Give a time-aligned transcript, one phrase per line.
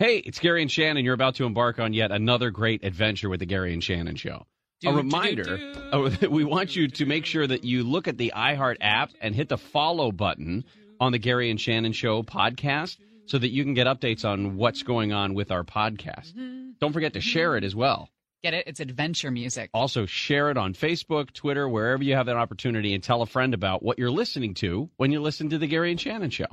[0.00, 1.04] Hey, it's Gary and Shannon.
[1.04, 4.46] You're about to embark on yet another great adventure with the Gary and Shannon Show.
[4.80, 5.80] Do, a reminder do, do.
[5.92, 9.34] oh, we want you to make sure that you look at the iHeart app and
[9.34, 10.64] hit the follow button
[11.00, 14.84] on the Gary and Shannon Show podcast so that you can get updates on what's
[14.84, 16.32] going on with our podcast.
[16.80, 18.08] Don't forget to share it as well.
[18.42, 18.68] Get it?
[18.68, 19.68] It's adventure music.
[19.74, 23.52] Also, share it on Facebook, Twitter, wherever you have that opportunity, and tell a friend
[23.52, 26.46] about what you're listening to when you listen to the Gary and Shannon Show.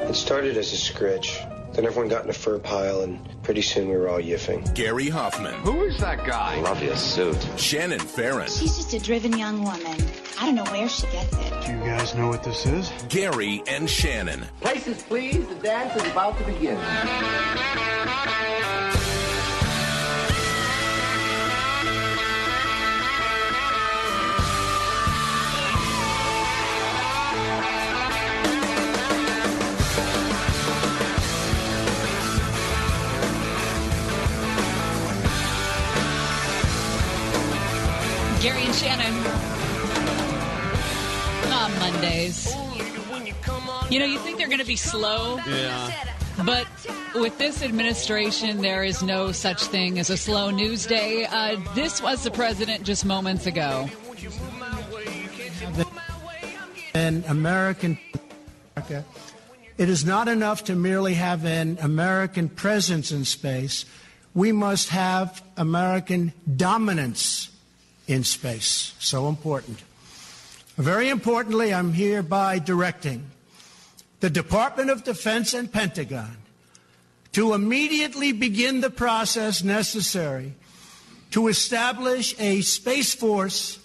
[0.00, 1.40] It started as a scritch.
[1.72, 4.74] Then everyone got in a fur pile, and pretty soon we were all yiffing.
[4.74, 6.60] Gary Hoffman, Who is that guy?
[6.60, 7.38] Love your suit.
[7.56, 9.96] Shannon Farren, She's just a driven young woman.
[10.40, 11.66] I don't know where she gets it.
[11.66, 12.90] Do you guys know what this is?
[13.08, 14.44] Gary and Shannon.
[14.60, 15.46] Places, please.
[15.46, 16.78] The dance is about to begin.
[38.40, 39.14] Gary and Shannon
[41.52, 42.54] on Mondays.
[43.90, 45.92] You know, you think they're going to be slow, Yeah.
[46.46, 46.66] but
[47.14, 51.26] with this administration, there is no such thing as a slow news day.
[51.26, 53.88] Uh, this was the president just moments ago.
[56.94, 57.98] an American
[58.76, 59.04] America.
[59.76, 63.84] It is not enough to merely have an American presence in space.
[64.34, 67.48] We must have American dominance
[68.10, 68.94] in space.
[68.98, 69.78] So important.
[70.76, 73.30] Very importantly, I'm hereby directing
[74.20, 76.36] the Department of Defense and Pentagon
[77.32, 80.54] to immediately begin the process necessary
[81.30, 83.78] to establish a Space Force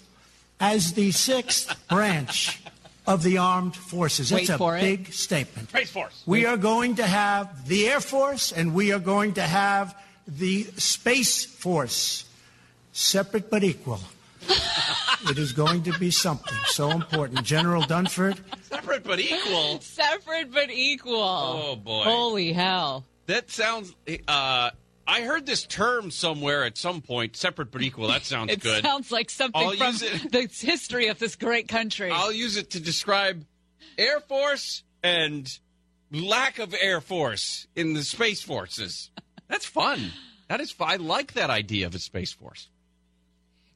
[0.58, 2.60] as the sixth branch
[3.06, 4.32] of the armed forces.
[4.32, 4.80] Wait it's a for it.
[4.80, 5.68] big statement.
[5.68, 6.22] Space Force.
[6.26, 9.96] We are going to have the Air Force and we are going to have
[10.26, 12.24] the Space Force,
[12.92, 14.00] separate but equal.
[15.30, 17.42] it is going to be something so important.
[17.44, 19.80] General Dunford, Separate but equal.
[19.80, 21.14] Separate but equal.
[21.22, 22.04] Oh, boy.
[22.04, 23.04] Holy hell.
[23.26, 23.94] That sounds.
[24.28, 24.70] Uh,
[25.08, 27.36] I heard this term somewhere at some point.
[27.36, 28.08] Separate but equal.
[28.08, 28.84] That sounds It good.
[28.84, 32.10] sounds like something I'll from the history of this great country.
[32.10, 33.44] I'll use it to describe
[33.98, 35.48] Air Force and
[36.12, 39.10] lack of Air Force in the Space Forces.
[39.48, 40.12] That's fun.
[40.48, 40.74] That is.
[40.80, 42.68] I like that idea of a Space Force.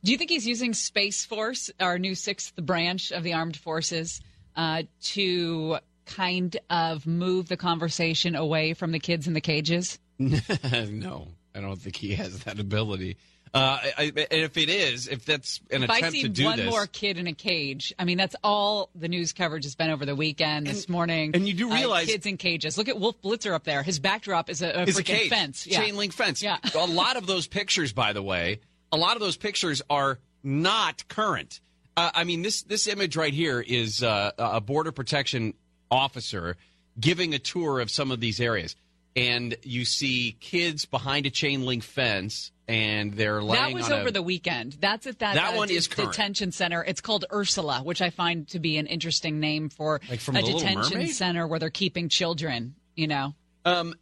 [0.03, 4.21] Do you think he's using Space Force, our new sixth branch of the armed forces,
[4.56, 9.99] uh, to kind of move the conversation away from the kids in the cages?
[10.19, 13.16] no, I don't think he has that ability.
[13.53, 16.28] Uh, I, I, and if it is, if that's an if I attempt see to
[16.28, 19.65] do one this, more kid in a cage, I mean that's all the news coverage
[19.65, 21.32] has been over the weekend, this morning.
[21.34, 22.78] and you do uh, realize- kids in cages.
[22.78, 23.82] Look at Wolf Blitzer up there.
[23.82, 25.82] His backdrop is a, a is a cage, fence, yeah.
[25.82, 26.41] chain link fence.
[26.41, 26.59] Yeah.
[26.75, 28.61] a lot of those pictures, by the way,
[28.92, 31.60] a lot of those pictures are not current.
[31.96, 35.54] Uh, I mean, this this image right here is uh, a border protection
[35.90, 36.56] officer
[36.98, 38.76] giving a tour of some of these areas,
[39.16, 43.62] and you see kids behind a chain link fence, and they're laying.
[43.62, 44.76] That was over a, the weekend.
[44.80, 46.12] That's at that, That uh, one de- is current.
[46.12, 46.82] detention center.
[46.84, 51.08] It's called Ursula, which I find to be an interesting name for Like a detention
[51.08, 52.74] center where they're keeping children.
[52.96, 53.34] You know,
[53.64, 53.94] Um,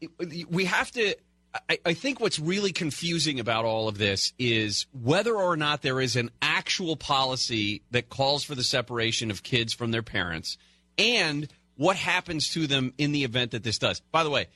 [0.50, 1.14] we have to.
[1.68, 6.00] I, I think what's really confusing about all of this is whether or not there
[6.00, 10.58] is an actual policy that calls for the separation of kids from their parents,
[10.98, 14.00] and what happens to them in the event that this does.
[14.12, 14.48] By the way,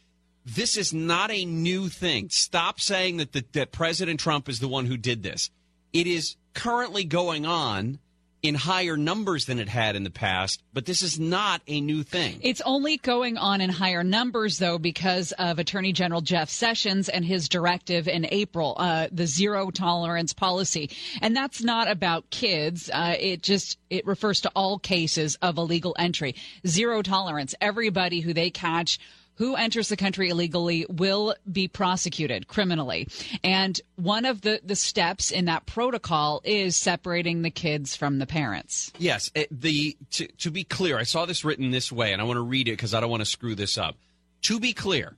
[0.44, 2.28] this is not a new thing.
[2.30, 5.50] Stop saying that the, that President Trump is the one who did this.
[5.92, 8.00] It is currently going on
[8.42, 12.02] in higher numbers than it had in the past, but this is not a new
[12.02, 12.40] thing.
[12.42, 17.24] it's only going on in higher numbers though because of Attorney General Jeff Sessions and
[17.24, 22.90] his directive in April, uh, the zero tolerance policy, and that's not about kids.
[22.92, 26.34] Uh, it just it refers to all cases of illegal entry,
[26.66, 27.54] zero tolerance.
[27.60, 28.98] Everybody who they catch
[29.36, 33.08] who enters the country illegally will be prosecuted criminally.
[33.42, 38.26] And one of the, the steps in that protocol is separating the kids from the
[38.26, 38.92] parents.
[38.98, 42.24] Yes, eh, the to, to be clear, I saw this written this way, and I
[42.24, 43.96] want to read it because I don't want to screw this up.
[44.42, 45.16] To be clear,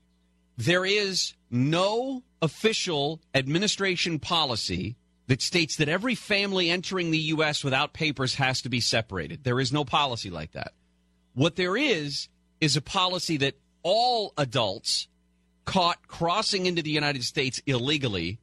[0.56, 4.96] there is no official administration policy
[5.26, 7.64] that states that every family entering the U.S.
[7.64, 9.42] without papers has to be separated.
[9.42, 10.72] There is no policy like that.
[11.34, 12.28] What there is
[12.60, 15.06] is a policy that all adults
[15.64, 18.38] caught crossing into the United States illegally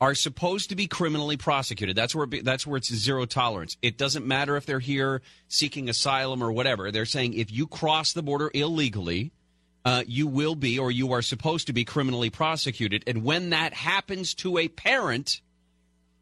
[0.00, 1.96] are supposed to be criminally prosecuted.
[1.96, 3.76] That's where that's where it's zero tolerance.
[3.82, 6.90] It doesn't matter if they're here seeking asylum or whatever.
[6.90, 9.32] They're saying if you cross the border illegally,
[9.84, 13.04] uh, you will be or you are supposed to be criminally prosecuted.
[13.06, 15.40] And when that happens to a parent,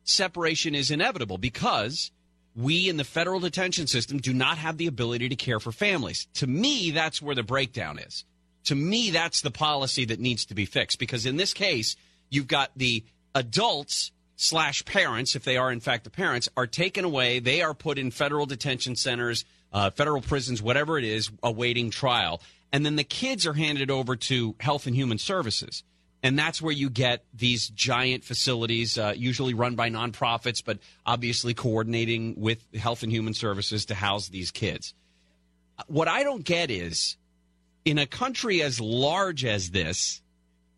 [0.04, 2.12] separation is inevitable because
[2.54, 6.28] we in the federal detention system do not have the ability to care for families.
[6.34, 8.24] To me, that's where the breakdown is.
[8.64, 11.96] To me, that's the policy that needs to be fixed because in this case,
[12.30, 17.04] you've got the adults slash parents, if they are in fact the parents, are taken
[17.04, 17.38] away.
[17.38, 22.40] They are put in federal detention centers, uh, federal prisons, whatever it is, awaiting trial.
[22.72, 25.84] And then the kids are handed over to Health and Human Services.
[26.24, 31.52] And that's where you get these giant facilities, uh, usually run by nonprofits, but obviously
[31.52, 34.94] coordinating with Health and Human Services to house these kids.
[35.86, 37.16] What I don't get is
[37.84, 40.22] in a country as large as this,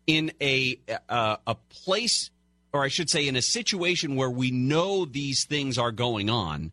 [0.05, 2.29] in a uh, a place,
[2.73, 6.71] or I should say, in a situation where we know these things are going on,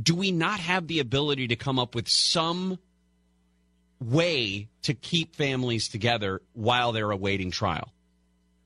[0.00, 2.78] do we not have the ability to come up with some
[4.00, 7.92] way to keep families together while they're awaiting trial?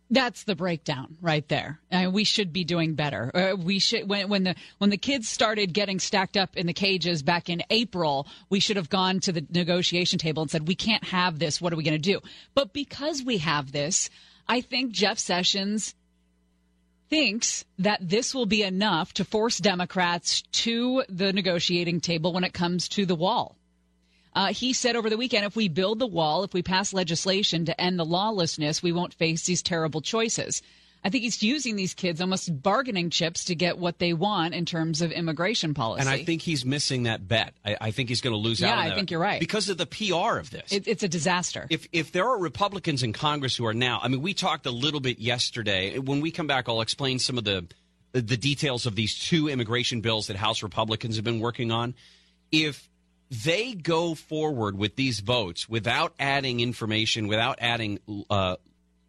[0.08, 1.80] That's the breakdown right there.
[1.90, 3.30] Uh, we should be doing better.
[3.34, 6.72] Uh, we should when when the when the kids started getting stacked up in the
[6.72, 10.76] cages back in April, we should have gone to the negotiation table and said we
[10.76, 11.60] can't have this.
[11.60, 12.20] What are we going to do?
[12.54, 14.08] But because we have this,
[14.46, 15.94] I think Jeff Sessions
[17.08, 22.52] thinks that this will be enough to force Democrats to the negotiating table when it
[22.52, 23.56] comes to the wall.
[24.36, 27.64] Uh, he said over the weekend if we build the wall, if we pass legislation
[27.64, 30.60] to end the lawlessness, we won't face these terrible choices.
[31.02, 34.66] I think he's using these kids almost bargaining chips to get what they want in
[34.66, 36.00] terms of immigration policy.
[36.00, 37.54] And I think he's missing that bet.
[37.64, 39.40] I, I think he's going to lose Yeah, out on I think you're right.
[39.40, 40.70] because of the PR of this.
[40.72, 41.66] it, it's a disaster.
[41.70, 44.70] if if there are Republicans in Congress who are now, I mean, we talked a
[44.70, 45.98] little bit yesterday.
[45.98, 47.66] When we come back, I'll explain some of the
[48.12, 51.94] the details of these two immigration bills that House Republicans have been working on.
[52.50, 52.88] If
[53.30, 57.98] they go forward with these votes without adding information, without adding
[58.30, 58.56] uh,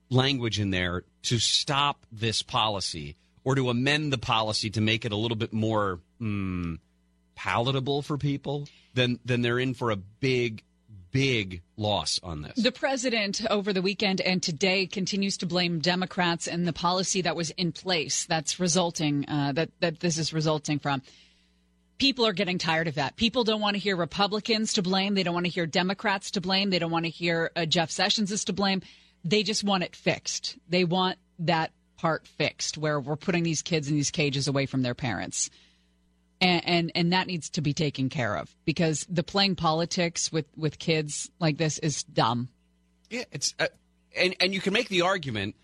[0.09, 5.11] language in there to stop this policy or to amend the policy to make it
[5.11, 6.77] a little bit more mm,
[7.35, 10.63] palatable for people, then then they're in for a big,
[11.11, 12.55] big loss on this.
[12.55, 17.35] The president over the weekend and today continues to blame Democrats and the policy that
[17.35, 21.01] was in place that's resulting uh, that that this is resulting from.
[21.97, 23.15] People are getting tired of that.
[23.15, 25.15] People don't want to hear Republicans to blame.
[25.15, 26.69] They don't want to hear Democrats to blame.
[26.69, 28.81] They don't want to hear uh, Jeff Sessions is to blame.
[29.23, 30.57] They just want it fixed.
[30.69, 34.83] They want that part fixed where we're putting these kids in these cages away from
[34.83, 35.49] their parents.
[36.39, 40.45] And, and and that needs to be taken care of because the playing politics with
[40.55, 42.49] with kids like this is dumb.
[43.09, 43.67] Yeah, it's uh,
[44.15, 45.55] and and you can make the argument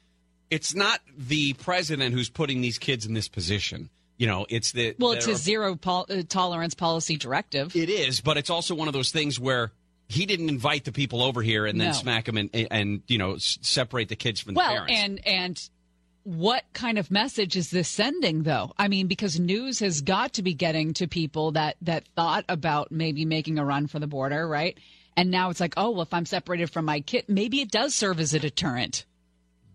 [0.53, 3.89] it's not the president who's putting these kids in this position.
[4.23, 7.75] You know, it's the Well, it's a zero pol- uh, tolerance policy directive.
[7.75, 9.73] It is, but it's also one of those things where
[10.07, 11.93] he didn't invite the people over here and then No.
[11.93, 14.93] smack them and and you know s- separate the kids from the Well, parents.
[14.95, 15.69] and and
[16.23, 18.71] what kind of message is this sending though?
[18.77, 22.93] I mean, because news has got to be getting to people that that thought about
[22.93, 24.77] maybe making a run for the border, right?
[25.17, 27.93] And now it's like, oh, well, if I'm separated from my kid, maybe it does
[27.93, 29.05] serve as a deterrent.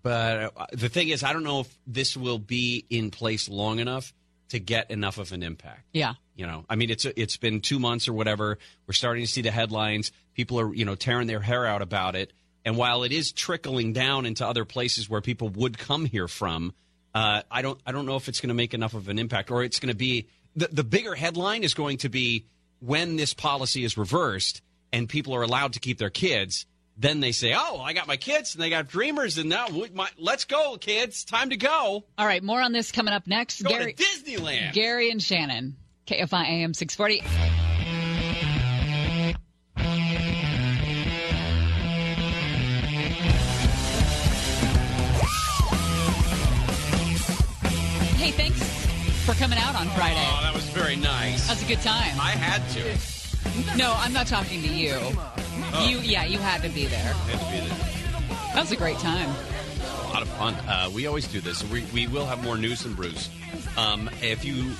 [0.02, 3.78] But uh, the thing is, I don't know if this will be in place long
[3.80, 4.14] enough
[4.48, 5.84] to get enough of an impact.
[5.92, 6.14] Yeah.
[6.34, 8.58] You know, I mean, it's it's been two months or whatever.
[8.86, 10.12] We're starting to see the headlines.
[10.34, 12.32] People are you know tearing their hair out about it.
[12.64, 16.74] And while it is trickling down into other places where people would come here from,
[17.14, 19.50] uh, I don't I don't know if it's going to make enough of an impact,
[19.50, 22.46] or it's going to be the the bigger headline is going to be
[22.80, 24.62] when this policy is reversed
[24.92, 26.66] and people are allowed to keep their kids.
[27.00, 29.88] Then they say, "Oh, I got my kids, and they got dreamers, and now we,
[29.90, 31.24] my, let's go, kids!
[31.24, 33.62] Time to go, All right, more on this coming up next.
[33.62, 35.76] go Gary, to Disneyland." Gary and Shannon,
[36.08, 37.22] KFI AM 640.
[48.16, 48.60] Hey, thanks
[49.24, 50.16] for coming out on Friday.
[50.28, 51.46] Oh, that was very nice.
[51.46, 52.18] That was a good time.
[52.20, 53.76] I had to.
[53.76, 54.98] No, I'm not talking to you.
[55.88, 56.98] You, yeah, you had to be there.
[56.98, 57.78] Had to be there.
[58.54, 59.28] That was a great time.
[59.28, 60.54] a lot of fun.
[60.66, 61.62] Uh, we always do this.
[61.70, 63.28] We, we will have more news and brews.
[63.76, 64.72] Um, if you,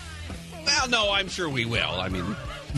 [0.67, 2.01] well, no, I'm sure we will.
[2.01, 2.25] I mean,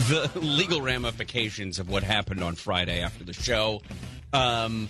[0.09, 3.81] the legal ramifications of what happened on Friday after the show
[4.33, 4.87] um,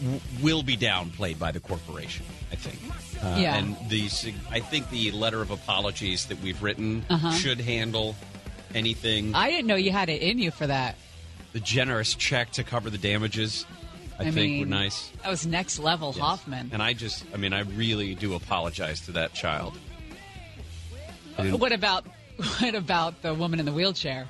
[0.00, 2.24] w- will be downplayed by the corporation.
[2.52, 2.78] I think.
[3.22, 3.56] Uh, Yeah.
[3.56, 4.04] And the,
[4.50, 7.04] I think the letter of apologies that we've written
[7.36, 8.14] should handle
[8.74, 9.34] anything.
[9.34, 10.96] I didn't know you had it in you for that.
[11.56, 13.64] The generous check to cover the damages.
[14.18, 15.10] I, I think mean, were nice.
[15.22, 16.18] That was next level Yes.
[16.18, 16.68] Hoffman.
[16.70, 19.78] And I just, I mean, I really do apologize to that child.
[21.38, 22.04] What about
[22.58, 24.28] what about the woman in the wheelchair?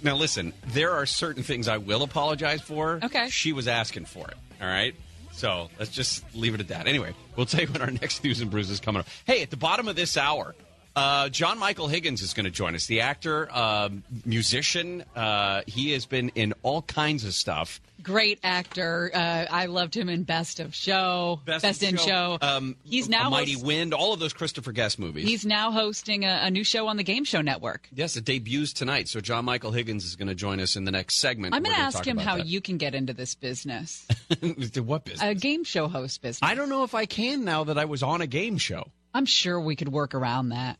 [0.00, 3.00] Now, listen, there are certain things I will apologize for.
[3.02, 3.28] Okay.
[3.28, 4.36] She was asking for it.
[4.60, 4.94] All right.
[5.32, 6.86] So let's just leave it at that.
[6.86, 9.08] Anyway, we'll tell you when our next news and brews is coming up.
[9.24, 10.54] Hey, at the bottom of this hour,
[10.94, 12.86] uh, John Michael Higgins is going to join us.
[12.86, 15.04] The actor, um, musician.
[15.16, 17.80] Uh, he has been in all kinds of stuff.
[18.02, 19.10] Great actor.
[19.14, 22.36] Uh, I loved him in Best of Show, Best, in Show.
[22.42, 23.94] Um, he's now A Mighty host- Wind.
[23.94, 25.24] All of those Christopher Guest movies.
[25.24, 27.88] he's now hosting a, a new show on the Game Show Network.
[27.94, 29.08] yes, it debuts tonight.
[29.08, 31.54] So John Michael Higgins is going to join us in the next segment.
[31.54, 32.46] I'm going to ask him how that.
[32.46, 34.06] you can get into this business,
[34.76, 35.22] what business?
[35.22, 36.40] a game show host business.
[36.42, 38.88] I don't know if I can now that I was on a game show.
[39.14, 40.78] I'm sure we could work around that.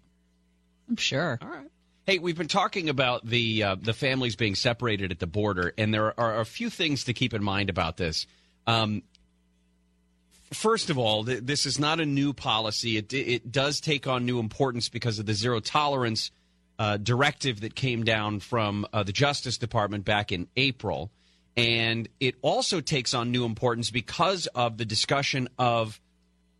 [0.89, 1.39] I'm sure.
[1.41, 1.71] All right.
[2.05, 5.95] Hey, we've been talking about the uh, the families being separated at the border, and
[5.95, 8.27] there are a few things to keep in mind about this.
[8.67, 9.03] Um,
[10.53, 12.97] first of all, th- this is not a new policy.
[12.97, 16.33] It it does take on new importance because of the zero tolerance
[16.77, 21.13] uh, directive that came down from uh, the Justice Department back in April,
[21.57, 26.01] and it also takes on new importance because of the discussion of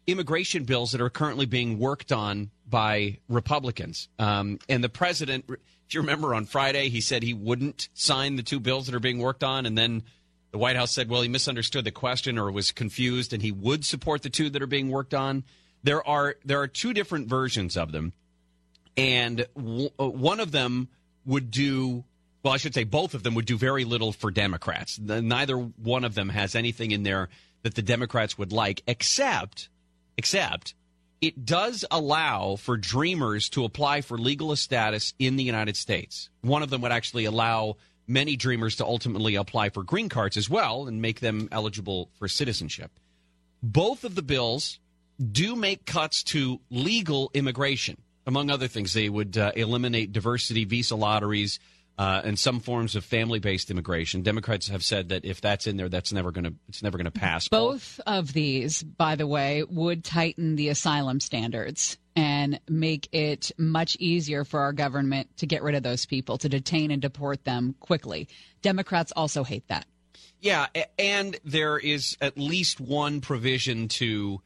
[0.07, 4.09] immigration bills that are currently being worked on by Republicans.
[4.19, 8.43] Um, and the president, if you remember on Friday, he said he wouldn't sign the
[8.43, 9.67] two bills that are being worked on.
[9.67, 10.05] And then
[10.53, 13.85] the White House said, well, he misunderstood the question or was confused and he would
[13.85, 15.45] support the two that are being worked on.
[15.83, 18.15] There are, there are two different versions of them.
[18.97, 20.89] And w- uh, one of them
[21.27, 22.05] would do
[22.43, 24.97] well, I should say both of them would do very little for Democrats.
[24.97, 27.29] The- neither one of them has anything in there
[27.63, 29.69] that the Democrats would like, except,
[30.17, 30.75] except
[31.23, 36.29] it does allow for dreamers to apply for legal status in the United States.
[36.41, 37.77] One of them would actually allow
[38.09, 42.27] many dreamers to ultimately apply for green cards as well and make them eligible for
[42.27, 42.91] citizenship.
[43.63, 44.81] Both of the bills
[45.31, 47.99] do make cuts to legal immigration.
[48.27, 51.61] Among other things, they would uh, eliminate diversity visa lotteries
[51.99, 54.23] uh, and some forms of family-based immigration.
[54.23, 57.05] Democrats have said that if that's in there, that's never going to it's never going
[57.05, 57.49] to pass.
[57.49, 63.97] Both of these, by the way, would tighten the asylum standards and make it much
[63.97, 67.75] easier for our government to get rid of those people, to detain and deport them
[67.81, 68.29] quickly.
[68.61, 69.87] Democrats also hate that.
[70.41, 70.67] Yeah,
[70.99, 74.43] and there is at least one provision to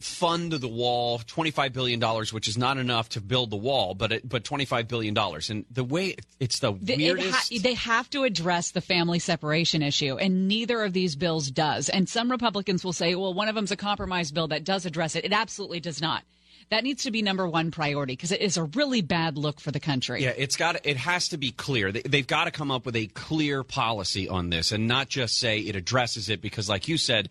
[0.00, 4.12] fund the wall, twenty-five billion dollars, which is not enough to build the wall, but
[4.12, 5.50] it, but twenty-five billion dollars.
[5.50, 7.52] And the way it's the The- it weirdest.
[7.52, 11.88] ha- they have to address the family separation issue, and neither of these bills does.
[11.88, 15.16] And some Republicans will say, well, one of them's a compromise bill that does address
[15.16, 15.24] it.
[15.24, 16.22] It absolutely does not.
[16.70, 19.70] That needs to be number one priority because it is a really bad look for
[19.70, 20.22] the country.
[20.22, 21.92] Yeah, it's got it has to be clear.
[21.92, 25.38] They, they've got to come up with a clear policy on this and not just
[25.38, 27.28] say it addresses it because like you said,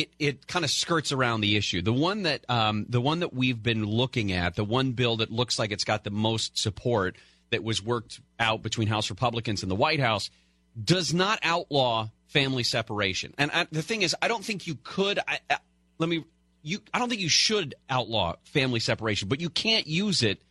[0.00, 1.82] it it kind of skirts around the issue.
[1.82, 5.30] The one that um, the one that we've been looking at, the one bill that
[5.30, 7.16] looks like it's got the most support
[7.50, 10.30] that was worked out between House Republicans and the White House
[10.82, 13.32] does not outlaw family separation.
[13.38, 15.18] And I, the thing is, I don't think you could.
[15.26, 15.58] I, I,
[15.98, 16.24] let me.
[16.62, 20.42] You, I don't think you should outlaw family separation, but you can't use it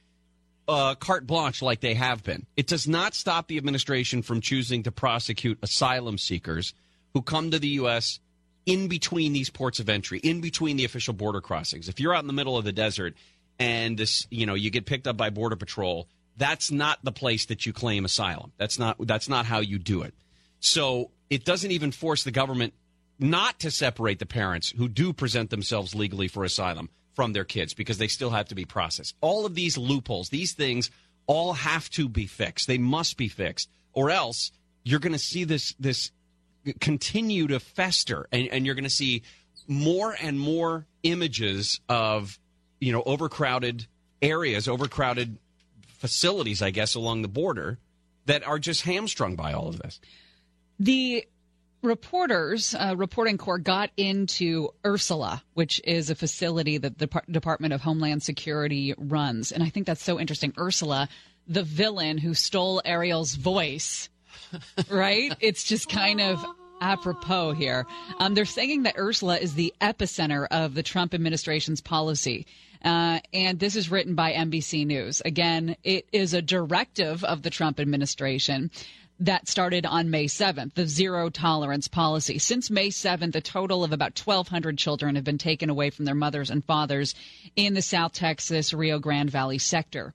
[0.67, 2.45] uh, carte blanche like they have been.
[2.55, 6.73] It does not stop the administration from choosing to prosecute asylum seekers
[7.13, 8.19] who come to the U.S.
[8.65, 11.87] in between these ports of entry, in between the official border crossings.
[11.87, 13.15] If you're out in the middle of the desert
[13.59, 16.07] and this, you know, you get picked up by border patrol,
[16.37, 18.51] that's not the place that you claim asylum.
[18.57, 20.13] That's not that's not how you do it.
[20.59, 22.73] So it doesn't even force the government
[23.19, 27.73] not to separate the parents who do present themselves legally for asylum from their kids
[27.73, 29.15] because they still have to be processed.
[29.21, 30.91] All of these loopholes, these things
[31.27, 32.67] all have to be fixed.
[32.67, 34.51] They must be fixed or else
[34.83, 36.11] you're going to see this this
[36.79, 39.23] continue to fester and, and you're going to see
[39.67, 42.39] more and more images of
[42.79, 43.87] you know overcrowded
[44.21, 45.37] areas, overcrowded
[45.87, 47.79] facilities, I guess, along the border
[48.25, 49.99] that are just hamstrung by all of this.
[50.79, 51.25] The
[51.81, 57.73] reporters, uh, reporting corps got into Ursula, which is a facility that the Dep- Department
[57.73, 59.51] of Homeland Security runs.
[59.51, 60.53] And I think that's so interesting.
[60.57, 61.07] Ursula,
[61.47, 64.09] the villain who stole Ariel's voice,
[64.89, 65.33] right?
[65.39, 66.43] It's just kind of
[66.81, 67.85] apropos here.
[68.19, 72.45] Um, they're saying that Ursula is the epicenter of the Trump administration's policy.
[72.83, 75.21] Uh, and this is written by NBC News.
[75.25, 78.69] Again, it is a directive of the Trump administration
[79.19, 82.37] that started on May 7th, the zero tolerance policy.
[82.37, 86.15] Since May 7th, a total of about 1,200 children have been taken away from their
[86.15, 87.15] mothers and fathers
[87.55, 90.13] in the South Texas Rio Grande Valley sector.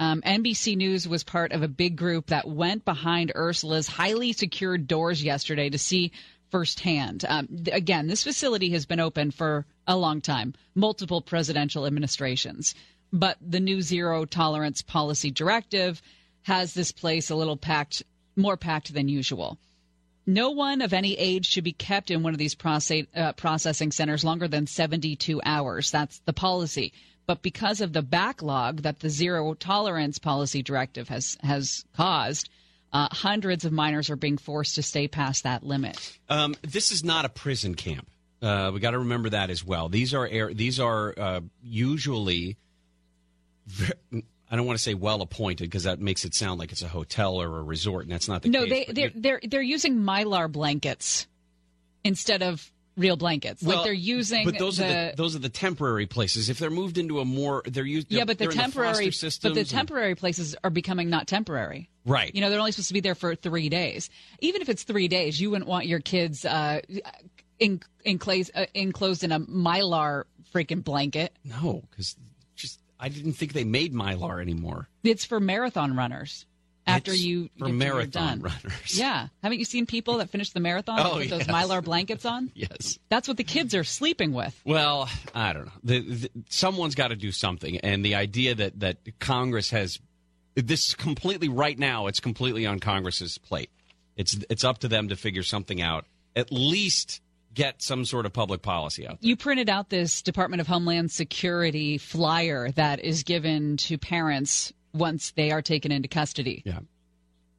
[0.00, 4.86] Um, NBC News was part of a big group that went behind Ursula's highly secured
[4.86, 6.12] doors yesterday to see
[6.50, 7.26] firsthand.
[7.28, 12.74] Um, th- again, this facility has been open for a long time, multiple presidential administrations.
[13.12, 16.00] But the new zero tolerance policy directive
[16.42, 18.02] has this place a little packed
[18.36, 19.58] more packed than usual.
[20.26, 23.92] No one of any age should be kept in one of these process, uh, processing
[23.92, 25.90] centers longer than 72 hours.
[25.90, 26.94] That's the policy.
[27.30, 32.48] But because of the backlog that the zero tolerance policy directive has has caused,
[32.92, 36.18] uh, hundreds of minors are being forced to stay past that limit.
[36.28, 38.10] Um, this is not a prison camp.
[38.42, 39.88] Uh, we got to remember that as well.
[39.88, 42.56] These are air, these are uh, usually.
[44.50, 46.88] I don't want to say well appointed because that makes it sound like it's a
[46.88, 48.86] hotel or a resort, and that's not the no, case.
[48.88, 51.28] they they're they're they're using mylar blankets
[52.02, 53.62] instead of real blankets.
[53.62, 56.48] well, like they're using but those the, are the those are the temporary places.
[56.48, 58.10] If they're moved into a more, they're used.
[58.10, 61.88] yeah, but the temporary but systems the and- temporary places are becoming not temporary.
[62.04, 62.34] Right.
[62.34, 64.08] You know, they're only supposed to be there for three days.
[64.40, 66.80] Even if it's three days, you wouldn't want your kids uh,
[67.58, 71.36] in, enclosed, uh, enclosed in a mylar freaking blanket.
[71.44, 72.16] no, because
[72.56, 74.88] just I didn't think they made mylar anymore.
[75.04, 76.46] It's for marathon runners.
[76.90, 78.40] After It's you for marathon done.
[78.42, 78.98] runners.
[78.98, 82.50] Yeah, haven't you seen people that finish the marathon Oh, put those mylar blankets on?
[82.60, 82.98] Yes.
[83.08, 84.60] That's what the kids are sleeping with.
[84.64, 85.72] Well, I don't know.
[85.84, 89.98] The, the, someone's got to do something, and the idea that that Congress has
[90.54, 92.06] this is completely right now.
[92.06, 93.70] It's completely on Congress's plate.
[94.16, 96.04] It's it's up to them to figure something out.
[96.36, 97.20] At least
[97.54, 99.18] get some sort of public policy out.
[99.20, 105.32] You printed out this Department of Homeland Security flyer that is given to parents once
[105.32, 106.62] they are taken into custody.
[106.64, 106.80] Yeah.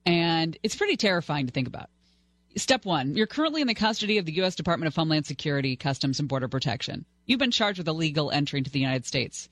[0.06, 1.90] And it's pretty terrifying to think about.
[2.58, 4.56] Step one, you're currently in the custody of the U.S.
[4.56, 7.06] Department of Homeland Security, Customs and Border Protection.
[7.26, 9.48] You've been charged with illegal entry into the United States.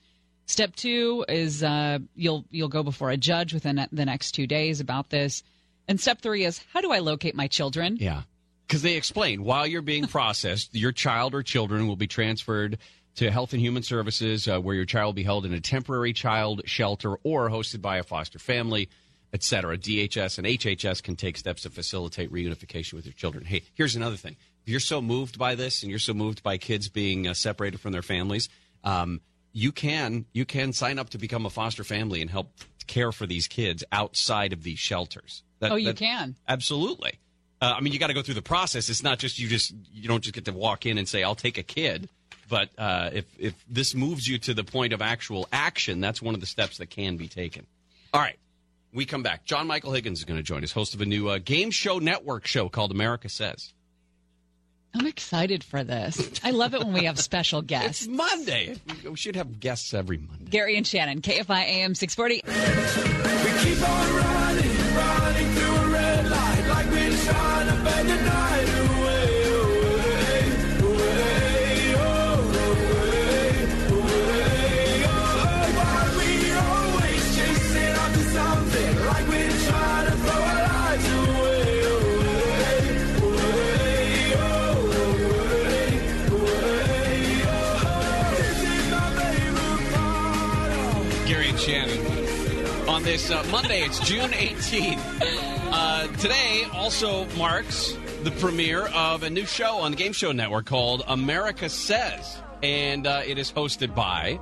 [0.46, 4.80] Step two is uh, you'll you'll go before a judge within the next two days
[4.80, 5.42] about this.
[5.88, 7.96] And step three is how do I locate my children?
[7.98, 8.22] Yeah.
[8.66, 12.78] Because they explain while you're being processed, your child or children will be transferred
[13.20, 16.14] to Health and Human Services, uh, where your child will be held in a temporary
[16.14, 18.88] child shelter or hosted by a foster family,
[19.34, 19.76] et cetera.
[19.76, 23.44] DHS and HHS can take steps to facilitate reunification with your children.
[23.44, 24.36] Hey, here's another thing.
[24.64, 27.78] If you're so moved by this and you're so moved by kids being uh, separated
[27.78, 28.48] from their families,
[28.84, 29.20] um,
[29.52, 32.54] you can you can sign up to become a foster family and help
[32.86, 35.42] care for these kids outside of these shelters.
[35.58, 36.36] That- Oh, you that- can.
[36.48, 37.18] Absolutely.
[37.60, 38.88] Uh, I mean, you got to go through the process.
[38.88, 41.34] It's not just you just you don't just get to walk in and say I'll
[41.34, 42.08] take a kid.
[42.50, 46.34] But uh, if if this moves you to the point of actual action, that's one
[46.34, 47.64] of the steps that can be taken.
[48.12, 48.36] All right,
[48.92, 49.44] we come back.
[49.44, 51.98] John Michael Higgins is going to join us, host of a new uh, game show
[52.00, 53.72] network show called America Says.
[54.92, 56.40] I'm excited for this.
[56.42, 58.06] I love it when we have special guests.
[58.06, 58.76] It's Monday.
[59.08, 60.46] We should have guests every Monday.
[60.50, 62.42] Gary and Shannon, KFI AM 640.
[93.00, 93.80] On this uh, Monday.
[93.80, 95.00] It's June 18th.
[95.72, 100.66] Uh, today also marks the premiere of a new show on the Game Show Network
[100.66, 104.38] called America Says, and uh, it is hosted by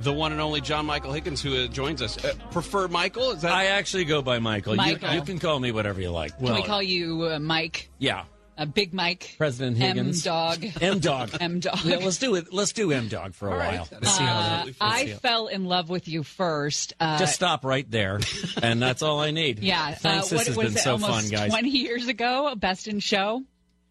[0.00, 2.22] the one and only John Michael Higgins, who uh, joins us.
[2.22, 3.30] Uh, prefer Michael?
[3.30, 4.74] Is that I actually go by Michael.
[4.74, 5.10] Michael.
[5.10, 6.36] You, you can call me whatever you like.
[6.38, 7.88] Can we call you uh, Mike?
[7.98, 8.24] Yeah,
[8.56, 9.34] Uh, Big Mike?
[9.36, 10.24] President Higgins.
[10.26, 10.64] M Dog.
[10.80, 11.30] M Dog.
[11.40, 11.78] M Dog.
[11.84, 12.52] Yeah, let's do it.
[12.52, 13.88] Let's do M Dog for a while.
[13.90, 14.68] Let's see how that.
[14.68, 16.92] Uh, I fell in love with you first.
[17.00, 18.20] Uh, Just stop right there,
[18.62, 19.58] and that's all I need.
[19.58, 19.94] yeah.
[19.94, 20.32] Thanks.
[20.32, 21.50] uh, this has what, been was it, so almost fun, guys.
[21.50, 23.42] 20 years ago, Best in Show,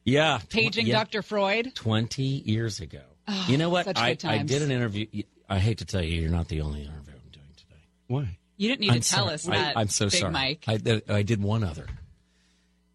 [0.06, 1.22] yeah, tw- paging yeah, Dr.
[1.22, 1.76] Freud.
[1.76, 3.02] Twenty years ago.
[3.48, 3.86] you know what?
[3.86, 5.08] such I, good I did an interview.
[5.50, 7.82] I hate to tell you, you're not the only interview I'm doing today.
[8.08, 8.38] Why?
[8.58, 9.34] You didn't need I'm to tell sorry.
[9.34, 9.78] us I- that.
[9.78, 10.32] I'm so Big sorry.
[10.32, 10.64] Mike.
[10.68, 11.86] I I did one other,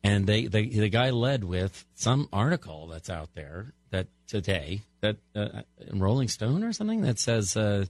[0.09, 5.17] and they, they the guy led with some article that's out there that today that
[5.35, 7.85] uh, in Rolling Stone or something that says uh,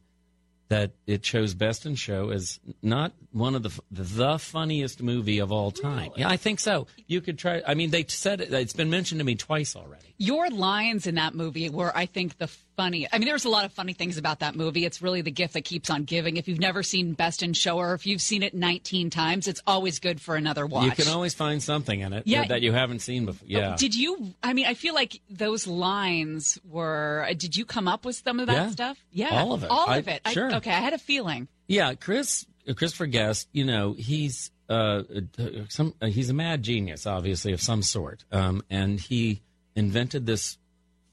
[0.68, 5.52] that it shows Best in Show as not one of the the funniest movie of
[5.52, 6.11] all time.
[6.16, 6.87] Yeah, I think so.
[7.07, 7.62] You could try.
[7.66, 10.14] I mean, they said it, it's been mentioned to me twice already.
[10.18, 13.09] Your lines in that movie were, I think, the funny.
[13.12, 14.85] I mean, there's a lot of funny things about that movie.
[14.85, 16.37] It's really the gift that keeps on giving.
[16.37, 19.61] If you've never seen Best in Show or if you've seen it 19 times, it's
[19.67, 20.85] always good for another watch.
[20.85, 22.47] You can always find something in it Yeah.
[22.47, 23.49] that you haven't seen before.
[23.49, 23.75] Yeah.
[23.77, 24.33] Did you?
[24.45, 27.27] I mean, I feel like those lines were.
[27.29, 28.71] uh, Did you come up with some of that Yeah.
[28.71, 29.05] stuff?
[29.12, 29.71] Yeah, All of it.
[29.71, 30.23] All I- of it.
[30.25, 30.55] I- sure.
[30.57, 31.49] okay, I had a feeling.
[31.67, 35.03] Yeah, Chris uh, Christopher Guest, you know, he's uh,
[35.38, 39.41] uh, some uh, he's a mad genius, obviously of some sort, um, and he
[39.75, 40.59] invented this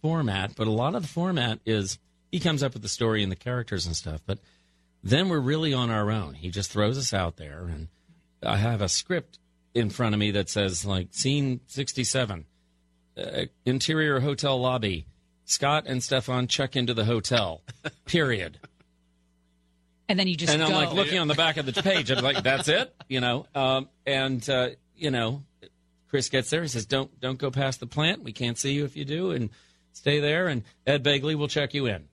[0.06, 0.56] format.
[0.56, 1.98] But a lot of the format is
[2.32, 4.38] he comes up with the story and the characters and stuff, but
[5.04, 6.36] then we're really on our own.
[6.36, 7.88] He just throws us out there, and
[8.44, 9.40] I have a script
[9.74, 12.46] in front of me that says like scene 67
[13.18, 15.06] uh, interior hotel lobby
[15.44, 17.62] scott and stefan check into the hotel
[18.06, 18.58] period
[20.08, 20.76] And then you just and i'm go.
[20.76, 23.90] like looking on the back of the page i'm like that's it you know um,
[24.06, 25.44] and uh, you know
[26.10, 28.86] chris gets there he says don't don't go past the plant we can't see you
[28.86, 29.50] if you do and
[29.96, 32.04] stay there and ed begley will check you in.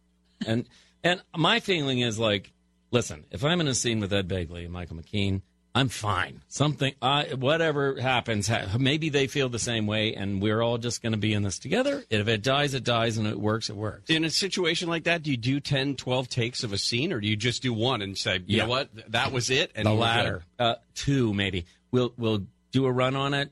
[0.46, 0.66] And
[1.04, 2.52] and my feeling is like
[2.90, 5.42] listen if i'm in a scene with ed begley and michael mckean
[5.74, 6.42] i'm fine.
[6.48, 11.02] Something I, whatever happens ha- maybe they feel the same way and we're all just
[11.02, 12.04] going to be in this together.
[12.10, 14.10] If it dies it dies and it works it works.
[14.10, 17.20] In a situation like that, do you do 10, 12 takes of a scene, or
[17.20, 18.64] do you just do one and say, you Yeah.
[18.64, 19.70] know what, that was it?
[19.74, 20.44] And the latter.
[20.58, 21.64] uh, two maybe.
[21.90, 23.50] We'll we'll do a run on it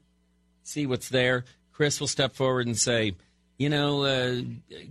[0.62, 1.44] see what's there.
[1.72, 3.14] Chris will step forward and say
[3.60, 4.40] you know uh,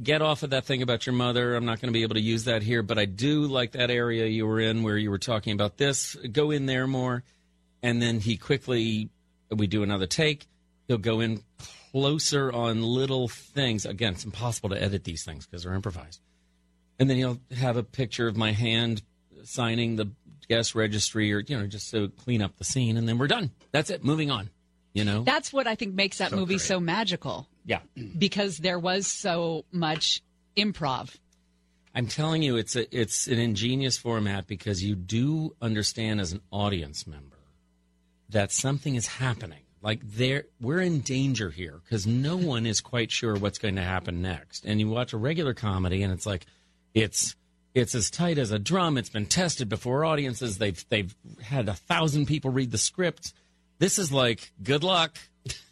[0.01, 1.55] get off of that thing about your mother.
[1.55, 3.89] I'm not going to be able to use that here but i do like that
[3.89, 6.15] area you were in where you were talking about this.
[6.31, 7.23] Go in there more
[7.81, 9.09] and then he quickly
[9.49, 10.45] we do another take.
[10.87, 11.41] He'll go in
[11.91, 13.87] closer on little things.
[13.87, 16.21] Again it's impossible to edit these things because they're improvised.
[16.99, 19.01] And then he'll have a picture of my hand
[19.45, 20.11] signing the
[20.47, 23.49] guest registry or you know just to clean up the scene and then we're done.
[23.71, 24.03] That's it.
[24.03, 24.51] Moving on
[24.93, 25.23] you know?
[25.23, 26.61] That's what I think makes that movie great.
[26.61, 27.79] so magical yeah.
[28.17, 30.21] Because there was so much
[30.57, 31.15] improv.
[31.95, 36.41] i'm telling you it's a it's an ingenious format because you do understand as an
[36.51, 37.37] audience member
[38.29, 39.61] that something is happening.
[39.81, 43.81] Like there we're in danger here because no one is quite sure what's going to
[43.81, 44.65] happen next.
[44.65, 46.45] And you watch a regular comedy and it's like
[46.93, 47.35] it's
[47.73, 48.97] it's as tight as a drum.
[48.97, 50.57] It's been tested before audiences.
[50.57, 53.33] They've they've had a thousand people read the script
[53.79, 55.17] this is like good luck.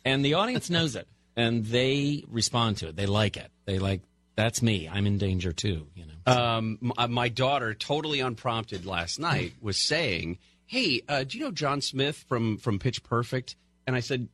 [0.04, 4.02] And the audience knows it and they respond to it they like it they like
[4.36, 9.18] that's me i'm in danger too you know Um, uh, my daughter, totally unprompted last
[9.18, 13.56] night, was saying, "Hey, uh, do you know John Smith from from Pitch Perfect?"
[13.88, 14.28] And I said,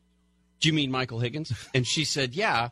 [0.60, 2.70] "Do you mean Michael Higgins?" And she said, "Yeah."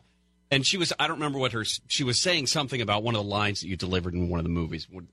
[0.50, 1.64] And she was—I don't remember what her.
[1.86, 4.44] She was saying something about one of the lines that you delivered in one of
[4.44, 4.88] the movies.
[4.90, 5.06] One-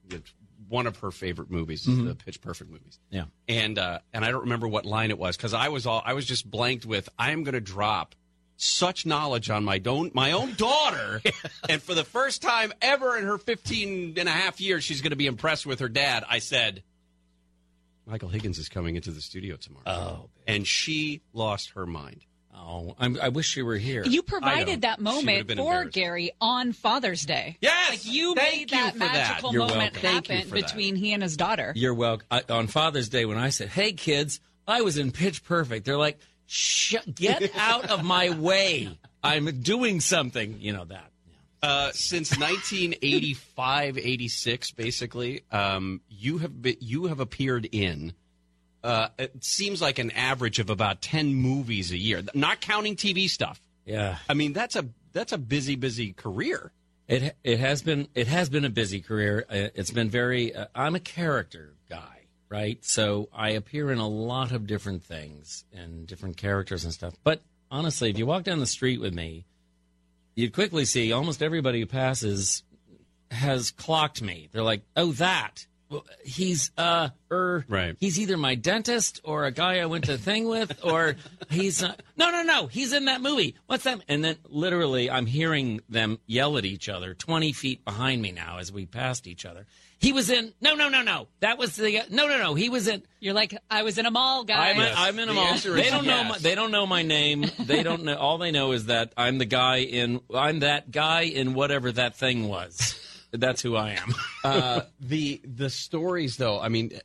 [0.88, 3.00] of her favorite movies, is the Pitch Perfect movies.
[3.12, 6.02] yeah and uh, and I don't remember what line it was because I was all
[6.06, 8.16] I was just blanked with I am going to drop
[8.62, 11.22] such knowledge on my don't my own daughter
[11.70, 15.12] and for the first time ever in her 15 and a half years she's going
[15.12, 16.84] to be impressed with her dad I said
[18.06, 22.96] Michael Higgins is coming into the studio tomorrow oh and she lost her mind oh
[23.00, 25.86] I'm, i wish you were here You provided that moment for.
[25.86, 27.58] Gary on Father's Day.
[27.62, 27.90] Yes!
[27.92, 29.14] like you Thank made you that for that.
[29.14, 30.02] magical You're moment welcome.
[30.02, 30.66] Thank you happen for that.
[30.68, 31.72] between he and his daughter.
[31.76, 32.28] You're welcome.
[32.30, 35.98] I, on Father's Day, when I said, "Hey kids, I was in Pitch Perfect," they're
[35.98, 36.26] like, Sh-
[37.16, 38.98] "Get out of my way!
[39.24, 41.12] I'm doing something." You know that.
[41.62, 48.14] Uh, since 1985, 86, basically, um, you have been, you have appeared in.
[48.82, 53.30] Uh, it seems like an average of about 10 movies a year, not counting TV
[53.30, 53.60] stuff.
[53.86, 56.72] Yeah, I mean, that's a that's a busy, busy career.
[57.08, 59.46] it it has been it has been a busy career.
[59.50, 60.56] Uh, It's been very.
[60.56, 61.74] Uh, I'm a character
[62.50, 62.84] right?
[62.84, 67.14] So I appear in a lot of different things and different characters and stuff.
[67.24, 69.46] But honestly, if you walk down the street with me,
[70.36, 72.64] you'd quickly see almost everybody who passes
[73.32, 74.50] has clocked me.
[74.52, 77.96] They're like, "Oh, that." Well, he's uh er Right.
[78.00, 81.16] he's either my dentist or a guy I went to thing with or
[81.50, 85.26] he's uh, no no no he's in that movie what's that and then literally I'm
[85.26, 89.48] hearing them yell at each other 20 feet behind me now as we passed each
[89.48, 89.66] other
[90.00, 92.88] he was in no no no no that was the no no no he was
[92.88, 94.78] in You're like, I was in a mall, guys.
[94.78, 95.46] I'm, I'm in a The all.
[95.48, 96.24] answer They don't know.
[96.24, 97.46] My, they don't know my name.
[97.60, 98.16] They don't know.
[98.16, 100.22] All they know is that I'm the guy in.
[100.34, 102.98] I'm that guy in whatever that thing was.
[103.32, 104.16] That's who I am.
[104.42, 106.98] Uh, the the stories, though, I mean,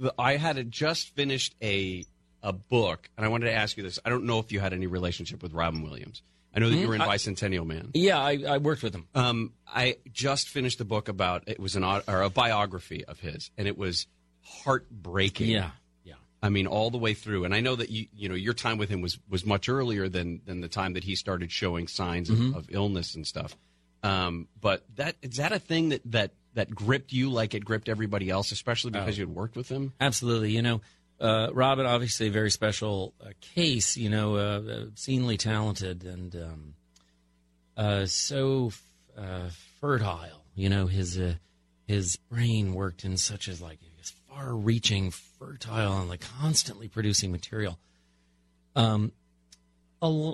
[0.00, 2.04] the, I had just finished a
[2.42, 4.00] a book, and I wanted to ask you this.
[4.04, 6.22] I don't know if you had any relationship with Robin Williams.
[6.54, 7.90] I know that you were in Bicentennial Man.
[7.94, 9.06] yeah, I, I worked with him.
[9.14, 13.50] Um, I just finished a book about it was an or a biography of his,
[13.56, 14.06] and it was
[14.42, 15.48] heartbreaking.
[15.48, 15.70] Yeah,
[16.04, 16.14] yeah.
[16.42, 17.44] I mean, all the way through.
[17.44, 20.08] And I know that you you know your time with him was was much earlier
[20.08, 23.56] than than the time that he started showing signs of, of illness and stuff.
[24.02, 27.88] Um, but that is that a thing that that that gripped you like it gripped
[27.88, 29.92] everybody else, especially because you had worked with him.
[30.00, 30.50] Absolutely.
[30.50, 30.80] You know,
[31.20, 36.74] uh, Robin, obviously a very special uh, case, you know, uh, obscenely talented and um,
[37.76, 38.72] uh, so
[39.16, 40.44] uh, fertile.
[40.54, 41.34] You know, his uh,
[41.86, 43.78] his brain worked in such as like
[44.28, 47.78] far-reaching, fertile, and like constantly producing material.
[48.76, 49.12] Um,
[50.00, 50.32] a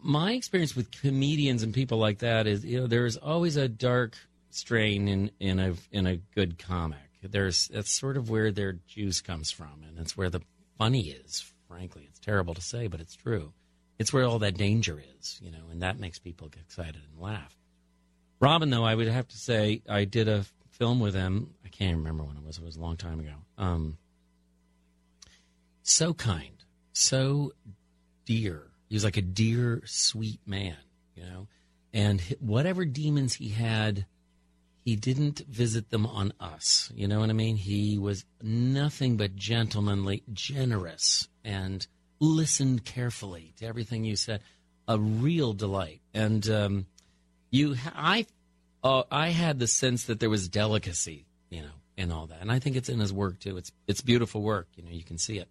[0.00, 4.16] my experience with comedians and people like that is, you know, there's always a dark
[4.50, 6.98] strain in in a in a good comic.
[7.30, 10.40] There's that's sort of where their juice comes from, and it's where the
[10.78, 12.06] funny is frankly.
[12.08, 13.52] It's terrible to say, but it's true.
[13.98, 17.20] It's where all that danger is, you know, and that makes people get excited and
[17.20, 17.56] laugh.
[18.40, 21.54] Robin, though, I would have to say, I did a film with him.
[21.64, 22.58] I can't remember when it was.
[22.58, 23.34] It was a long time ago.
[23.56, 23.96] Um,
[25.82, 27.52] so kind, so
[28.26, 28.64] dear.
[28.88, 30.76] He was like a dear, sweet man,
[31.14, 31.48] you know.
[31.92, 34.04] And whatever demons he had,
[34.86, 36.92] he didn't visit them on us.
[36.94, 37.56] You know what I mean?
[37.56, 41.84] He was nothing but gentlemanly, generous, and
[42.20, 44.42] listened carefully to everything you said.
[44.86, 46.02] A real delight.
[46.14, 46.86] And um,
[47.50, 48.26] you, I,
[48.84, 52.52] uh, I had the sense that there was delicacy, you know, in all that, and
[52.52, 53.56] I think it's in his work too.
[53.56, 54.68] It's it's beautiful work.
[54.76, 55.48] You know, you can see it.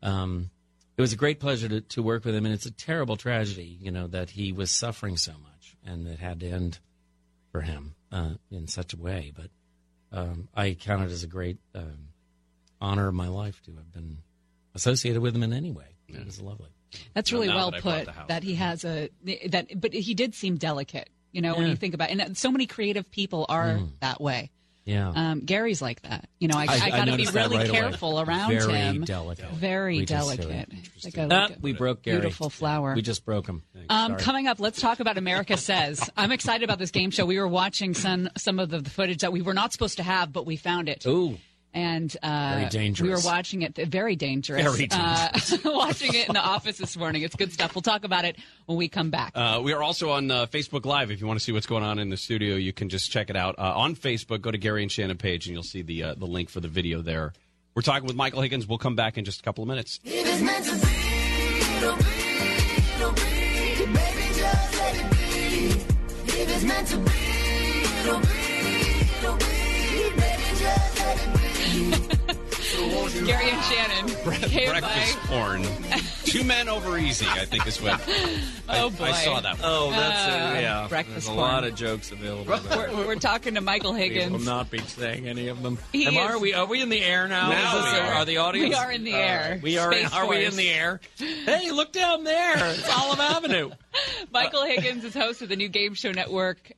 [0.00, 0.50] Um,
[0.96, 3.78] it was a great pleasure to, to work with him, and it's a terrible tragedy,
[3.80, 6.78] you know, that he was suffering so much and it had to end
[7.54, 9.32] for him uh, in such a way.
[9.32, 9.48] But
[10.10, 12.08] um, I count it as a great um,
[12.80, 14.18] honor of my life to have been
[14.74, 15.94] associated with him in any way.
[16.08, 16.70] It was lovely.
[17.14, 18.08] That's really now well that put.
[18.26, 19.08] That he has a
[19.50, 21.08] that, but he did seem delicate.
[21.30, 22.20] You know, when you think about, it.
[22.20, 24.50] and so many creative people are that way.
[24.84, 25.12] Yeah.
[25.14, 26.28] Um, Gary's like that.
[26.38, 27.78] You know, I, I- I, I got to be really right away.
[27.78, 29.04] careful around Very him.
[29.04, 29.48] delicate.
[29.50, 30.68] Very We delicate.
[31.04, 32.20] Like a, Ah, like a we broke Gary.
[32.20, 32.94] beautiful flower.
[32.94, 33.62] We just broke him.
[33.88, 36.10] Um, coming up, let's talk about America Says.
[36.16, 37.24] I'm excited about this game show.
[37.24, 40.32] We were watching some some of the footage that we were not supposed to have,
[40.32, 41.06] but we found it.
[41.06, 41.38] Ooh.
[41.74, 43.08] And uh, Very dangerous.
[43.08, 43.74] We were watching it.
[43.74, 44.62] Very dangerous.
[44.62, 45.28] Very Uh,
[45.64, 47.22] watching it in the office this morning.
[47.22, 47.74] It's good stuff.
[47.74, 49.32] We'll talk about it when we come back.
[49.34, 51.10] Uh, we are also on uh, Facebook Live.
[51.10, 53.28] If you want to see what's going on in the studio, you can just check
[53.28, 54.40] it out uh, on Facebook.
[54.40, 56.68] Go to Gary and Shannon page, and you'll see the uh, the link for the
[56.68, 57.32] video there.
[57.74, 58.68] We're talking with Michael Higgins.
[58.68, 59.98] We'll come back in just a couple of minutes.
[60.04, 60.24] If
[73.26, 74.10] Gary and Shannon.
[74.44, 75.26] Okay, Breakfast bye.
[75.28, 75.64] porn.
[76.24, 77.26] Two men over easy.
[77.28, 78.00] I think is what.
[78.66, 79.04] Oh, I, boy.
[79.04, 79.58] I saw that.
[79.58, 79.60] One.
[79.62, 80.62] Oh, that's Uh, it.
[80.62, 80.86] Yeah.
[80.88, 82.58] breakfast There's a lot of jokes available.
[82.70, 84.32] We're, we're talking to Michael Higgins.
[84.32, 85.76] We will not be saying any of them.
[85.92, 86.54] He Am- is- are we?
[86.54, 87.50] Are we in the air now?
[87.50, 88.12] Now we are.
[88.14, 88.70] are the audience?
[88.70, 89.60] We are in the All air.
[89.62, 89.92] We are.
[89.92, 91.00] In, Space are we in the air?
[91.18, 92.54] Hey, look down there.
[92.56, 93.70] It's Olive Avenue.
[94.32, 96.72] Michael Higgins is host of the new Game Show Network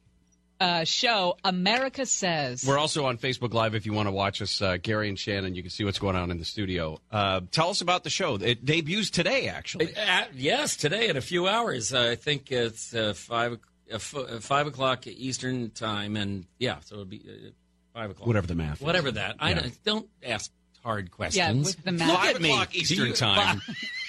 [0.60, 2.64] uh, show, America Says.
[2.66, 5.54] We're also on Facebook Live if you want to watch us, uh, Gary and Shannon.
[5.54, 7.00] You can see what's going on in the studio.
[7.10, 8.36] Uh, tell us about the show.
[8.36, 9.94] It debuts today, actually.
[9.96, 11.92] Uh, yes, today in a few hours.
[11.92, 16.94] Uh, I think it's uh, five o- f- five o'clock Eastern time, and yeah, so
[16.96, 17.50] it'll be uh,
[17.94, 18.26] five o'clock.
[18.26, 18.80] Whatever the math is.
[18.82, 19.36] Whatever that.
[19.38, 19.60] I Yeah.
[19.60, 20.50] don't, don't ask
[20.82, 21.36] hard questions.
[21.36, 22.16] yeah, with the math.
[22.16, 23.60] Five at o'clock Do Eastern you- time.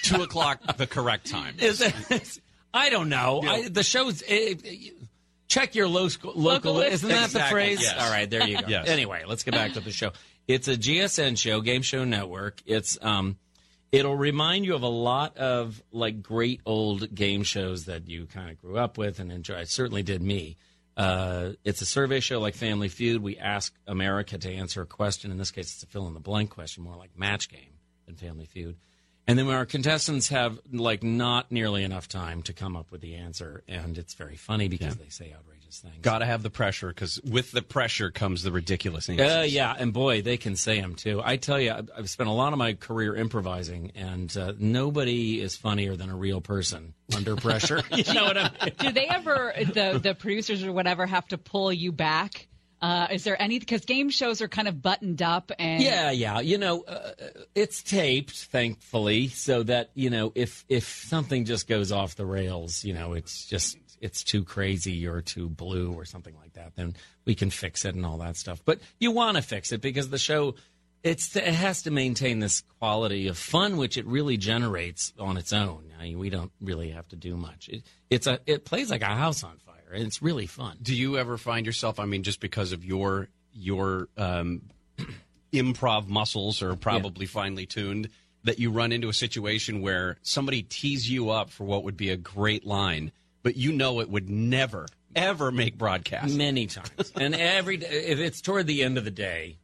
[0.02, 1.56] Two o'clock the correct time.
[1.58, 2.38] Is it,
[2.74, 3.42] I don't know.
[3.44, 4.22] I, the show's.
[4.22, 4.94] It, it-
[5.48, 6.34] check your lo- local.
[6.34, 7.80] Local isn't that the phrase?
[7.82, 7.96] yes.
[8.00, 8.64] All right, there you go.
[8.68, 8.88] Yes.
[8.88, 10.12] Anyway, let's get back to the show.
[10.46, 12.62] It's a GSN show, Game Show Network.
[12.66, 13.36] It's um,
[13.92, 18.50] it'll remind you of a lot of like great old game shows that you kind
[18.50, 19.56] of grew up with and enjoy.
[19.56, 20.56] It certainly did me.
[20.96, 23.22] Uh, it's a survey show like Family Feud.
[23.22, 25.30] We ask America to answer a question.
[25.30, 28.16] In this case, it's a fill in the blank question, more like Match Game than
[28.16, 28.76] Family Feud.
[29.28, 33.02] And then when our contestants have like not nearly enough time to come up with
[33.02, 35.96] the answer, and it's very funny because they say outrageous things.
[36.00, 39.52] Got to have the pressure because with the pressure comes the ridiculous Uh, answers.
[39.52, 41.20] yeah, and boy, they can say them too.
[41.22, 45.42] I tell you, I've- I've spent a lot of my career improvising, and uh, nobody
[45.42, 47.82] is funnier than a real person under pressure.
[47.94, 48.72] you know what I mean?
[48.78, 52.48] Do they ever, the, the producers or whatever, have to pull you back?
[52.80, 55.82] Uh, is there any, because game shows are kind of buttoned up and.
[55.82, 56.40] Yeah, yeah.
[56.40, 57.10] You know, uh,
[57.54, 62.84] it's taped, thankfully, so that you know if if something just goes off the rails,
[62.84, 66.94] you know, it's just it's too crazy or too blue or something like that, then
[67.24, 68.62] we can fix it and all that stuff.
[68.64, 70.54] But you want to fix it because the show.
[71.04, 75.52] It's it has to maintain this quality of fun, which it really generates on its
[75.52, 75.92] own.
[75.96, 77.68] I mean, we don't really have to do much.
[77.68, 80.76] It, it's a it plays like a house on fire, and it's really fun.
[80.82, 81.98] Do you ever find yourself?
[81.98, 84.62] I mean, just because of your your um,
[85.52, 88.08] improv muscles are probably finely tuned,
[88.44, 92.10] that you run into a situation where somebody tees you up for what would be
[92.10, 96.36] a great line, but you know it would never ever make broadcast.
[96.36, 99.58] many times, and every day, if it's toward the end of the day,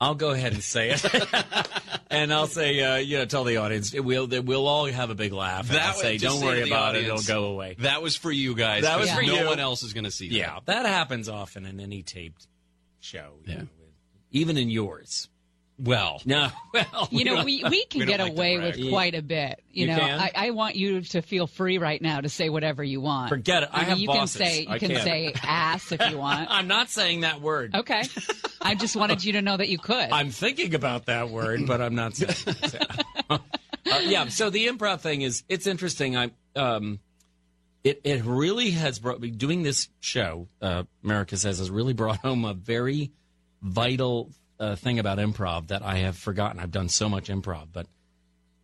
[0.00, 1.04] I'll go ahead and say it,
[2.10, 5.32] and I'll say, uh, you know, tell the audience we'll we'll all have a big
[5.32, 5.68] laugh.
[5.70, 7.74] and I'll say, don't worry about it; audience, it'll go away.
[7.80, 8.82] That was for you guys.
[8.84, 9.46] That was for no you.
[9.46, 10.34] one else is going to see that.
[10.34, 12.46] Yeah, that happens often in any taped
[13.00, 13.32] show.
[13.44, 13.58] you Yeah.
[13.62, 13.68] know,
[14.30, 15.28] even in yours.
[15.80, 19.22] Well, No, well, You know, we, we can We get like away with quite a
[19.22, 19.62] bit.
[19.70, 20.02] You, You know.
[20.02, 23.28] I, I want you to feel free right now to say whatever you want.
[23.28, 23.68] Forget it.
[23.72, 24.36] I mean, have you bosses.
[24.36, 25.04] can say you I can can't.
[25.04, 26.48] say ass if you want.
[26.50, 27.76] I'm not saying that word.
[27.76, 28.02] Okay,
[28.60, 30.10] I just wanted you to know that you could.
[30.10, 32.34] I'm thinking about that word, but I'm not saying.
[32.46, 32.86] it.
[33.90, 34.28] Uh, yeah.
[34.28, 36.14] So the improv thing is it's interesting.
[36.14, 36.98] I um,
[37.84, 40.46] it it really has brought me doing this show.
[40.60, 43.12] Uh, America says has really brought home a very
[43.62, 46.60] vital uh, thing about improv that I have forgotten.
[46.60, 47.86] I've done so much improv, but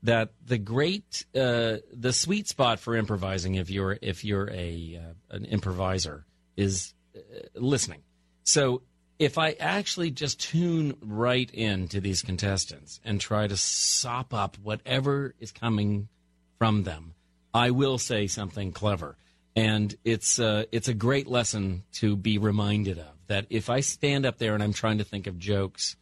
[0.02, 5.34] that the great uh, the sweet spot for improvising if you're if you're a uh,
[5.36, 6.26] an improviser
[6.56, 7.20] is uh,
[7.54, 8.02] listening.
[8.44, 8.82] So
[9.18, 14.56] if I actually just tune right in to these contestants and try to sop up
[14.62, 16.08] whatever is coming
[16.58, 17.14] from them,
[17.52, 19.16] I will say something clever.
[19.56, 24.26] And it's uh, it's a great lesson to be reminded of that if I stand
[24.26, 25.96] up there and I'm trying to think of jokes,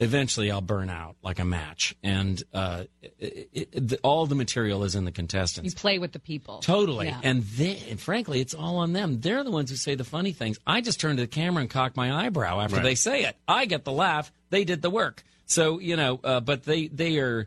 [0.00, 1.96] eventually I'll burn out like a match.
[2.02, 2.84] And uh,
[3.18, 5.72] it, it, the, all the material is in the contestants.
[5.72, 6.60] You play with the people.
[6.60, 7.08] Totally.
[7.08, 7.20] Yeah.
[7.22, 9.20] And, they, and frankly, it's all on them.
[9.20, 10.58] They're the ones who say the funny things.
[10.66, 12.82] I just turn to the camera and cock my eyebrow after Right.
[12.84, 13.36] they say it.
[13.46, 14.30] I get the laugh.
[14.50, 15.24] They did the work.
[15.46, 17.46] So, you know, uh, but they, they are,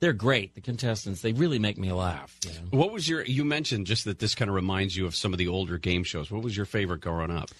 [0.00, 0.56] they're great.
[0.56, 2.36] The contestants, they really make me laugh.
[2.44, 2.78] You know?
[2.78, 3.22] What was your?
[3.24, 6.02] You mentioned just that this kind of reminds you of some of the older game
[6.02, 6.28] shows.
[6.28, 7.50] What was your favorite growing up?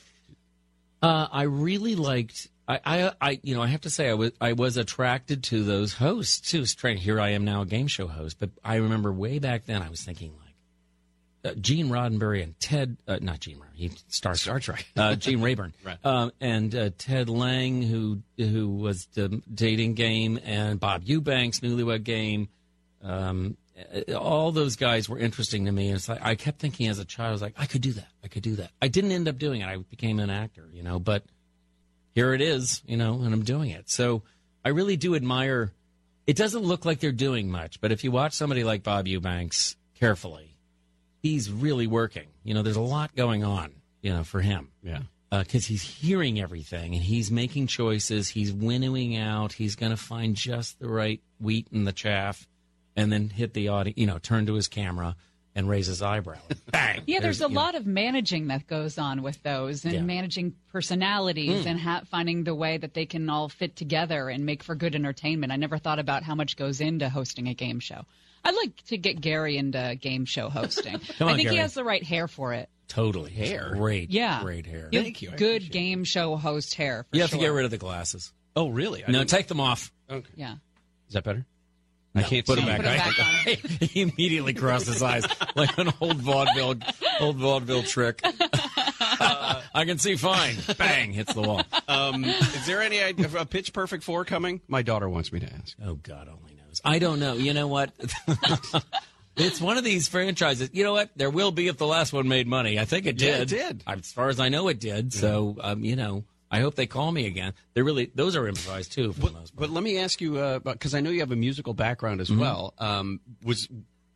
[1.02, 2.48] Uh, I really liked.
[2.68, 5.64] I, I, I, you know, I have to say, I was, I was attracted to
[5.64, 6.64] those hosts too.
[6.64, 7.02] Strange.
[7.02, 8.38] Here I am now, a game show host.
[8.38, 10.32] But I remember way back then, I was thinking
[11.44, 14.86] like uh, Gene Roddenberry and Ted, uh, not Gene Roddenberry, he Star Star Trek.
[14.96, 15.98] uh, Gene Rayburn, Right.
[16.04, 22.04] um, and uh, Ted Lang, who who was the dating game, and Bob Eubanks, Newlywed
[22.04, 22.48] Game.
[23.02, 25.88] Um, Uh, all those guys were interesting to me.
[25.88, 27.92] And it's like I kept thinking as a child, I was like, I could do
[27.92, 28.08] that.
[28.22, 28.70] I could do that.
[28.80, 29.66] I didn't end up doing it.
[29.66, 31.24] I became an actor, you know, but
[32.14, 33.90] here it is, you know, and I'm doing it.
[33.90, 34.22] So
[34.64, 35.72] I really do admire.
[36.26, 39.76] It doesn't look like they're doing much, but if you watch somebody like Bob Eubanks
[39.98, 40.56] carefully,
[41.22, 42.28] he's really working.
[42.44, 45.00] You know, there's a lot going on, you know, for him Yeah.
[45.30, 48.28] Uh, because he's hearing everything and he's making choices.
[48.28, 49.54] He's winnowing out.
[49.54, 52.46] He's going to find just the right wheat in the chaff,
[52.96, 53.98] and then hit the audience.
[53.98, 55.16] You know, turn to his camera
[55.54, 56.38] and raise his eyebrow.
[56.72, 57.02] Bang!
[57.06, 60.00] Yeah, there's a you know, lot of managing that goes on with those, and Yeah.
[60.00, 61.66] managing personalities, Mm.
[61.66, 64.94] and ha- finding the way that they can all fit together and make for good
[64.94, 65.52] entertainment.
[65.52, 68.04] I never thought about how much goes into hosting a game show.
[68.44, 70.98] I'd like to get Gary into game show hosting.
[71.18, 71.56] Come I think Gary.
[71.56, 72.68] he has the right hair for it.
[72.88, 73.72] totally Hair.
[73.74, 74.88] Great, Yeah, great hair.
[74.90, 75.72] You have Thank you, Good appreciate it.
[75.72, 77.04] game show host hair.
[77.10, 78.32] For You have to get rid of the glasses.
[78.56, 79.04] Oh, really?
[79.04, 79.92] I no, didn't- take them off.
[80.10, 80.28] Okay.
[80.34, 80.56] Yeah.
[81.08, 81.46] Is that better?
[82.14, 83.06] I can't Put him them Put back.
[83.06, 83.78] 'em back on.
[83.88, 86.74] he immediately crossed his eyes like an old vaudeville,
[87.20, 88.20] old vaudeville trick.
[89.74, 90.56] I can see fine.
[90.76, 91.12] Bang!
[91.12, 91.62] Hits the wall.
[91.88, 94.60] Um, is there any idea of a Pitch Perfect four coming?
[94.68, 95.76] My daughter wants me to ask.
[95.84, 96.80] Oh God only knows.
[96.84, 97.34] I don't know.
[97.34, 97.92] You know what?
[99.36, 100.70] it's one of these franchises.
[100.72, 101.10] You know what?
[101.16, 102.78] There will be if the last one made money.
[102.78, 103.52] I think it Yeah, did.
[103.52, 103.82] it did.
[103.86, 105.12] As far as I know, it did.
[105.12, 107.54] So um, you know, I hope they call me again.
[107.74, 109.60] They really those are improvised too for the most part.
[109.68, 112.34] But let me ask you, because I know you have a musical background Mm-hmm.
[112.34, 112.74] as well.
[112.78, 113.68] Um, was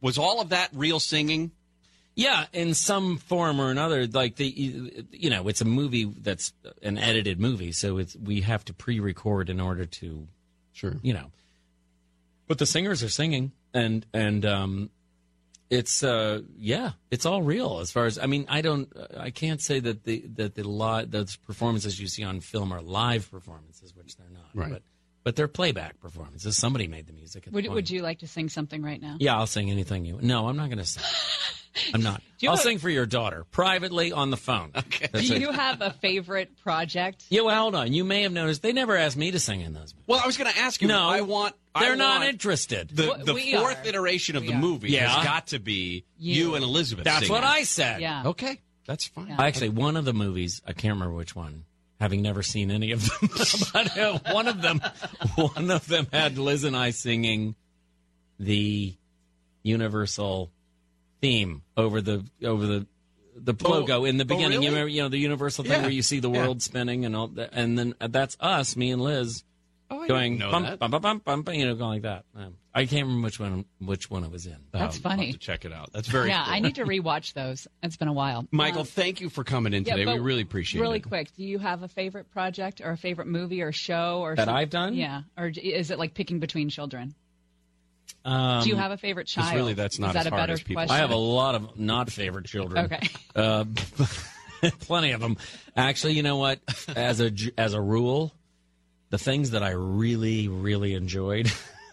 [0.03, 1.51] was all of that real singing?
[2.14, 4.07] Yeah, in some form or another.
[4.07, 4.46] Like the,
[5.12, 9.51] you know, it's a movie that's an edited movie, so it's we have to pre-record
[9.51, 10.27] in order to,
[10.72, 10.96] Sure.
[11.03, 11.31] you know.
[12.49, 14.90] But the singers are singing, and and um,
[15.70, 18.46] it's uh, yeah, it's all real as far as I mean.
[18.48, 22.40] I don't, I can't say that the that the lot those performances you see on
[22.40, 24.50] film are live performances, which they're not.
[24.55, 24.70] Right.
[24.72, 24.83] But
[25.26, 26.56] but they're playback performances.
[26.56, 27.48] Somebody made the music.
[27.48, 29.16] At Would, the would you like to sing something right now?
[29.18, 30.20] Yeah, I'll sing anything you.
[30.22, 31.02] No, I'm not going to sing.
[31.92, 32.22] I'm not.
[32.44, 34.70] I'll have- sing for your daughter privately on the phone.
[34.78, 35.08] Okay.
[35.12, 37.24] Do you have a favorite project?
[37.28, 37.92] Yeah, well, hold on.
[37.92, 39.94] You may have noticed they never asked me to sing in those.
[40.06, 40.86] Well, I was going to ask you.
[40.86, 41.56] No, I want.
[41.76, 42.90] They're not want interested.
[42.90, 43.88] The, the we fourth are.
[43.88, 44.60] iteration of We the are.
[44.60, 45.08] movie Yeah.
[45.08, 46.54] has got to be you, You.
[46.54, 47.04] and Elizabeth.
[47.04, 47.32] That's singing.
[47.32, 48.00] what I said.
[48.00, 48.22] Yeah.
[48.26, 49.26] Okay, that's fine.
[49.26, 49.42] Yeah.
[49.42, 51.64] Actually, one of the movies, I can't remember which one,
[52.00, 53.30] having never seen any of them,
[53.72, 54.80] but uh, one of them,
[55.37, 57.54] one of them had Liz and I singing
[58.38, 58.94] the
[59.62, 60.50] Universal
[61.20, 62.87] theme over the over the
[63.38, 64.50] the logo in the oh, beginning.
[64.59, 64.64] really?
[64.64, 65.82] You remember, you know, the Universal thing Yeah.
[65.82, 66.42] where you see the Yeah.
[66.42, 69.42] world spinning and all that, and then uh, that's us, me and Liz,
[69.90, 70.78] Oh, going didn't know bum, that.
[70.78, 72.24] bum, bum, bum, bum, bum, you know, going like that.
[72.35, 74.56] Um, I can't remember which one which one it was in.
[74.70, 75.22] That's Um, funny.
[75.22, 75.92] I'll have to check it out.
[75.92, 76.29] That's very.
[76.29, 76.54] yeah, cool.
[76.54, 77.66] I need to rewatch those.
[77.83, 78.46] It's been a while.
[78.50, 80.12] Michael, Um, thank you for coming in yeah, today.
[80.12, 81.06] we really appreciate Really it.
[81.06, 84.37] Really quick, do you have a favorite project or a favorite movie or show or
[84.37, 84.94] That I've done?
[84.94, 87.14] Yeah, or is it like picking between children?
[88.24, 89.54] Um, do you have a favorite child?
[89.54, 90.94] really that's not is that as a hard better as people question?
[90.94, 92.85] I have a lot of not favorite children.
[92.87, 93.08] Okay.
[93.35, 93.64] Uh,
[94.81, 95.37] plenty of them.
[95.77, 96.60] Actually, you know what?
[96.94, 98.33] As a as a rule,
[99.10, 101.50] the things that I really really enjoyed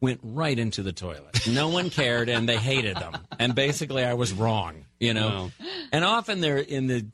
[0.00, 1.46] went right into the toilet.
[1.48, 3.16] No one cared, and they hated them.
[3.38, 4.84] And basically, I was wrong.
[4.98, 5.50] You know.
[5.92, 7.06] And often they're in the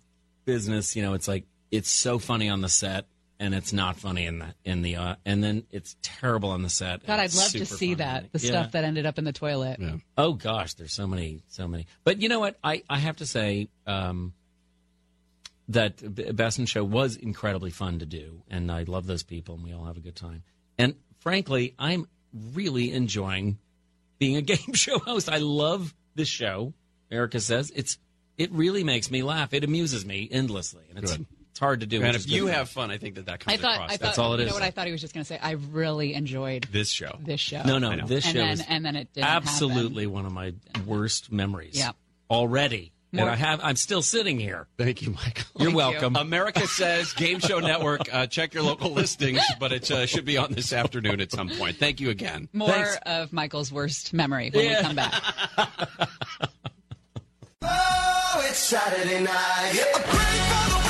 [0.45, 0.97] business.
[0.97, 3.07] You know, it's like it's so funny on the set,
[3.39, 6.69] and it's not funny in the in the uh, and then it's terrible on the
[6.71, 7.07] set.
[7.07, 7.95] God, I'd love to see funny.
[7.97, 8.33] that.
[8.33, 8.49] The Yeah.
[8.51, 9.81] stuff that ended up in the toilet.
[10.17, 11.87] Oh gosh, there's so many, so many.
[12.05, 12.57] But you know what?
[12.65, 14.33] I, I have to say um,
[15.69, 19.57] that B- Best in Show was incredibly fun to do, and I love those people,
[19.57, 20.43] and we all have a good time.
[20.79, 23.59] And frankly, I'm really enjoying
[24.19, 25.29] being a game show host.
[25.29, 26.73] I love this show.
[27.11, 27.99] Erica says it's
[28.37, 29.55] it really makes me laugh.
[29.55, 31.27] It amuses me endlessly, and it's Good.
[31.51, 32.03] it's hard to do.
[32.03, 32.55] And if you good.
[32.55, 33.91] have fun, I think that that comes I thought, across.
[33.91, 34.49] I thought, That's all it you is.
[34.51, 35.39] know what I thought he was just going to say?
[35.41, 37.17] I really enjoyed this show.
[37.21, 37.63] this show.
[37.63, 39.49] no, I no, this and show then, is and then it didn't happen.
[39.49, 40.53] absolutely one of my
[40.87, 41.79] worst memories.
[41.79, 41.93] Yeah.
[42.31, 42.93] already.
[43.17, 43.61] More- and I have.
[43.63, 44.67] I'm still sitting here.
[44.79, 45.45] Thank you, Michael.
[45.59, 45.77] You're you.
[45.77, 46.17] welcome.
[46.17, 48.13] America says Game Show Network.
[48.13, 51.49] Uh, check your local listings, but it uh, should be on this afternoon at some
[51.49, 51.77] point.
[51.77, 52.49] Thank you again.
[52.53, 52.99] More Thanks.
[53.07, 55.13] of Michael's worst memory when we come back.
[57.69, 60.83] Oh, it's Saturday night.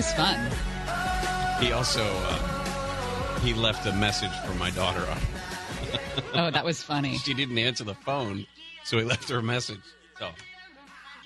[0.00, 0.50] Was fun.
[1.60, 5.06] He also uh, he left a message for my daughter.
[6.32, 7.18] Oh, that was funny.
[7.18, 8.46] She didn't answer the phone,
[8.82, 9.82] so he left her a message.
[10.18, 10.30] So,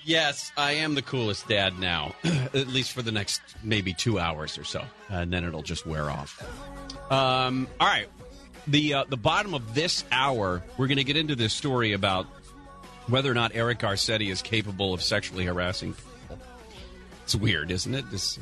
[0.03, 4.57] yes, I am the coolest dad now, at least for the next maybe two hours
[4.57, 6.43] or so, and then it'll just wear off.
[7.09, 8.09] Um, all right,
[8.67, 12.25] the uh, the bottom of this hour, we're going to get into this story about
[13.07, 16.11] whether or not Eric Garcetti is capable of sexually harassing people.
[17.25, 18.11] It's weird, isn't it?
[18.11, 18.37] This,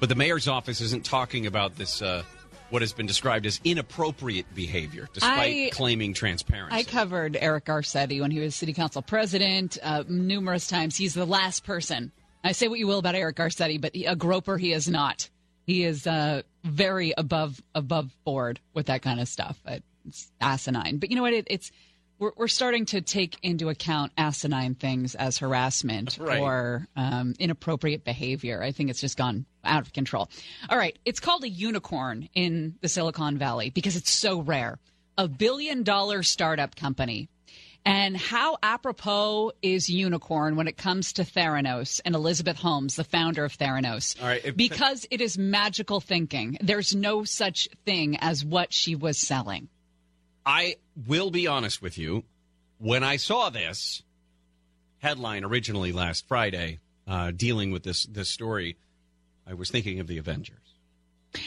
[0.00, 2.02] but the mayor's office isn't talking about this.
[2.02, 2.22] Uh,
[2.70, 6.76] what has been described as inappropriate behavior, despite I- claiming transparency.
[6.76, 10.94] I covered Eric Garcetti when he was city council president uh, numerous times.
[10.94, 12.12] He's the last person.
[12.44, 15.30] I say what you will about Eric Garcetti, but he, a groper he is not.
[15.64, 19.58] He is uh, very above above board with that kind of stuff.
[20.06, 20.98] It's asinine.
[20.98, 21.32] But you know what?
[21.32, 21.72] It, it's
[22.18, 26.40] we're, we're starting to take into account asinine things as harassment Right.
[26.40, 28.62] or um, inappropriate behavior.
[28.62, 30.28] I think it's just gone out of control.
[30.68, 34.78] All right, it's called a unicorn in the Silicon Valley because it's so rare.
[35.16, 37.28] A billion dollar startup company.
[37.84, 43.44] And how apropos is unicorn when it comes to Theranos and Elizabeth Holmes, the founder
[43.44, 44.20] of Theranos?
[44.20, 46.58] All right, if- because it is magical thinking.
[46.60, 49.68] There's no such thing as what she was selling.
[50.44, 52.24] I will be honest with you.
[52.78, 54.02] When I saw this
[54.98, 58.76] headline originally last Friday, uh, dealing with this this story,
[59.48, 60.78] I was thinking of the Avengers.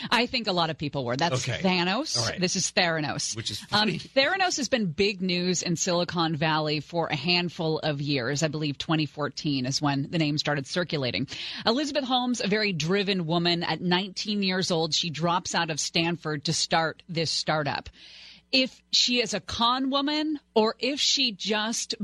[0.09, 1.15] I think a lot of people were.
[1.15, 1.59] That's Okay.
[1.61, 2.17] Thanos.
[2.17, 2.39] Right.
[2.39, 3.35] This is Theranos.
[3.35, 3.99] Which is um, funny.
[3.99, 8.43] Theranos has been big news in Silicon Valley for a handful of years.
[8.43, 11.27] I believe 2014 is when the name started circulating.
[11.65, 16.45] Elizabeth Holmes, a very driven woman at 19 years old, she drops out of Stanford
[16.45, 17.89] to start this startup.
[18.51, 21.95] If she is a con woman or if she just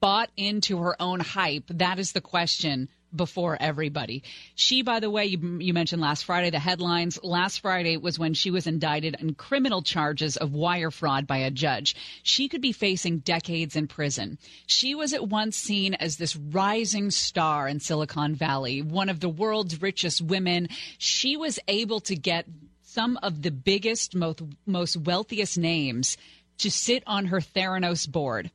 [0.00, 4.22] bought into her own hype, that is the question before everybody.
[4.54, 7.18] She, by the way, you, you mentioned last Friday the headlines.
[7.22, 11.50] Last Friday was when she was indicted on criminal charges of wire fraud by a
[11.50, 11.96] judge.
[12.22, 14.38] She could be facing decades in prison.
[14.66, 19.28] She was at once seen as this rising star in Silicon Valley, one of the
[19.28, 20.68] world's richest women.
[20.98, 22.46] She was able to get
[22.82, 26.16] some of the biggest, most, most wealthiest names
[26.58, 28.50] to sit on her Theranos board.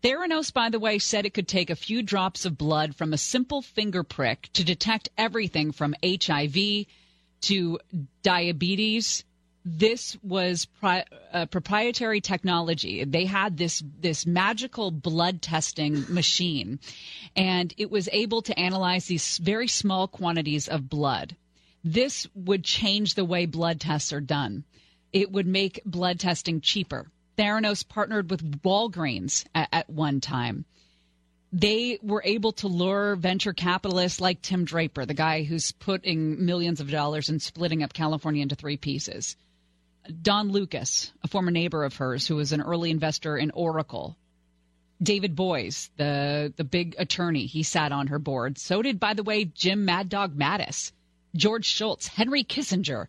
[0.00, 3.18] Theranos, by the way, said it could take a few drops of blood from a
[3.18, 6.86] simple finger prick to detect everything from HIV
[7.42, 7.80] to
[8.22, 9.24] diabetes.
[9.64, 13.02] This was pri- uh, proprietary technology.
[13.04, 16.78] They had this this magical blood testing machine,
[17.34, 21.34] and it was able to analyze these very small quantities of blood.
[21.82, 24.64] This would change the way blood tests are done.
[25.12, 27.10] It would make blood testing cheaper.
[27.38, 30.64] Theranos partnered with Walgreens at, at one time.
[31.52, 36.80] They were able to lure venture capitalists like Tim Draper, the guy who's putting millions
[36.80, 39.36] of dollars and splitting up California into three pieces.
[40.20, 44.16] Don Lucas, a former neighbor of hers who was an early investor in Oracle.
[45.02, 48.58] David Boies, the the big attorney, he sat on her board.
[48.58, 50.92] So did, by the way, Jim Mad Dog Mattis,
[51.36, 53.06] George Shultz, Henry Kissinger.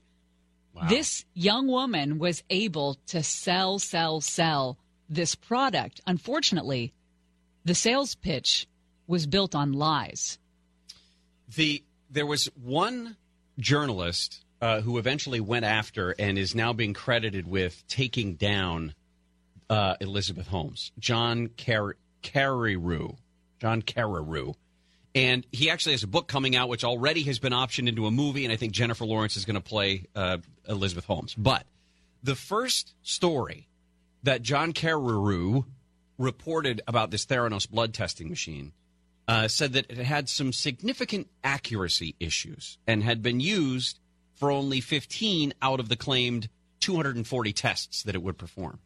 [0.87, 4.77] This young woman was able to sell, sell, sell
[5.09, 5.99] this product.
[6.07, 6.93] Unfortunately,
[7.65, 8.67] the sales pitch
[9.07, 10.37] was built on lies.
[11.55, 13.17] The there was one
[13.59, 18.93] journalist uh, who eventually went after and is now being credited with taking down
[19.69, 23.17] uh, Elizabeth Holmes, John Car- Carreyrou,
[23.59, 24.55] John Carreyrou,
[25.19, 28.11] And he actually has a book coming out, which already has been optioned into a
[28.11, 31.35] movie, and I think Jennifer Lawrence is going to play uh, Elizabeth Holmes.
[31.35, 31.65] But
[32.23, 33.67] the first story
[34.23, 35.65] that John Carreyrou
[36.17, 38.71] reported about this Theranos blood testing machine
[39.27, 43.99] uh, said that it had some significant accuracy issues and had been used
[44.35, 46.47] for only 15 out of the claimed
[46.79, 48.79] 240 tests that it would perform.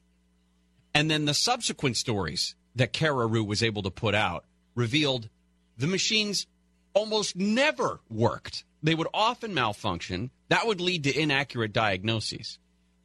[0.95, 5.29] And then the subsequent stories that Carreyrou was able to put out revealed
[5.77, 6.47] the machines
[6.93, 8.63] almost never worked.
[8.81, 10.29] They would often malfunction.
[10.49, 12.59] That would lead to inaccurate diagnoses.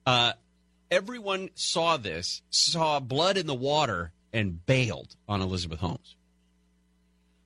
[0.05, 0.33] Uh,
[0.91, 6.16] everyone saw this, saw blood in the water, and bailed on Elizabeth Holmes.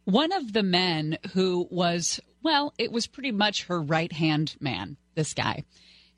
[0.05, 4.97] One of the men who was, well, it was pretty much her right hand man,
[5.15, 5.65] this guy.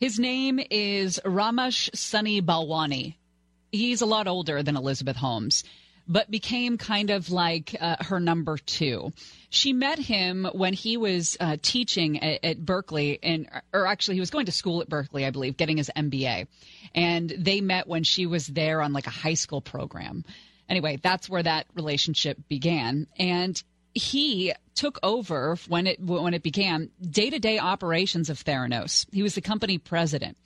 [0.01, 3.17] His name is Ramesh Sunny Balwani.
[3.73, 5.65] He's a lot older than Elizabeth Holmes,
[6.07, 9.13] but became kind of like uh, her number two.
[9.49, 14.21] She met him when he was uh, teaching at, at Berkeley, and or actually he
[14.21, 16.47] was going to school at Berkeley, I believe, getting his MBA,
[16.95, 20.25] and they met when she was there on like a high school program.
[20.69, 23.63] Anyway, that's where that relationship began, and
[23.95, 29.07] he took over when it when it began day-to-day operations of Theranos.
[29.13, 30.37] He was the company president.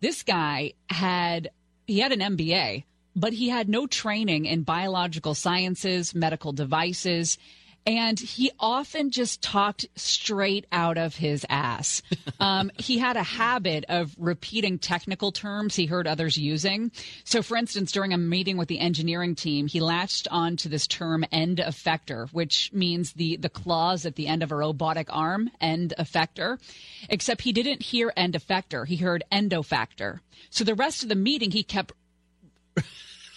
[0.00, 1.50] This guy had
[1.86, 2.84] he had an MBA,
[3.16, 7.38] but he had no training in biological sciences, medical devices,
[7.86, 12.02] and he often just talked straight out of his ass.
[12.40, 16.90] Um, he had a habit of repeating technical terms he heard others using.
[17.22, 20.86] So, for instance, during a meeting with the engineering team, he latched on to this
[20.86, 25.48] term end effector, which means the, the claws at the end of a robotic arm,
[25.60, 26.58] end effector.
[27.08, 30.20] Except he didn't hear end effector, he heard endofactor.
[30.50, 31.92] So, the rest of the meeting, he kept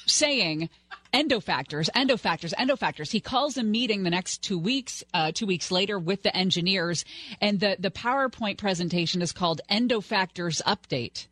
[0.05, 0.69] saying
[1.13, 3.11] endofactors, endofactors, endofactors.
[3.11, 7.05] He calls a meeting the next two weeks, uh, two weeks later with the engineers,
[7.41, 11.27] and the, the PowerPoint presentation is called Endofactors Update.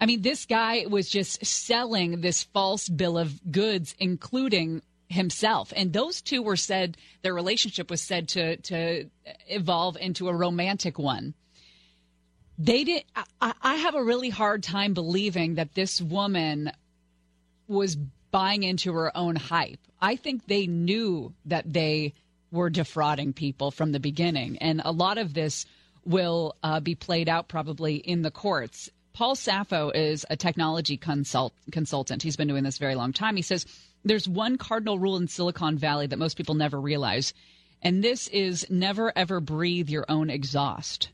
[0.00, 5.72] I mean, this guy was just selling this false bill of goods, including himself.
[5.76, 9.08] And those two were said, their relationship was said to, to
[9.48, 11.34] evolve into a romantic one.
[12.58, 13.04] They did.
[13.40, 16.72] I, I have a really hard time believing that this woman
[17.72, 17.96] was
[18.30, 19.80] buying into her own hype.
[20.00, 22.14] I think they knew that they
[22.50, 24.58] were defrauding people from the beginning.
[24.58, 25.66] And a lot of this
[26.04, 28.90] will uh, be played out probably in the courts.
[29.12, 32.22] Paul Saffo is a technology consult- consultant.
[32.22, 33.36] He's been doing this very long time.
[33.36, 33.66] He says
[34.04, 37.34] there's one cardinal rule in Silicon Valley that most people never realize,
[37.82, 41.10] and this is never ever breathe your own exhaust.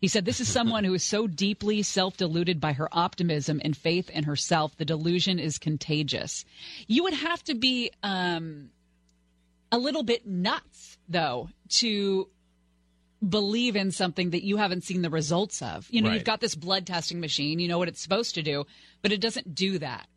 [0.00, 3.76] He said, This is someone who is so deeply self deluded by her optimism and
[3.76, 4.76] faith in herself.
[4.76, 6.44] The delusion is contagious.
[6.86, 8.70] You would have to be um,
[9.70, 12.28] a little bit nuts, though, to
[13.26, 15.86] believe in something that you haven't seen the results of.
[15.90, 16.14] You know, Right.
[16.14, 18.64] you've got this blood testing machine, you know what it's supposed to do,
[19.02, 20.08] but it doesn't do that.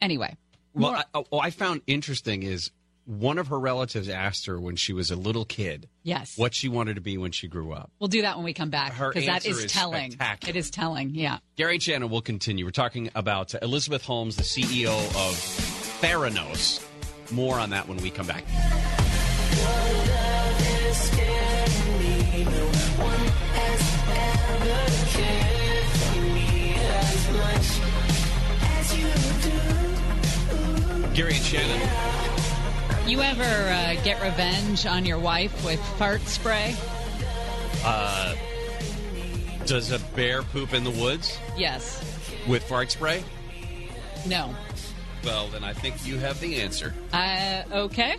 [0.00, 0.36] Anyway.
[0.74, 2.70] Well, I, oh, what I found interesting is
[3.08, 6.36] one of her relatives asked her when she was a little kid Yes.
[6.36, 7.90] what she wanted to be when she grew up.
[7.98, 10.14] We'll do that when we come back Her because that is is telling.
[10.46, 11.14] It is telling.
[11.14, 11.38] Yeah.
[11.56, 12.66] Gary and Shannon will continue.
[12.66, 15.34] We're talking about Elizabeth Holmes, the CEO of
[16.02, 16.84] Theranos.
[17.32, 18.44] More on that when we come back.
[31.14, 32.27] Gary and Shannon.
[33.08, 36.76] You ever uh, get revenge on your wife with fart spray?
[37.82, 38.34] Uh,
[39.64, 42.02] does a bear poop in the woods Yes.
[42.46, 43.24] with fart spray?
[44.26, 44.54] No.
[45.24, 46.92] Well, then I think you have the answer.
[47.10, 48.16] Uh, okay.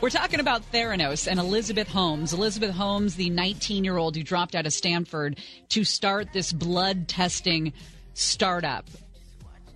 [0.00, 2.32] We're talking about Theranos and Elizabeth Holmes.
[2.32, 7.06] Elizabeth Holmes, the 19 year old who dropped out of Stanford to start this blood
[7.06, 7.72] testing
[8.14, 8.88] startup.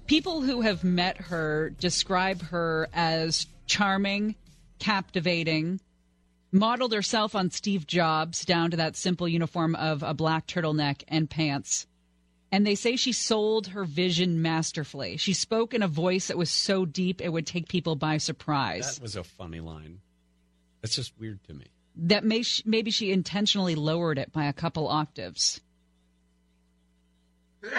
[0.08, 4.34] People who have met her describe her as charming,
[4.80, 5.80] captivating,
[6.50, 11.30] modeled herself on Steve Jobs down to that simple uniform of a black turtleneck and
[11.30, 11.86] pants.
[12.50, 15.18] And they say she sold her vision masterfully.
[15.18, 18.96] She spoke in a voice that was so deep it would take people by surprise.
[18.96, 20.00] That was a funny line.
[20.82, 21.66] That's just weird to me.
[21.94, 25.60] That may sh- maybe she intentionally lowered it by a couple octaves.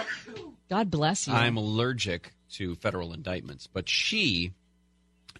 [0.69, 1.33] God bless you.
[1.33, 4.53] I'm allergic to federal indictments, but she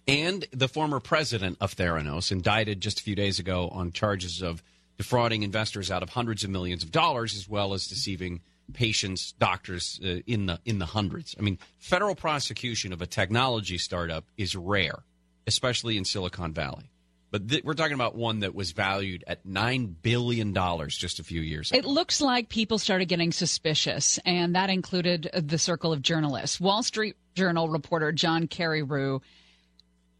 [0.06, 4.62] and the former president of Theranos, indicted just a few days ago on charges of
[4.98, 8.40] defrauding investors out of hundreds of millions of dollars, as well as deceiving
[8.72, 11.34] patients, doctors uh, in the in the hundreds.
[11.38, 15.02] I mean, federal prosecution of a technology startup is rare,
[15.46, 16.90] especially in Silicon Valley.
[17.30, 20.54] But th- we're talking about one that was valued at $9 billion
[20.88, 21.78] just a few years ago.
[21.78, 26.60] It looks like people started getting suspicious, and that included the circle of journalists.
[26.60, 29.22] Wall Street Journal reporter John Carreyrou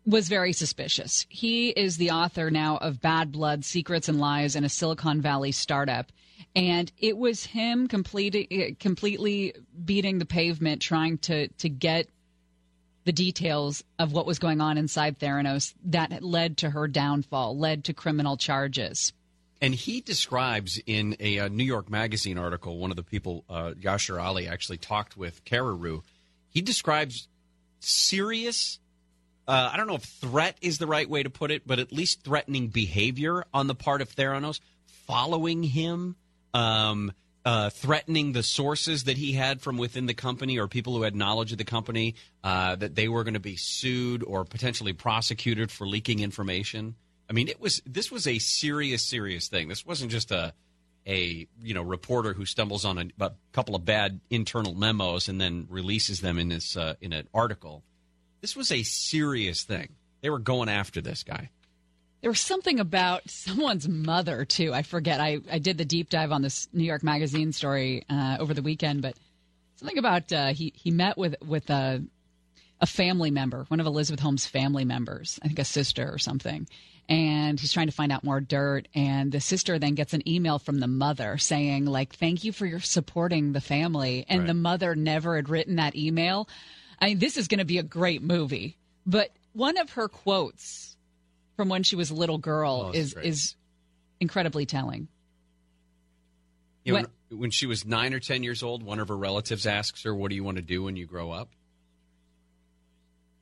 [0.05, 1.27] was very suspicious.
[1.29, 5.53] He is the author now of Bad Blood Secrets and Lies in a Silicon Valley
[5.53, 6.11] Startup.
[6.55, 12.09] And it was him completely, beating the pavement trying to, to get
[13.05, 17.85] the details of what was going on inside Theranos that led to her downfall, led
[17.85, 19.13] to criminal charges.
[19.61, 23.73] And he describes in a, uh New York Magazine article, one of the people, uh,
[24.19, 26.03] Ali, actually talked with Carreyrou.
[26.51, 27.29] He describes
[27.81, 28.79] serious,
[29.49, 31.93] uh, I don't know if threat is the right way to put it, but at
[31.93, 34.61] least threatening behavior on the part of Theranos,
[35.07, 36.17] following him,
[36.55, 37.13] um,
[37.45, 41.17] uh, threatening the sources that he had from within the company or people who had
[41.17, 42.15] knowledge of the company
[42.45, 46.95] uh, that they were going to be sued or potentially prosecuted for leaking information.
[47.29, 49.69] I mean, it was this was a serious, serious thing.
[49.69, 50.53] This wasn't just a
[51.07, 55.41] a you know reporter who stumbles on a, a couple of bad internal memos and
[55.41, 57.83] then releases them in this uh, in an article.
[58.43, 59.89] This was a serious thing.
[60.21, 61.49] They were going after this guy.
[62.21, 64.75] There was something about someone's mother too.
[64.75, 65.21] I forget.
[65.21, 68.63] I, I did the deep dive on this New York Magazine story uh, over the
[68.63, 69.15] weekend, but
[69.77, 72.05] something about uh, he he met with with a
[72.81, 76.67] a family member, one of Elizabeth Holmes' family members, I think a sister or something,
[77.09, 78.89] and he's trying to find out more dirt.
[78.93, 82.67] And the sister then gets an email from the mother saying like, "Thank you for
[82.67, 84.47] your supporting the family," and Right.
[84.49, 86.49] the mother never had written that email.
[87.03, 90.97] I mean, this is going to be a great movie, but one of her quotes
[91.57, 93.27] from when she was a little girl Oh, is is great.
[93.27, 93.57] is
[94.21, 95.09] incredibly telling.
[96.85, 99.17] You know, When- when, when she was nine or ten years old, one of her
[99.17, 101.51] relatives asks her, "What do you want to do when you grow up?"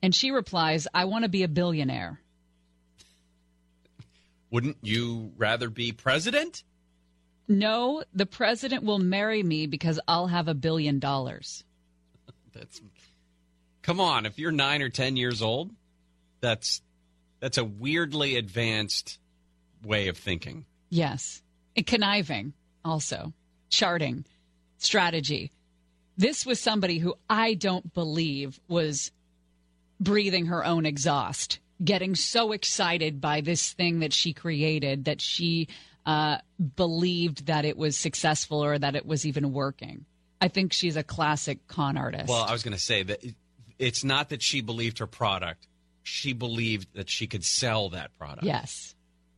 [0.01, 2.19] And she replies, "I want to be a billionaire."
[4.49, 6.63] Wouldn't you rather be president?
[7.47, 11.63] No, the president will marry me because I'll have a billion dollars.
[12.53, 12.81] That's
[13.81, 14.25] come on.
[14.25, 15.71] If you're nine or ten years old,
[16.39, 16.81] that's
[17.39, 19.19] that's a weirdly advanced
[19.83, 20.65] way of thinking.
[20.89, 21.41] Yes.
[21.75, 22.53] And conniving
[22.83, 23.33] also.
[23.69, 24.25] Charting.
[24.77, 25.51] Strategy.
[26.17, 29.11] This was somebody who I don't believe was
[29.99, 35.67] breathing her own exhaust, getting so excited by this thing that she created that she
[36.05, 36.37] uh,
[36.75, 40.05] believed that it was successful or that it was even working.
[40.41, 42.27] I think she's a classic con artist.
[42.27, 43.23] Well, I was going to say that
[43.81, 45.67] it's not that she believed her product;
[46.03, 48.43] she believed that she could sell that product.
[48.43, 48.95] yes.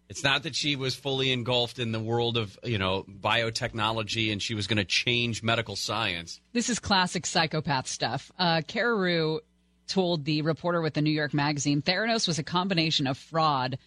[0.09, 4.41] It's not that she was fully engulfed in the world of you know biotechnology and
[4.41, 6.39] she was going to change medical science.
[6.51, 8.31] This is classic psychopath stuff.
[8.37, 9.39] Uh, Carreyrou
[9.87, 13.79] told the reporter with the New York Magazine Theranos was a combination of fraud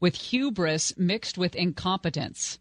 [0.00, 2.58] with hubris mixed with incompetence.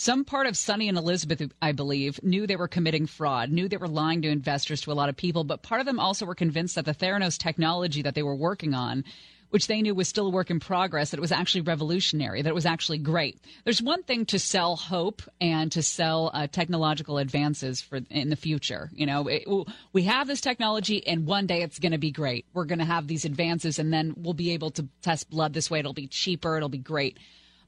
[0.00, 3.76] Some part of Sunny and Elizabeth, I believe, knew they were committing fraud, knew they
[3.76, 6.34] were lying to investors to a lot of people, but part of them also were
[6.34, 9.04] convinced that the Theranos technology that they were working on,
[9.50, 12.48] which they knew was still a work in progress, that it was actually revolutionary, that
[12.48, 13.42] it was actually great.
[13.64, 18.36] There's one thing to sell hope and to sell uh, technological advances for in the
[18.36, 18.88] future.
[18.94, 19.46] You know, it,
[19.92, 22.46] we have this technology, and one day it's going to be great.
[22.54, 25.70] We're going to have these advances, and then we'll be able to test blood this
[25.70, 25.80] way.
[25.80, 26.56] It'll be cheaper.
[26.56, 27.18] It'll be great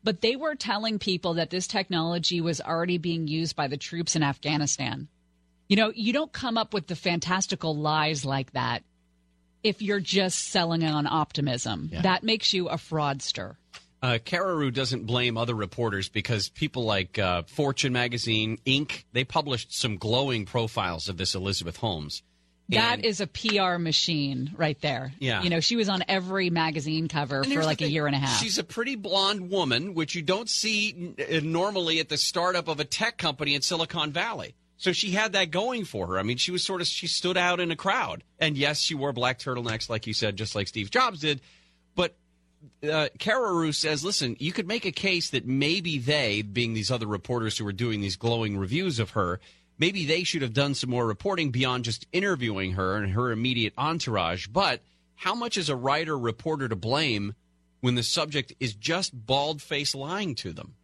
[0.04, 4.16] but they were telling people that this technology was already being used by the troops
[4.16, 5.08] in Afghanistan.
[5.68, 8.82] You know, you don't come up with the fantastical lies like that
[9.62, 11.90] if you're just selling on optimism.
[11.92, 13.56] That makes you a fraudster.
[14.02, 19.04] Uh, Carreyrou doesn't blame other reporters because people like uh, Fortune magazine, Inc.
[19.12, 22.22] They published some glowing profiles of this Elizabeth Holmes.
[22.72, 25.12] That And- is a PR machine right there.
[25.18, 25.42] Yeah.
[25.42, 28.40] You know, she was on every magazine cover for like a year and a half.
[28.42, 32.80] She's a pretty blonde woman, which you don't see uh, normally at the startup of
[32.80, 34.54] a tech company in Silicon Valley.
[34.76, 36.18] So she had that going for her.
[36.18, 38.24] I mean, she was sort of she stood out in a crowd.
[38.40, 41.40] And yes, she wore black turtlenecks, like you said, just like Steve Jobs did.
[41.94, 42.16] But
[42.82, 47.06] uh, Carreyrou says, listen, you could make a case that maybe they, being these other
[47.06, 49.38] reporters who were doing these glowing reviews of her,
[49.82, 53.72] maybe they should have done some more reporting beyond just interviewing her and her immediate
[53.76, 54.46] entourage.
[54.46, 54.80] But
[55.16, 57.34] how much is a writer reporter to blame
[57.80, 60.76] when the subject is just bald face lying to them?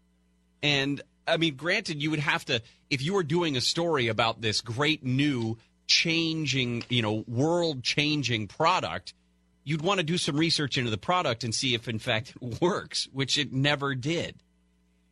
[0.65, 4.41] And I mean, granted, you would have to, if you were doing a story about
[4.41, 9.15] this great new changing, you know, world changing product,
[9.63, 12.61] you'd want to do some research into the product and see if, in fact, it
[12.61, 14.35] works, which it never did.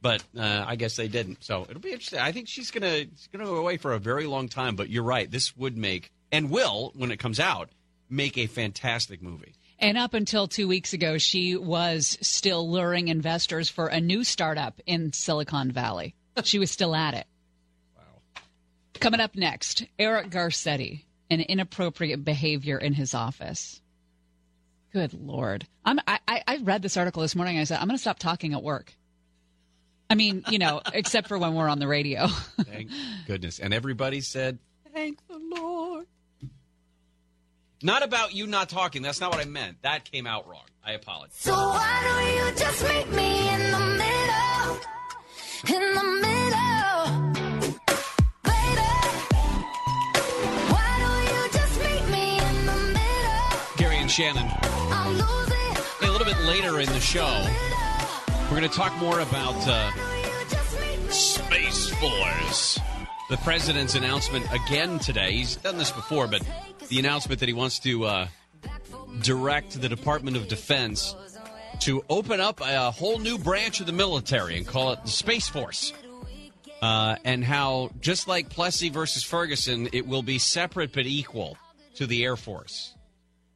[0.02, 1.42] But uh, I guess they didn't.
[1.42, 2.20] So it'll be interesting.
[2.20, 4.76] I think she's gonna she's gonna go away for a very long time.
[4.76, 5.30] But you're right.
[5.30, 7.70] This would make and will when it comes out
[8.08, 9.54] make a fantastic movie.
[9.78, 14.80] And up until two weeks ago, she was still luring investors for a new startup
[14.86, 16.14] in Silicon Valley.
[16.44, 17.26] she was still at it.
[17.96, 18.42] Wow.
[19.00, 23.82] Coming up next, Eric Garcetti and inappropriate behavior in his office.
[24.92, 25.66] Good Lord.
[25.84, 27.58] I'm, I, I I read this article this morning.
[27.58, 28.94] I said, I'm going to stop talking at work.
[30.08, 32.26] I mean, you know, except for when we're on the radio.
[32.62, 32.90] Thank
[33.26, 33.58] goodness.
[33.58, 34.58] And everybody said,
[34.94, 36.06] Thank the Lord.
[37.82, 39.02] Not about you not talking.
[39.02, 39.82] That's not what I meant.
[39.82, 40.64] That came out wrong.
[40.84, 41.36] I apologize.
[41.36, 44.78] So why don't you just meet me in the middle?
[45.74, 47.32] In the middle.
[48.44, 48.90] Baby.
[50.72, 53.58] Why don't you just meet me in the middle?
[53.76, 54.46] Gary and Shannon.
[54.46, 57.26] Hey, a little bit later in the show,
[58.50, 59.90] we're going to talk more about uh,
[61.10, 62.78] Space Force.
[63.28, 65.32] The president's announcement again today.
[65.32, 66.42] He's done this before, but
[66.88, 68.28] the announcement that he wants to uh,
[69.20, 71.16] direct the Department of Defense
[71.80, 75.48] to open up a whole new branch of the military and call it the Space
[75.48, 75.92] Force.
[76.80, 81.58] Uh, and how, just like Plessy versus Ferguson, it will be separate but equal
[81.96, 82.94] to the Air Force,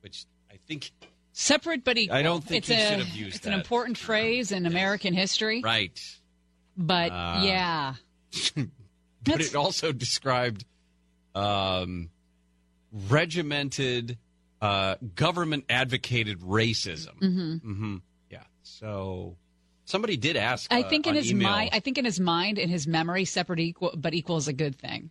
[0.01, 0.91] which I think
[1.41, 2.19] Separate but equal.
[2.19, 5.15] I don't think it's he a, should have used It's an important phrase in American
[5.15, 5.63] history.
[5.63, 5.99] right.
[6.77, 7.95] But Uh, yeah.
[8.57, 8.67] but
[9.25, 10.67] That's- it also described
[11.35, 12.11] um,
[13.09, 14.19] regimented,
[14.61, 17.15] uh, government advocated racism.
[17.19, 17.97] hmm hmm
[18.31, 18.43] Yeah.
[18.63, 19.37] So
[19.87, 20.71] somebody did ask.
[20.73, 23.25] I uh, think in his email- mind, I think in his mind, in his memory,
[23.25, 25.11] separate equal but equal is a good thing.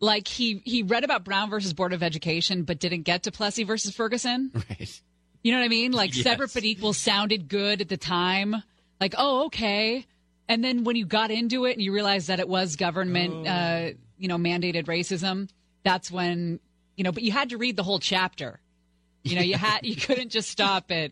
[0.00, 3.62] Like he he read about Brown versus Board of Education, but didn't get to Plessy
[3.62, 4.50] versus Ferguson.
[4.68, 5.00] Right.
[5.42, 5.92] You know what I mean?
[5.92, 6.24] Like Yes.
[6.24, 8.62] separate but equal sounded good at the time.
[9.00, 10.06] Like oh okay,
[10.48, 13.90] and then when you got into it and you realized that it was government, uh,
[14.18, 15.48] you know, mandated racism,
[15.82, 16.60] that's when
[16.96, 17.10] you know.
[17.12, 18.60] But you had to read the whole chapter.
[19.24, 21.10] You know, you had you couldn't just stop at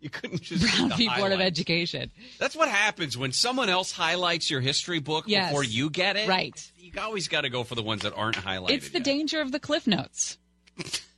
[0.00, 1.08] You couldn't just Brown read v.
[1.08, 1.40] the Board of.
[1.40, 2.10] Education.
[2.38, 5.50] That's what happens when someone else highlights your history book Yes.
[5.50, 6.26] before you get it.
[6.28, 6.70] Right.
[6.78, 8.70] You always got to go for the ones that aren't highlighted.
[8.70, 9.04] It's the yet.
[9.04, 10.38] danger of the cliff notes.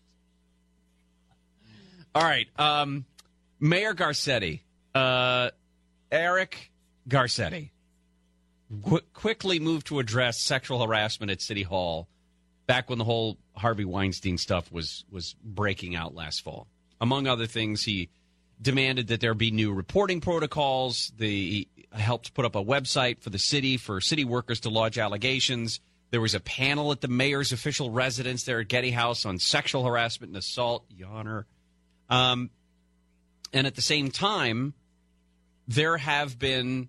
[2.17, 2.49] All right.
[2.59, 3.05] Um,
[3.61, 4.61] Mayor Garcetti,
[4.95, 5.51] uh,
[6.11, 6.73] Eric
[7.07, 7.69] Garcetti,
[8.83, 12.09] qu- quickly moved to address sexual harassment at City Hall
[12.67, 16.69] back when the whole Harvey Weinstein stuff was was breaking out last fall.
[17.03, 18.09] Among other things, he
[18.63, 21.13] demanded that there be new reporting protocols.
[21.19, 24.97] The he helped put up a website for the city for city workers to lodge
[24.97, 25.81] allegations.
[26.13, 29.85] There was a panel at the mayor's official residence there at Getty House on sexual
[29.85, 30.87] harassment and assault.
[30.99, 31.45] Yawner.
[32.09, 32.51] Um,
[33.53, 34.75] and at the same time,
[35.69, 36.89] there have been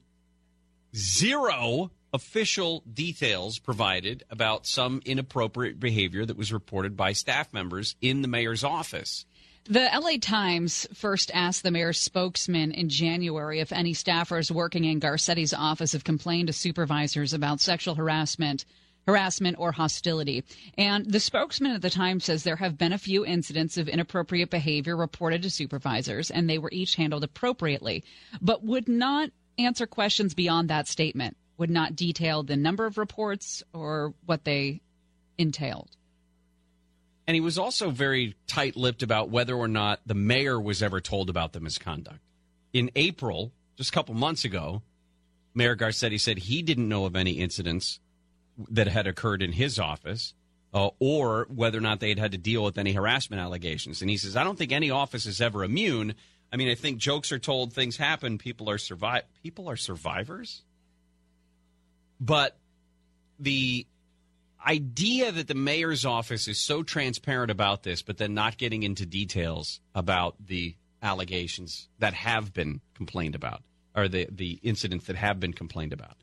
[0.95, 8.21] zero official details provided about some inappropriate behavior that was reported by staff members in
[8.21, 9.25] the mayor's office.
[9.69, 14.99] The LA Times first asked the mayor's spokesman in January if any staffers working in
[14.99, 18.63] Garcetti's office have complained to supervisors about sexual harassment,
[19.07, 20.43] harassment or hostility.
[20.77, 24.49] And the spokesman at the time says there have been a few incidents of inappropriate
[24.49, 28.03] behavior reported to supervisors and they were each handled appropriately,
[28.41, 33.63] but would not answer questions beyond that statement, would not detail the number of reports
[33.73, 34.81] or what they
[35.37, 35.89] entailed.
[37.25, 41.01] And he was also very tight lipped about whether or not the mayor was ever
[41.01, 42.19] told about the misconduct.
[42.73, 44.81] In April, just a couple months ago,
[45.53, 47.99] Mayor Garcetti said he didn't know of any incidents
[48.69, 50.33] that had occurred in his office
[50.73, 54.01] uh, or whether or not they had had to deal with any harassment allegations.
[54.01, 56.15] And he says, I don't think any office is ever immune.
[56.51, 60.63] I mean, I think jokes are told, things happen, people are survive people are survivors.
[62.19, 62.57] But
[63.39, 63.85] the
[64.65, 69.05] idea that the mayor's office is so transparent about this, but then not getting into
[69.05, 73.61] details about the allegations that have been complained about
[73.95, 76.17] or the, the incidents that have been complained about.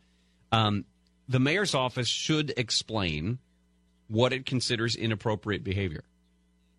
[0.52, 0.84] Um,
[1.28, 3.38] the mayor's office should explain
[4.08, 6.04] what it considers inappropriate behavior.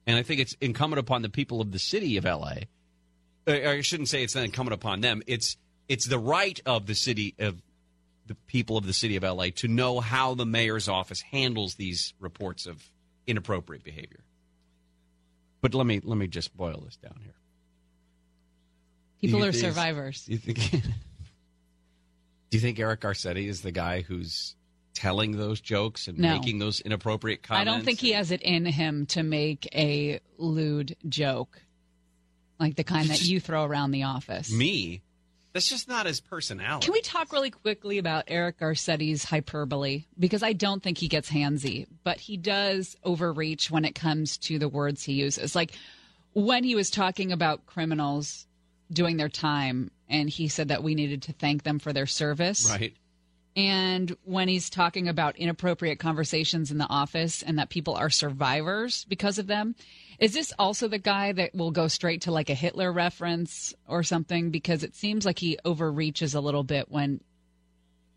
[0.07, 2.53] And I think it's incumbent upon the people of the city of LA.
[3.47, 5.23] uh, I shouldn't say it's incumbent upon them.
[5.27, 7.61] It's it's the right of the city of
[8.27, 12.13] the people of the city of LA to know how the mayor's office handles these
[12.19, 12.83] reports of
[13.27, 14.23] inappropriate behavior.
[15.61, 17.33] But let me let me just boil this down here.
[19.21, 20.25] People are survivors.
[20.27, 20.59] You think?
[22.55, 24.55] do you think Eric Garcetti is the guy who's
[24.93, 26.29] telling those jokes and No.
[26.37, 27.61] making those inappropriate comments?
[27.61, 31.61] I don't think he has it in him to make a lewd joke,
[32.57, 34.49] like the kind that you throw around the office.
[34.51, 35.01] me.
[35.51, 36.85] That's just not his personality.
[36.85, 40.03] Can we talk really quickly about Eric Garcetti's hyperbole?
[40.17, 44.59] Because I don't think he gets handsy, but he does overreach when it comes to
[44.59, 45.55] the words he uses.
[45.55, 45.71] Like
[46.33, 48.47] when he was talking about criminals
[48.91, 52.69] doing their time, and he said that we needed to thank them for their service.
[52.69, 52.95] Right.
[53.55, 59.05] And when he's talking about inappropriate conversations in the office and that people are survivors
[59.05, 59.75] because of them,
[60.19, 64.03] is this also the guy that will go straight to like a Hitler reference or
[64.03, 64.51] something?
[64.51, 67.21] Because it seems like he overreaches a little bit when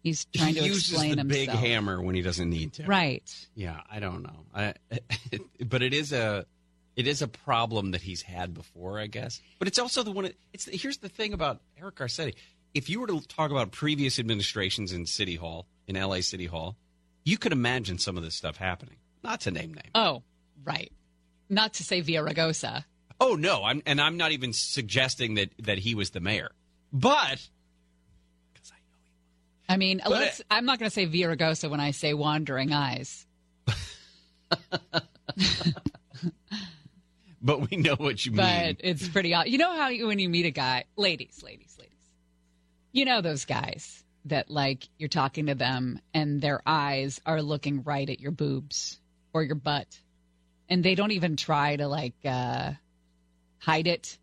[0.03, 2.85] he's trying he to uses explain the big hammer when he doesn't need to.
[2.85, 3.31] Right.
[3.55, 4.45] Yeah, I don't know.
[4.53, 4.75] I,
[5.64, 6.47] but it is a
[6.99, 9.40] it is a problem that he's had before, I guess.
[9.61, 10.32] But it's also the one.
[10.53, 12.34] It's here's the thing about Eric Garcetti.
[12.74, 16.76] If you were to talk about previous administrations in City Hall, in LA City Hall,
[17.24, 18.96] you could imagine some of this stuff happening.
[19.22, 19.92] Not to name names.
[19.94, 20.24] Oh,
[20.64, 20.90] right.
[21.49, 22.84] Not to say Villaraigosa.
[23.20, 26.51] Oh no, I'm and I'm not even suggesting that that he was the mayor.
[26.92, 27.49] But
[29.68, 33.24] I mean, But let's, I'm not going to say Villaraigosa when I say wandering eyes.
[37.43, 38.76] but we know what you but mean.
[38.76, 39.49] But it's pretty odd.
[39.49, 41.95] You know how you, when you meet a guy, ladies, ladies, ladies,
[42.93, 47.82] you know those guys that like you're talking to them and their eyes are looking
[47.82, 48.99] right at your boobs
[49.32, 50.01] or your butt,
[50.68, 52.72] and they don't even try to like uh,
[53.59, 54.18] hide it.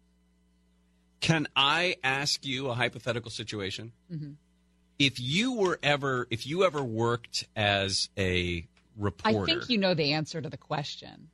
[1.21, 3.93] Can I ask you a hypothetical situation?
[4.11, 4.33] Mm-hmm.
[4.99, 9.93] If you were ever, if you ever worked as a reporter, I think you know
[9.93, 11.29] the answer to the question.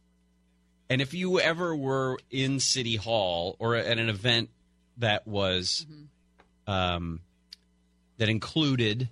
[0.91, 4.49] And if you ever were in City Hall or at an event
[4.97, 6.71] that was, Mm-hmm.
[6.71, 7.19] um,
[8.17, 9.09] that included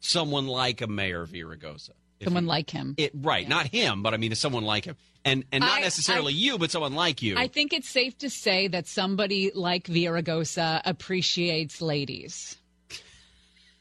[0.00, 1.90] someone like a Mayor Viragosa,
[2.24, 2.94] Someone you- like him.
[2.96, 3.46] it, right?
[3.48, 6.58] Not him, but I mean someone like him, and and not I- necessarily I- you,
[6.58, 7.36] but someone like you.
[7.36, 12.56] I think it's safe to say that somebody like Viragosa appreciates ladies.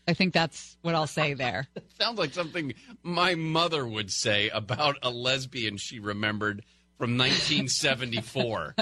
[0.08, 1.68] I think that's what I'll say there.
[2.00, 6.64] Sounds like something my mother would say about a lesbian she remembered
[6.98, 8.76] from 1974.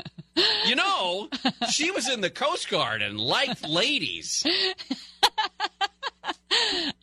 [0.65, 1.29] you know,
[1.69, 4.45] she was in the Coast Guard and liked ladies.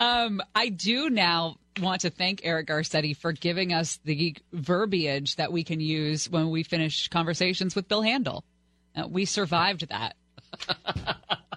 [0.00, 5.52] Um, I do now want to thank Eric Garcetti for giving us the verbiage that
[5.52, 8.44] we can use when we finish conversations with Bill Handel.
[8.96, 10.16] Uh, we survived that.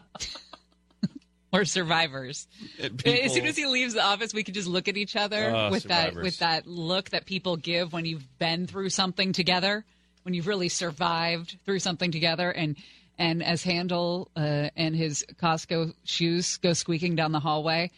[1.55, 2.47] We're survivors.
[2.79, 5.51] And as soon as he leaves the office, we can just look at each other
[5.55, 9.85] Oh, with that with that look that people give when you've been through something together,
[10.23, 12.75] when you've really survived through something together, and
[13.17, 17.91] and as Handel uh, and his Costco shoes go squeaking down the hallway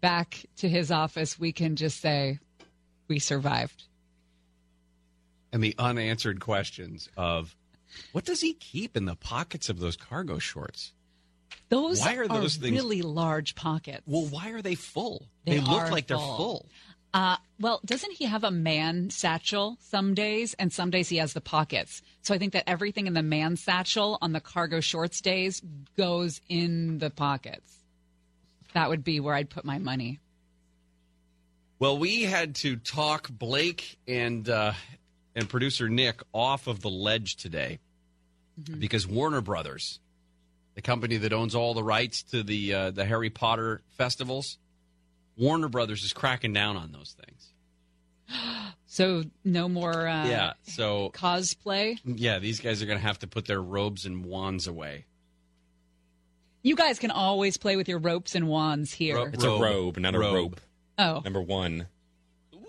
[0.00, 2.38] back to his office, we can just say,
[3.08, 3.84] "We survived."
[5.52, 7.54] and the unanswered questions of
[8.12, 10.94] what does he keep in the pockets of those cargo shorts?
[11.72, 14.02] Those Why are those things- really large pockets.
[14.04, 15.26] Well, why are they full?
[15.46, 16.36] They look are like they're full.
[16.36, 16.66] full.
[17.14, 21.32] Uh, well, doesn't he have a man satchel some days, and some days he has
[21.32, 22.02] the pockets?
[22.20, 25.62] So I think that everything in the man satchel on the cargo shorts days
[25.96, 27.72] goes in the pockets.
[28.74, 30.20] That would be where I'd put my money.
[31.78, 34.74] Well, we had to talk Blake and uh,
[35.34, 37.78] and producer Nick off of the ledge today
[38.78, 40.00] because Warner Brothers,
[40.74, 44.58] the company that owns all the rights to the uh, the Harry Potter festivals,
[45.36, 47.52] Warner Brothers is cracking down on those things.
[48.86, 51.98] So no more uh, yeah, so cosplay.
[52.04, 55.06] yeah, these guys are going to have to put their robes and wands away.
[56.62, 59.16] You guys can always play with your ropes and wands here.
[59.16, 60.34] Ro- It's a robe, not a Robe.
[60.34, 60.60] rope.
[60.98, 61.86] oh, Number one.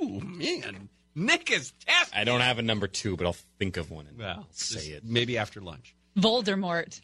[0.01, 2.17] Ooh, man, Nick is testing.
[2.17, 5.03] I don't have a number two, but I'll think of one and Well, say it.
[5.03, 5.93] maybe after lunch.
[6.17, 7.01] Voldemort.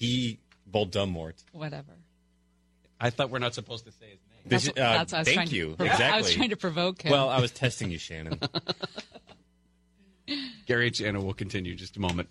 [0.00, 0.40] He
[0.72, 1.34] Voldemort.
[1.52, 1.92] Whatever.
[2.98, 4.40] I thought we're not supposed to say his name.
[4.46, 5.70] This- That's, uh, that's what I was thank trying you.
[5.70, 5.92] To provoke.
[5.92, 6.14] Exactly.
[6.14, 7.12] I was trying to provoke him.
[7.12, 8.40] Well, I was testing you, Shannon.
[10.66, 12.28] Gary and Shannon will continue in just a moment.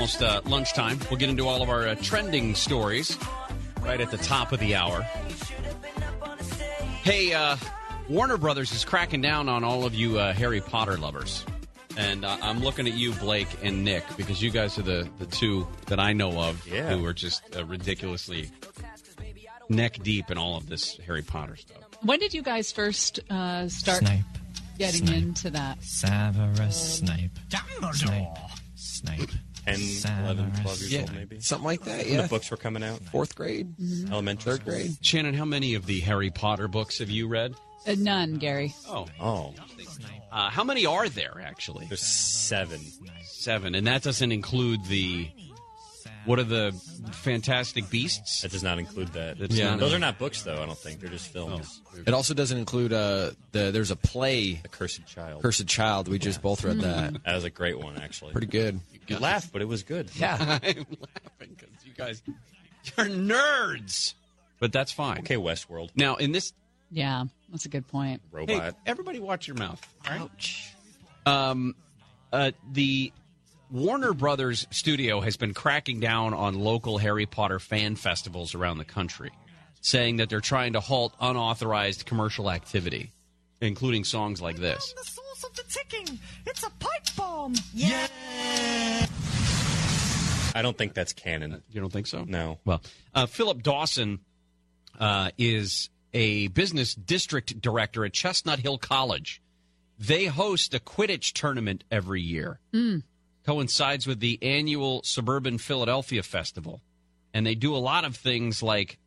[0.00, 0.98] Almost uh, lunchtime.
[1.10, 3.18] We'll get into all of our uh, trending stories
[3.82, 5.02] right at the top of the hour.
[7.02, 7.58] Hey, uh,
[8.08, 11.44] Warner Brothers is cracking down on all of you uh, Harry Potter lovers.
[11.98, 15.26] And uh, I'm looking at you, Blake and Nick, because you guys are the, the
[15.26, 16.96] two that I know of Yeah.
[16.96, 18.50] who are just uh, ridiculously
[19.68, 21.76] neck deep in all of this Harry Potter stuff.
[22.00, 24.24] when did you guys first uh, start Snape.
[24.78, 25.22] getting Snape.
[25.22, 25.82] into that?
[25.84, 27.38] Severus Snape.
[27.92, 28.28] Snape.
[28.76, 29.30] Snape.
[29.66, 31.08] 10, 11, 12 years Severus.
[31.10, 31.40] old, maybe.
[31.40, 32.22] Something like that, When yeah.
[32.22, 33.00] the books were coming out.
[33.12, 33.74] Fourth grade,
[34.10, 34.90] Elementary third grade.
[35.02, 37.54] Shannon, how many of the Harry Potter books have you read?
[37.86, 38.74] Uh, none, Gary.
[38.88, 39.06] Oh.
[39.20, 39.54] Oh.
[40.30, 41.86] Uh, how many are there, actually?
[41.86, 42.80] There's seven.
[43.24, 43.74] Seven.
[43.74, 45.28] And that doesn't include the.
[46.26, 46.72] What are the
[47.12, 48.42] Fantastic Beasts?
[48.42, 49.38] That does not include that.
[49.38, 49.70] That's Yeah.
[49.70, 50.62] not Those are not books, though.
[50.62, 51.80] I don't think they're just films.
[52.06, 55.42] It also doesn't include uh the there's a play The Cursed Child.
[55.42, 56.08] Cursed Child.
[56.08, 57.14] We just both read that.
[57.24, 58.32] That was a great one, actually.
[58.32, 58.80] Pretty good.
[59.06, 60.10] You laughed, but it was good.
[60.16, 60.36] Yeah.
[60.40, 60.86] I'm laughing
[61.56, 62.22] because you guys
[62.96, 64.14] you're nerds.
[64.58, 65.20] But that's fine.
[65.20, 65.90] Okay, Westworld.
[65.96, 66.52] Now, in this.
[66.90, 68.20] Yeah, that's a good point.
[68.30, 68.76] Hey, Robot.
[68.84, 69.80] everybody watch your mouth.
[70.06, 70.74] Ouch.
[71.24, 71.74] Um,
[72.32, 73.12] uh, the
[73.70, 78.84] Warner Brothers studio has been cracking down on local Harry Potter fan festivals around the
[78.84, 79.30] country,
[79.80, 83.12] saying that they're trying to halt unauthorized commercial activity,
[83.60, 84.92] including songs like this.
[84.96, 86.18] The source of the ticking.
[86.46, 87.54] It's a pipe bomb.
[87.72, 88.08] Yeah.
[90.52, 91.62] I don't think that's canon.
[91.70, 92.24] You don't think so?
[92.24, 92.58] No.
[92.64, 92.82] Well,
[93.14, 94.18] uh, Philip Dawson
[94.98, 99.40] uh, is a business district director at Chestnut Hill College.
[99.96, 102.58] They host a Quidditch tournament every year.
[103.46, 106.80] Coincides with the annual Suburban Philadelphia Festival.
[107.32, 108.98] And they do a lot of things like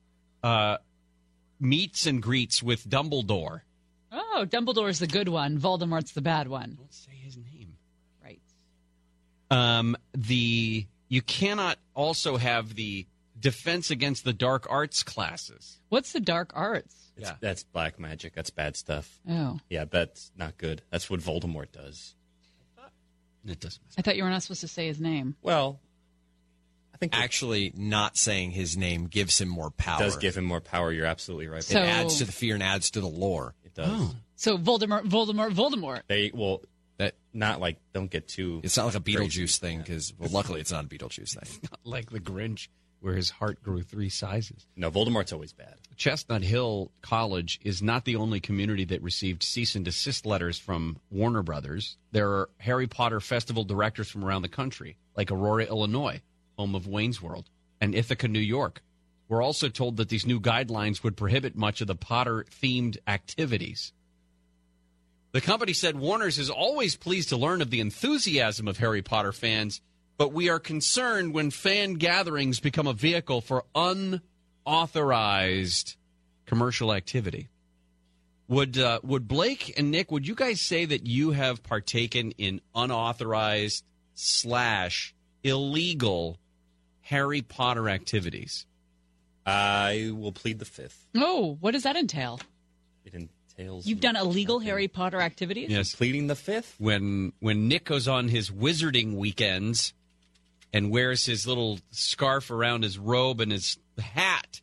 [0.44, 0.78] uh,
[1.60, 3.62] meets and greets with Dumbledore.
[4.12, 5.58] Oh, Dumbledore's the good one.
[5.60, 6.76] Voldemort's the bad one.
[6.78, 7.76] Don't say his name.
[8.24, 8.42] Right.
[9.52, 13.06] Um, the you cannot also have the
[13.40, 15.80] defense against the dark arts classes.
[15.90, 16.96] What's the dark arts?
[17.18, 17.36] It's, Yeah.
[17.40, 18.34] That's black magic.
[18.34, 19.20] That's bad stuff.
[19.30, 20.82] Oh, Yeah, that's not good.
[20.90, 22.16] That's what Voldemort does.
[23.46, 23.82] It doesn't.
[23.98, 25.36] I thought you were not supposed to say his name.
[25.42, 25.80] Well,
[26.94, 30.02] I think it Actually, not saying his name gives him more power.
[30.02, 30.92] It does give him more power.
[30.92, 31.64] You're absolutely right.
[31.64, 33.56] So- it adds to the fear and adds to the lore.
[33.66, 33.90] it does.
[33.92, 34.16] Oh.
[34.36, 36.02] So Voldemort, Voldemort, Voldemort.
[36.08, 36.62] They well,
[36.98, 38.62] That not like don't get too.
[38.64, 39.18] it's not like a Crazy.
[39.44, 41.70] Beetlejuice thing because well, luckily it's not a Beetlejuice thing.
[41.84, 42.68] like the Grinch,
[43.04, 44.66] where his heart grew three sizes.
[44.78, 45.76] No, Voldemort's always bad.
[45.98, 50.98] Chestnut Hill College is not the only community that received cease and desist letters from
[51.12, 51.98] Warner Brothers.
[52.14, 56.22] There are Harry Potter festival directors from around the country, like Aurora, Illinois,
[56.58, 57.50] home of Wayne's World,
[57.82, 58.82] and Ithaca, New York.
[59.28, 63.92] We're also told that these new guidelines would prohibit much of the Potter themed activities.
[65.34, 69.34] The company said Warner's is always pleased to learn of the enthusiasm of Harry Potter
[69.34, 69.82] fans,
[70.24, 73.66] but we are concerned when fan gatherings become a vehicle for
[74.66, 75.98] unauthorized
[76.46, 77.50] commercial activity.
[78.48, 80.14] Would uh, would Blake and Nick?
[80.14, 83.84] Would you guys say that you have partaken in unauthorized
[84.16, 85.14] slash
[85.44, 86.40] illegal
[87.02, 88.66] Harry Potter activities?
[89.46, 91.06] I will plead the fifth.
[91.18, 92.40] Oh, what does that entail?
[93.04, 93.86] It entails.
[93.86, 95.70] You've done illegal Harry Potter activities?
[95.70, 96.76] Yes, pleading the fifth.
[96.78, 99.94] when when Nick goes on his wizarding weekends
[100.74, 104.62] and wears his little scarf around his robe and his hat.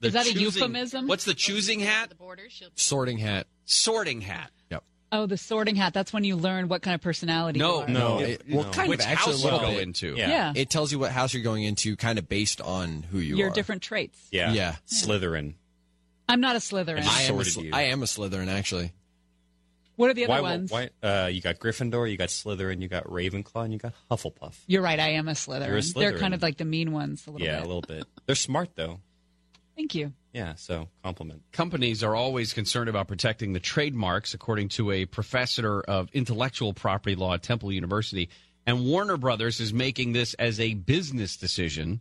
[0.00, 1.06] The Is that a euphemism?
[1.06, 2.12] What's the choosing hat?
[2.74, 3.46] Sorting hat.
[3.66, 4.50] Sorting hat.
[4.70, 4.82] Yep.
[5.12, 5.92] Oh, the sorting hat.
[5.92, 7.88] That's when you learn what kind of personality No, you are.
[7.88, 8.64] No, It, no.
[8.64, 9.82] kind Which of actually house a little you go bit.
[9.82, 10.14] into?
[10.16, 10.28] Yeah.
[10.30, 10.52] Yeah.
[10.56, 13.46] It tells you what house you're going into, kind of based on who you Your
[13.46, 13.48] are.
[13.48, 14.18] Your different traits.
[14.30, 14.52] Yeah.
[14.52, 14.76] Yeah.
[14.86, 15.54] Slytherin.
[16.28, 17.02] I'm not a Slytherin.
[17.04, 18.92] I I am, a, sorted I am a Slytherin, actually.
[20.00, 20.72] What are the other why, ones?
[20.72, 20.90] Why?
[21.02, 24.56] Uh, you got Gryffindor, you got Slytherin, you got Ravenclaw, and you got Hufflepuff.
[24.66, 24.98] You're right.
[24.98, 25.66] I am a Slytherin.
[25.68, 27.64] You're a They're kind of like the mean ones a little yeah, bit.
[27.64, 28.04] a little bit.
[28.24, 29.00] They're smart though.
[29.76, 30.14] Thank you.
[30.32, 31.42] Yeah, so compliment.
[31.52, 37.16] companies are always concerned about protecting the trademarks, according to a professor of intellectual property
[37.16, 38.30] law at Temple University.
[38.66, 42.00] And Warner Brothers is making this as a business decision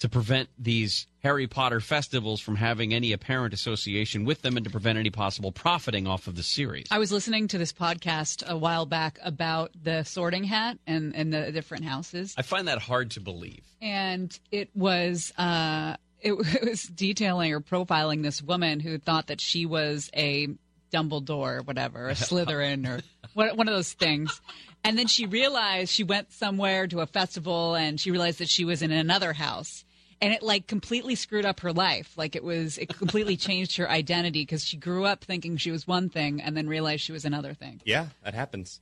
[0.00, 4.70] to prevent these Harry Potter festivals from having any apparent association with them and to
[4.70, 6.86] prevent any possible profiting off of the series.
[6.90, 11.32] I was listening to this podcast a while back about the sorting hat and, and
[11.32, 12.34] the different houses.
[12.36, 13.64] I find that hard to believe.
[13.80, 16.32] and it was uh, it,
[16.62, 20.48] it was detailing or profiling this woman who thought that she was a
[20.92, 23.02] Dumbledore or whatever, a Slytherin or
[23.34, 24.40] one one of those things.
[24.84, 28.64] And then she realized she went somewhere to a festival and she realized that she
[28.64, 29.84] was in another house.
[30.20, 32.12] And it like completely screwed up her life.
[32.16, 35.86] Like it was, it completely changed her identity because she grew up thinking she was
[35.86, 37.80] one thing and then realized she was another thing.
[37.84, 38.80] Yeah, that happens.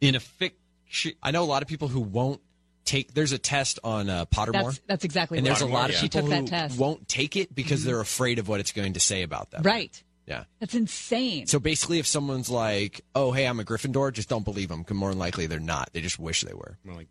[0.00, 2.40] In a fiction, I know a lot of people who won't
[2.86, 3.12] take.
[3.12, 5.38] There's a test on uh, Pottermore, That's that's exactly.
[5.38, 6.00] and what there's a lot of yeah.
[6.00, 6.78] she people took that who test.
[6.78, 9.62] won't take it because they're afraid of what it's going to say about them.
[9.62, 10.02] Right.
[10.26, 10.44] Yeah.
[10.60, 11.46] That's insane.
[11.46, 14.80] So basically, if someone's like, "Oh, hey, I'm a Gryffindor," just don't believe them.
[14.80, 15.90] Because more than likely, they're not.
[15.92, 16.78] They just wish they were.
[16.84, 17.08] More like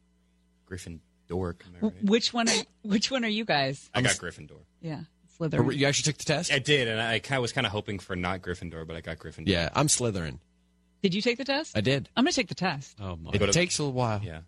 [0.70, 1.00] Gryffindor.
[1.32, 2.04] Am I right?
[2.04, 2.48] Which one?
[2.50, 2.54] Are,
[2.84, 3.90] which one are you guys?
[3.94, 4.60] I got Gryffindor.
[4.82, 5.02] Yeah,
[5.42, 5.76] Or Slytherin.
[5.78, 6.52] You actually took the test?
[6.52, 9.02] I did, and I kind of was kind of hoping for not Gryffindor, but I
[9.02, 9.48] got Gryffindor.
[9.48, 10.40] Yeah, I'm Slytherin.
[11.02, 11.78] Did you take the test?
[11.78, 12.10] I did.
[12.16, 12.96] I'm gonna take the test.
[13.00, 13.32] oh my!
[13.34, 14.22] It Go to- takes a little while.
[14.24, 14.40] Yeah.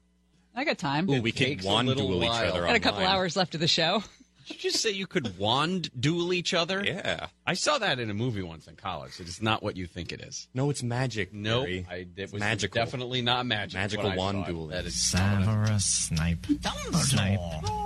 [0.56, 1.08] I got time.
[1.10, 2.52] Ooh, we can takes wand little duel each while.
[2.52, 4.04] other got a couple hours left of the show.
[4.48, 6.84] Did you just say you could wand duel each other?
[6.84, 7.28] Yeah.
[7.50, 9.22] I saw that in a movie once in college.
[9.22, 10.50] It is not what you think it is.
[10.54, 11.34] No, it's magic.
[11.34, 11.88] No, Gary.
[11.90, 12.84] I, it It's was magical.
[12.84, 13.76] definitely not magic.
[13.76, 14.68] Magical wand saw duel.
[14.68, 16.46] That is Severus Snape.
[16.92, 17.40] Snape.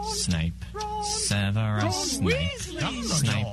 [0.06, 0.54] Snape.
[1.04, 2.60] Severus Snape.
[3.06, 3.46] Snape.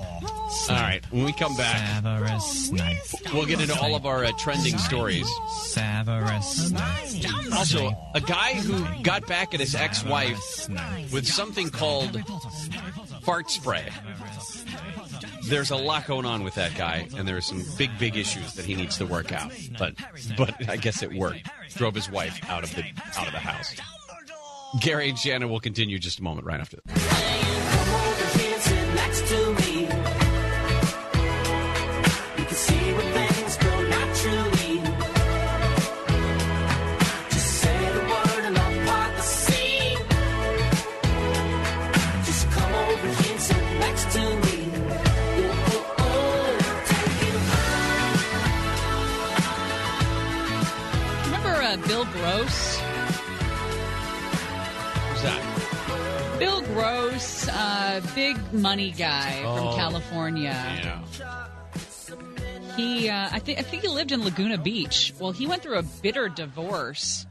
[0.70, 2.98] All right, when we come back, Severus Snape.
[3.34, 5.28] we'll get into all of our uh, trending stories.
[5.64, 7.52] Severus Snape.
[7.52, 10.38] Also, a guy who got back at his ex-wife
[11.12, 12.22] with something called
[13.22, 13.88] fart spray.
[15.48, 18.54] There's a lot going on with that guy, and there are some big, big issues
[18.54, 19.52] that he needs to work out.
[19.78, 19.94] But,
[20.36, 21.48] but I guess it worked.
[21.74, 22.84] Drove his wife out of the
[23.16, 23.74] out of the house.
[24.80, 27.47] Gary and Shannon will continue just a moment right after this.
[58.00, 60.50] Gross, uh, big money guy Oh, from California.
[60.50, 61.46] Yeah.
[62.76, 65.12] He, uh, I think, I think he lived in Laguna Beach.
[65.18, 67.26] Well, he went through a bitter divorce,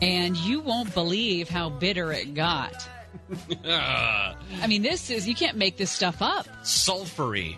[0.00, 2.88] and you won't believe how bitter it got.
[3.66, 4.34] I
[4.66, 6.46] mean, this is you can't make this stuff up.
[6.62, 7.56] sulfury.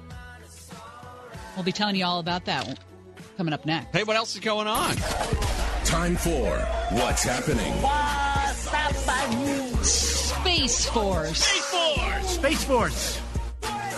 [1.54, 2.78] We'll be telling you all about that
[3.36, 3.94] coming up next.
[3.96, 4.96] Hey, what else is going on?
[5.84, 6.58] Time for
[6.92, 7.72] What's Happening.
[9.84, 11.59] Space Force.
[12.40, 13.20] Space Force.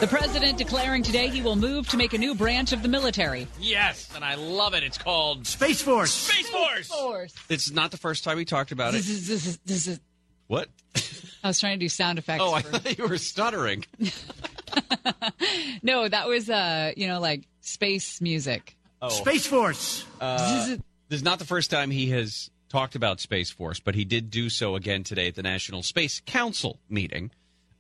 [0.00, 3.46] The president declaring today he will move to make a new branch of the military.
[3.60, 4.82] Yes, and I love it.
[4.82, 6.10] It's called Space Force.
[6.10, 6.88] Space Force.
[6.88, 7.34] Force.
[7.48, 8.96] It's not the first time we talked about it.
[8.96, 10.00] This is, this is, this is,
[10.48, 10.68] What?
[11.44, 12.42] I was trying to do sound effects.
[12.44, 13.84] Oh, I for- thought you were stuttering.
[15.84, 18.76] no, that was uh, you know, like space music.
[19.00, 19.08] Oh.
[19.08, 20.04] Space Force.
[20.20, 20.78] Uh,
[21.08, 24.32] this is not the first time he has talked about Space Force, but he did
[24.32, 27.30] do so again today at the National Space Council meeting.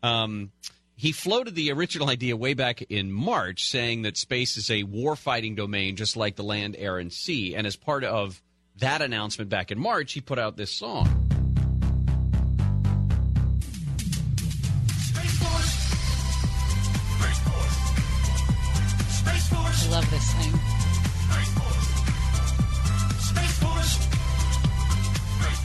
[0.02, 0.50] Um,
[0.96, 5.54] he floated the original idea way back in March, saying that space is a war-fighting
[5.54, 7.54] domain, just like the land, air, and sea.
[7.54, 8.40] And as part of
[8.76, 11.08] that announcement back in March, he put out this song.
[19.54, 20.60] I love this thing.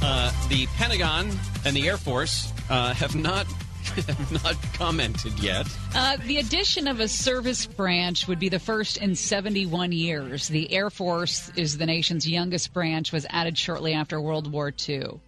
[0.01, 1.31] Uh, the Pentagon
[1.65, 3.45] and the Air Force uh, have not
[4.06, 5.68] have not commented yet.
[5.93, 10.48] Uh, the addition of a service branch would be the first in 71 years.
[10.48, 15.20] The Air Force is the nation's youngest branch, was added shortly after World War II.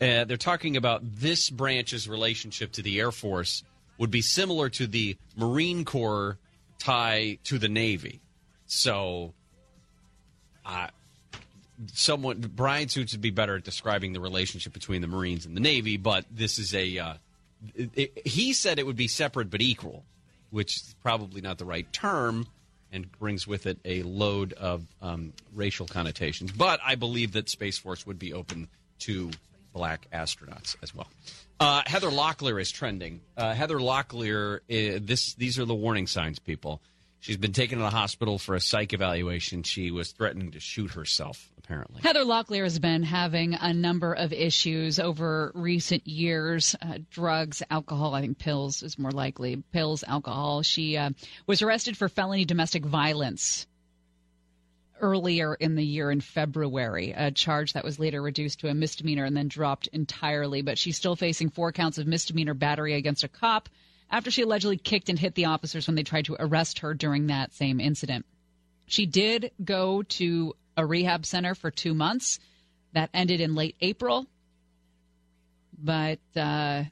[0.00, 3.64] Uh, they're talking about this branch's relationship to the Air Force
[3.98, 6.38] would be similar to the Marine Corps
[6.78, 8.20] tie to the Navy.
[8.66, 9.34] So,
[10.64, 10.88] uh,
[11.92, 15.60] someone Brian Suits would be better at describing the relationship between the Marines and the
[15.60, 16.98] Navy, but this is a.
[16.98, 17.14] Uh,
[17.74, 20.04] it, he said it would be separate but equal,
[20.50, 22.46] which is probably not the right term,
[22.92, 26.52] and brings with it a load of um, racial connotations.
[26.52, 28.68] But I believe that Space Force would be open
[29.00, 29.30] to
[29.72, 31.08] black astronauts as well.
[31.60, 33.20] Uh, Heather Locklear is trending.
[33.36, 36.80] Uh, Heather Locklear, uh, this these are the warning signs, people.
[37.20, 39.64] She's been taken to the hospital for a psych evaluation.
[39.64, 42.00] She was threatening to shoot herself, apparently.
[42.02, 48.14] Heather Locklear has been having a number of issues over recent years uh, drugs, alcohol,
[48.14, 49.62] I think pills is more likely.
[49.72, 50.62] Pills, alcohol.
[50.62, 51.10] She uh,
[51.46, 53.66] was arrested for felony domestic violence
[55.00, 59.24] earlier in the year in February, a charge that was later reduced to a misdemeanor
[59.24, 60.62] and then dropped entirely.
[60.62, 63.68] But she's still facing four counts of misdemeanor battery against a cop
[64.10, 67.26] after she allegedly kicked and hit the officers when they tried to arrest her during
[67.26, 68.24] that same incident.
[68.86, 72.38] She did go to a rehab center for two months.
[72.94, 74.26] That ended in late April.
[75.78, 76.84] But uh,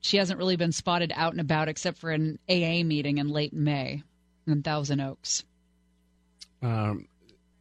[0.00, 3.52] she hasn't really been spotted out and about except for an AA meeting in late
[3.52, 4.02] May
[4.46, 5.44] in Thousand Oaks.
[6.62, 7.06] Um,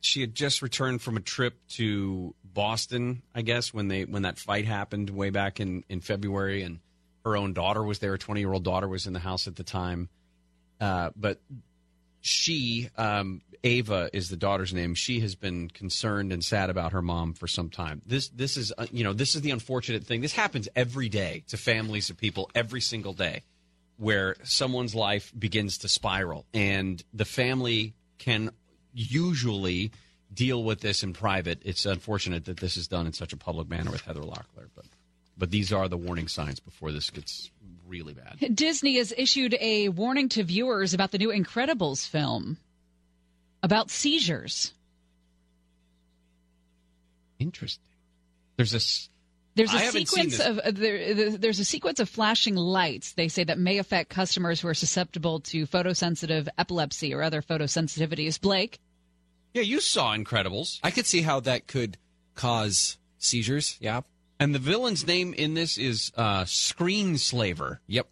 [0.02, 4.39] she had just returned from a trip to Boston, I guess, when they when that
[4.39, 6.80] fight happened way back in, in February, and
[7.23, 8.14] her own daughter was there.
[8.14, 10.10] A twenty year old daughter was in the house at the time.
[10.80, 11.39] Uh, but
[12.26, 14.95] she, um, Ava, is the daughter's name.
[14.95, 18.02] She has been concerned and sad about her mom for some time.
[18.03, 20.22] This this is uh, you know this is the unfortunate thing.
[20.22, 23.43] This happens every day to families of people every single day,
[23.97, 28.49] where someone's life begins to spiral, and the family can
[28.91, 29.91] usually
[30.34, 31.61] deal with this in private.
[31.64, 34.85] It's unfortunate that this is done in such a public manner with Heather Locklear, but
[35.38, 37.52] but these are the warning signs before this gets
[37.88, 38.56] really bad.
[38.56, 42.57] Disney has issued a warning to viewers about the new Incredibles film
[43.64, 44.74] about seizures.
[47.40, 47.84] Interesting.
[48.57, 49.10] There's a s-
[49.56, 53.14] There's a I sequence of uh, there, there- there's a sequence of flashing lights.
[53.14, 58.40] They say that may affect customers who are susceptible to photosensitive epilepsy or other photosensitivities.
[58.40, 58.80] Blake,
[59.53, 60.80] Yeah, you saw Incredibles.
[60.84, 61.98] I could see how that could
[62.36, 63.78] cause seizures.
[63.80, 64.02] Yeah.
[64.40, 67.80] And the villain's name in this is uh, Screenslaver.
[67.88, 68.07] Yep.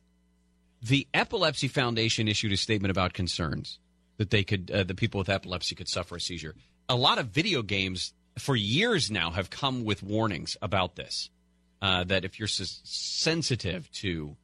[0.81, 3.79] The Epilepsy Foundation issued a statement about concerns
[4.17, 6.55] that they could, uh, the people with epilepsy could suffer a seizure.
[6.87, 11.29] A lot of video games for years now have come with warnings about this.
[11.81, 14.37] Uh, that if you're s- sensitive to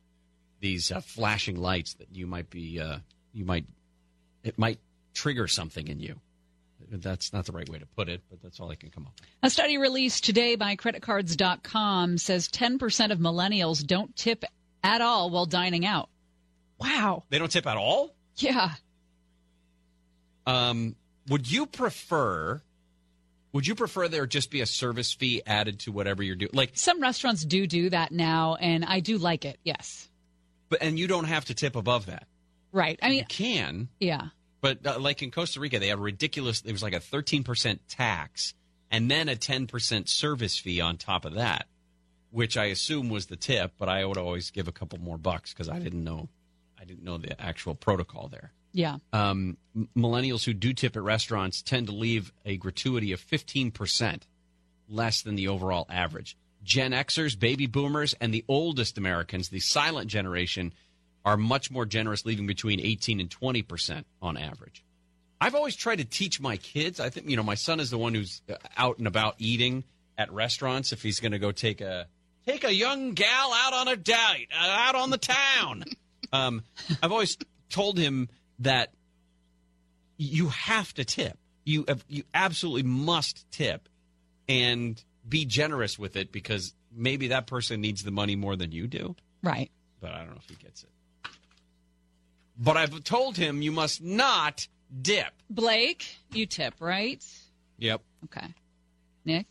[0.59, 2.97] these uh, flashing lights, that you might be, uh,
[3.33, 3.65] you might,
[4.43, 4.79] it might
[5.13, 6.19] trigger something in you.
[6.91, 9.13] That's not the right way to put it, but that's all I can come up
[9.19, 9.29] with.
[9.43, 14.43] a study released today by creditcards.com says 10% of millennials don't tip
[14.83, 16.09] at all while dining out.
[16.79, 17.23] Wow.
[17.29, 18.15] They don't tip at all?
[18.37, 18.71] Yeah.
[20.47, 20.95] Um,
[21.27, 22.61] would you prefer?
[23.53, 26.51] Would you prefer there just be a service fee added to whatever you're doing?
[26.53, 29.59] Like, Some restaurants do do that now, and I do like it.
[29.63, 30.07] Yes.
[30.69, 32.27] but and you don't have to tip above that.
[32.71, 32.99] Right.
[33.01, 34.27] I mean, You can, yeah.
[34.61, 36.61] But uh, like in Costa Rica, they have a ridiculous.
[36.61, 38.53] It was like a 13 percent tax
[38.91, 41.67] and then a 10 percent service fee on top of that,
[42.31, 43.73] which I assume was the tip.
[43.77, 46.29] But I would always give a couple more bucks because I didn't know,
[46.79, 48.51] I didn't know the actual protocol there.
[48.71, 48.97] Yeah.
[49.13, 49.57] um,
[49.97, 54.21] millennials who do tip at restaurants tend to leave a gratuity of 15%
[54.87, 56.37] less than the overall average.
[56.63, 60.73] Gen Xers, baby boomers, and the oldest Americans, the silent generation,
[61.25, 64.83] are much more generous, leaving between 18 and 20% on average.
[65.41, 66.99] I've always tried to teach my kids.
[66.99, 69.83] I think, you know, my son is the one who's uh, out and about eating
[70.17, 72.07] at restaurants if he's going to go take a
[72.45, 75.85] take a young gal out on a date, uh, out on the town.
[76.33, 76.63] um,
[77.01, 77.37] I've always
[77.69, 78.27] told him
[78.59, 78.91] that
[80.17, 81.37] you have to tip.
[81.63, 83.87] You you absolutely must tip,
[84.47, 88.87] and be generous with it because maybe that person needs the money more than you
[88.87, 89.15] do.
[89.43, 89.71] Right.
[90.01, 90.89] But I don't know if he gets it.
[92.59, 94.67] But I've told him you must not
[95.01, 95.31] dip.
[95.49, 97.23] Blake, you tip, right?
[97.77, 98.01] Yep.
[98.25, 98.47] Okay.
[99.25, 99.47] Nick?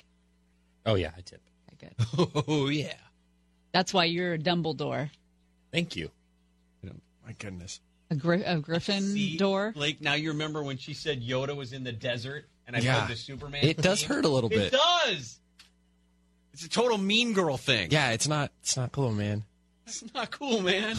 [0.85, 1.40] Oh yeah, I tip.
[1.74, 2.44] Okay, good.
[2.48, 2.93] Oh yeah.
[3.72, 5.10] That's why you're a Dumbledore.
[5.72, 6.10] Thank you.
[7.26, 7.80] My goodness.
[8.10, 9.72] A, gri- a Griffin door?
[9.74, 13.05] Blake, now you remember when she said Yoda was in the desert and I Yeah.
[13.05, 13.60] played the Superman.
[13.64, 14.72] It does hurt a little bit.
[14.72, 15.39] It does.
[16.55, 17.89] It's a total mean girl thing.
[17.90, 18.51] Yeah, it's not.
[18.62, 19.44] It's not cool, man.
[19.86, 20.97] It's not cool, man.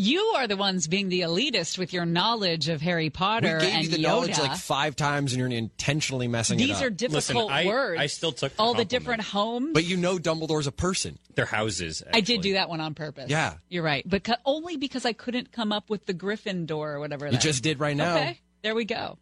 [0.00, 3.74] You are the ones being the elitist with your knowledge of Harry Potter we gave
[3.74, 4.02] and you the Yoda.
[4.02, 8.00] knowledge like five times, and you're intentionally messing it These are difficult I- words.
[8.00, 9.70] I still took the all the different homes.
[9.74, 11.18] But you know Dumbledore's a person.
[11.34, 12.04] Their houses.
[12.14, 13.28] I did do that one on purpose.
[13.28, 13.54] Yeah.
[13.68, 17.00] you're right, but co- only because I couldn't come up with the Griffin door or
[17.00, 17.26] whatever.
[17.26, 17.60] You just is.
[17.62, 18.18] did right now.
[18.18, 19.18] Okay, there we go.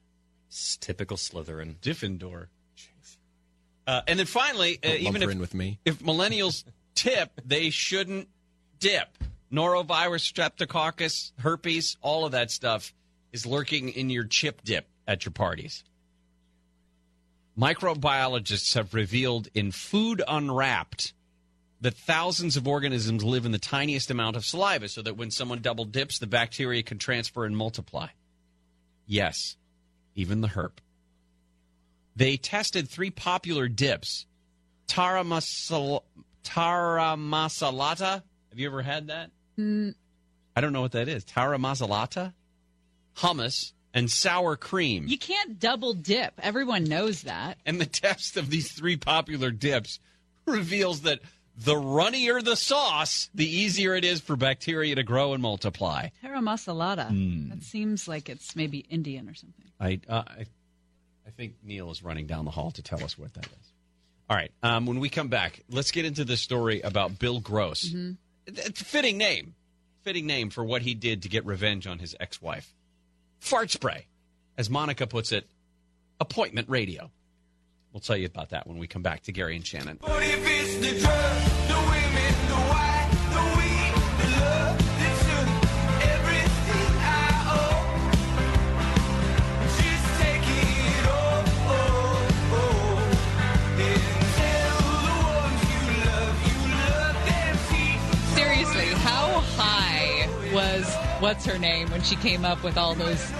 [0.48, 1.76] It's typical Slytherin.
[1.80, 2.48] Diffindor.
[3.86, 5.78] Uh, and then finally, uh, even if, with me.
[5.86, 8.28] if millennials tip, they shouldn't
[8.78, 9.08] dip.
[9.52, 12.92] Norovirus, streptococcus, herpes, all of that stuff
[13.32, 15.84] is lurking in your chip dip at your parties.
[17.58, 21.14] Microbiologists have revealed in Food Unwrapped
[21.80, 25.60] that thousands of organisms live in the tiniest amount of saliva so that when someone
[25.60, 28.08] double dips, the bacteria can transfer and multiply.
[29.06, 29.56] Yes,
[30.14, 30.78] even the herp.
[32.14, 34.26] They tested three popular dips.
[34.88, 36.02] Taramasal-
[36.44, 38.22] Taramasalata.
[38.50, 39.30] Have you ever had that?
[39.58, 39.94] Mm,
[40.54, 41.24] I don't know what that is.
[41.24, 42.32] Taramasalata,
[43.16, 45.06] hummus, and sour cream.
[45.06, 46.34] you can't double dip.
[46.42, 47.58] Everyone knows that.
[47.64, 49.98] And the test of these three popular dips
[50.44, 51.20] reveals that
[51.58, 56.08] the runnier the sauce, the easier it is for bacteria to grow and multiply.
[56.22, 57.08] Taramasalata.
[57.08, 57.48] Hmm.
[57.48, 59.64] That seems like it's maybe Indian or something.
[59.80, 60.46] I, uh, I,
[61.26, 63.72] I think Neil is running down the hall to tell us what that is.
[64.28, 64.50] All right.
[64.62, 67.94] Um, when we come back, let's get into this story about Bill Gross.
[68.46, 69.54] It's a fitting name,
[70.02, 72.72] fitting name for what he did to get revenge on his ex-wife.
[73.40, 74.06] Fart spray,
[74.56, 75.48] as Monica puts it,
[76.20, 77.10] appointment radio.
[77.92, 79.98] We'll tell you about that when we come back to Gary and Shannon.
[101.20, 103.30] What's her name when she came up with all those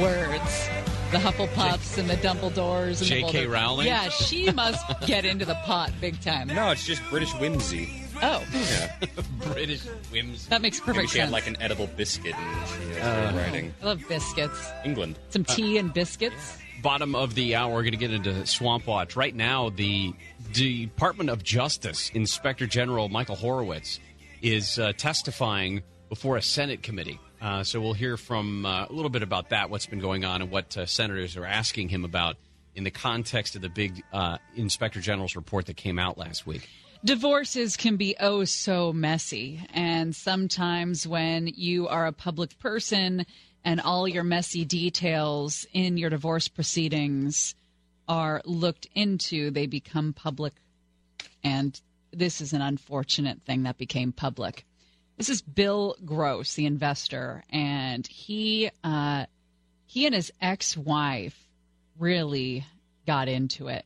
[0.00, 0.68] words?
[1.10, 3.30] The Hufflepuffs and the Dumbledores and J.K.
[3.44, 3.52] the Voldemort.
[3.52, 3.86] Rowling?
[3.86, 6.48] Yeah, she must get into the pot big time.
[6.48, 8.02] No, it's just British whimsy.
[8.22, 8.96] Oh, Yeah.
[9.52, 10.46] British whims.
[10.48, 11.24] that makes perfect Maybe she sense.
[11.26, 13.74] had like an edible biscuit and she uh, Uh, writing.
[13.82, 14.70] I love biscuits.
[14.84, 15.18] England.
[15.30, 16.58] Some tea and biscuits.
[16.82, 19.14] Bottom of the hour, we're going to get into Swamp Watch.
[19.16, 20.12] Right now, the
[20.52, 24.00] Department of Justice Inspector General Michael Horowitz
[24.42, 27.18] is uh, testifying before a Senate committee.
[27.40, 30.42] Uh, so we'll hear from uh, a little bit about that, what's been going on,
[30.42, 32.36] and what uh, senators are asking him about
[32.74, 36.68] in the context of the big uh, Inspector General's report that came out last week.
[37.04, 39.60] Divorces can be oh so messy.
[39.74, 43.26] And sometimes when you are a public person
[43.62, 47.54] and all your messy details in your divorce proceedings
[48.08, 50.54] are looked into, they become public.
[51.42, 51.78] And
[52.10, 54.64] this is an unfortunate thing that became public.
[55.16, 59.26] This is Bill Gross, the investor, and he uh,
[59.86, 61.38] he and his ex-wife
[61.98, 62.64] really
[63.06, 63.84] got into it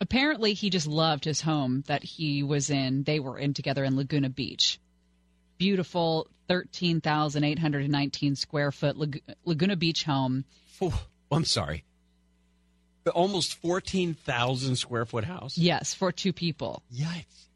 [0.00, 3.96] apparently he just loved his home that he was in they were in together in
[3.96, 4.78] laguna beach
[5.56, 10.44] beautiful 13819 square foot Lag- laguna beach home
[10.80, 11.02] Oh,
[11.32, 11.82] I'm sorry.
[13.02, 15.58] The almost 14,000 square foot house?
[15.58, 17.47] yes for two people Yikes.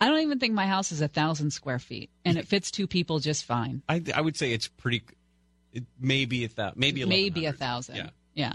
[0.00, 2.86] I don't even think my house is a thousand square feet and it fits two
[2.86, 5.02] people just fine I, I would say it's pretty.
[5.72, 8.08] It maybe a thousand, maybe maybe a thousand Yeah.
[8.34, 8.54] yeah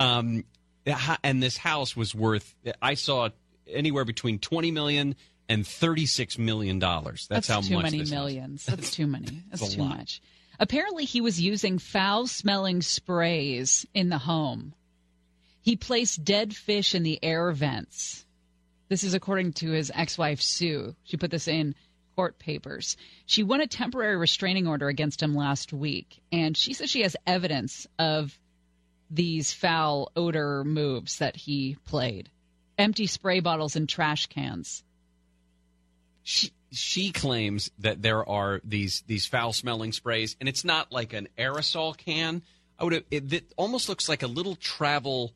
[0.00, 0.44] Um,
[1.24, 2.54] and this house was worth.
[2.82, 3.30] I saw
[3.66, 5.16] anywhere between twenty million
[5.48, 7.26] and thirty-six million dollars.
[7.28, 8.66] That's, how too much many millions.
[8.66, 9.24] That's too many.
[9.50, 9.96] That's That's too lot.
[9.98, 10.20] much.
[10.60, 14.74] Apparently, he was using foul smelling sprays in the home.
[15.62, 18.25] He placed dead fish in the air vents.
[18.88, 20.94] This is according to his ex wife, Sue.
[21.04, 21.74] She put this in
[22.14, 22.96] court papers.
[23.26, 27.16] She won a temporary restraining order against him last week, and she says she has
[27.26, 28.38] evidence of
[29.10, 32.30] these foul odor moves that he played
[32.78, 34.82] empty spray bottles and trash cans.
[36.22, 41.12] She, she claims that there are these these foul smelling sprays, and it's not like
[41.12, 42.42] an aerosol can.
[42.78, 43.04] I would.
[43.10, 45.32] It, it almost looks like a little travel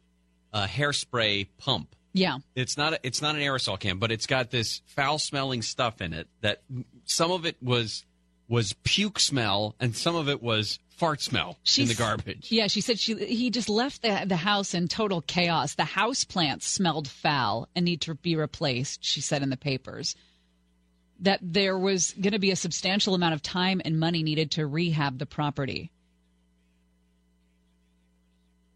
[0.53, 1.95] uh, hairspray pump.
[2.13, 2.39] Yeah.
[2.55, 2.95] It's not.
[2.95, 6.29] A, it's not an aerosol can, but it's got this foul smelling stuff in it.
[6.41, 6.63] That
[7.05, 8.05] some of it was
[8.49, 12.51] was puke smell, and some of it was fart smell in the garbage.
[12.51, 15.75] Yeah, she said she he just left the the house in total chaos.
[15.75, 19.05] The house plants smelled foul and need to be replaced.
[19.05, 20.17] She said in the papers
[21.21, 24.67] that there was going to be a substantial amount of time and money needed to
[24.67, 25.93] rehab the property.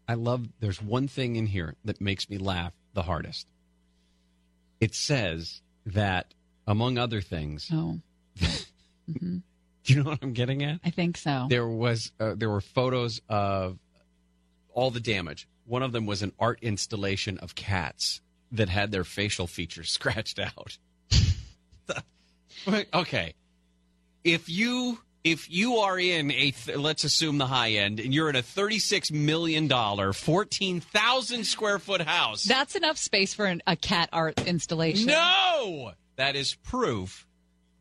[0.07, 0.47] I love.
[0.59, 3.47] There's one thing in here that makes me laugh the hardest.
[4.81, 6.33] It says that,
[6.65, 7.99] among other things, Oh,
[9.19, 9.37] hmm
[9.83, 10.79] do you know what I'm getting at?
[10.83, 11.45] I think so.
[11.47, 13.77] There was uh, there were photos of
[14.73, 15.47] all the damage.
[15.65, 18.19] One of them was an art installation of cats
[18.51, 20.79] that had their facial features scratched out.
[22.95, 23.35] okay,
[24.23, 28.29] if you if you are in a th- let's assume the high end and you're
[28.29, 32.43] in a 36 million dollar 14,000 square foot house.
[32.43, 35.07] That's enough space for an, a cat art installation.
[35.07, 37.25] no, that is proof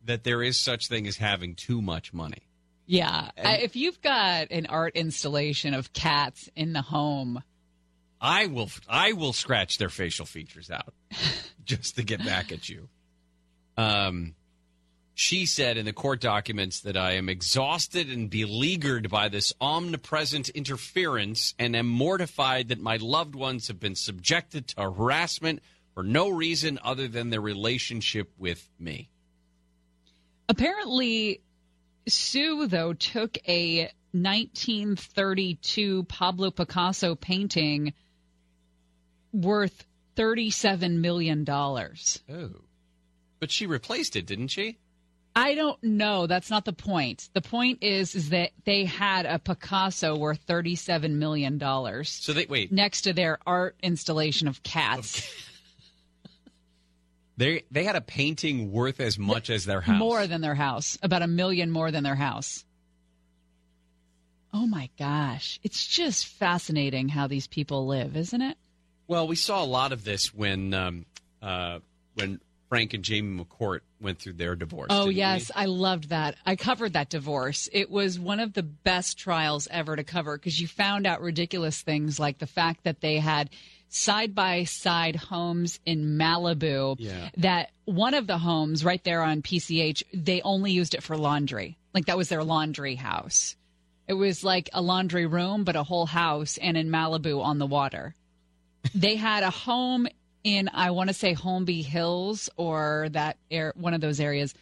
[0.07, 2.49] that there is such thing as having too much money.
[2.87, 7.43] Yeah, And- I, if you've got an art installation of cats in the home,
[8.21, 10.95] I will I will scratch their facial features out
[11.65, 12.89] just to get back at you.
[13.77, 14.35] Um
[15.15, 20.49] she said in the court documents that I am exhausted and beleaguered by this omnipresent
[20.51, 25.63] interference and am mortified that my loved ones have been subjected to harassment
[25.95, 29.09] for no reason other than their relationship with me.
[30.49, 31.41] Apparently,
[32.09, 37.95] Sue, though, took a 1932 Pablo Picasso painting
[39.33, 39.87] worth
[40.17, 41.49] $37 million.
[41.49, 42.51] Oh.
[43.39, 44.79] But she replaced it, didn't she?
[45.37, 46.27] I don't know.
[46.29, 47.29] That's not the point.
[47.33, 51.59] The point is, is that they had a Picasso worth $37 million
[52.05, 52.71] So they wait.
[52.71, 55.29] next to their art installation of cats.
[57.37, 59.99] They they had a painting worth as much as their house.
[59.99, 62.65] More than their house, about a million more than their house.
[64.53, 65.59] Oh my gosh.
[65.65, 68.57] It's just fascinating how these people live, isn't it?
[69.09, 71.07] Well, we saw a lot of this when um,
[71.43, 71.81] uh,
[72.15, 72.41] when
[72.75, 74.89] Frank and Jamie McCourt went through their divorce.
[74.91, 75.49] Oh, yes.
[75.55, 75.63] we?
[75.63, 76.35] I loved that.
[76.45, 77.69] I covered that divorce.
[77.73, 81.81] It was one of the best trials ever to cover because you found out ridiculous
[81.83, 83.51] things like the fact that they had
[83.89, 86.97] side by side homes in Malibu.
[86.99, 87.31] Yeah.
[87.37, 91.79] That one of the homes right there on PCH, they only used it for laundry.
[91.95, 93.55] Like that was their laundry house.
[94.09, 97.67] It was like a laundry room, but a whole house and in Malibu on the
[97.67, 98.17] water.
[98.95, 100.09] they had a home
[100.45, 104.55] in I want to say Holmby Hills or that air, one of those areas,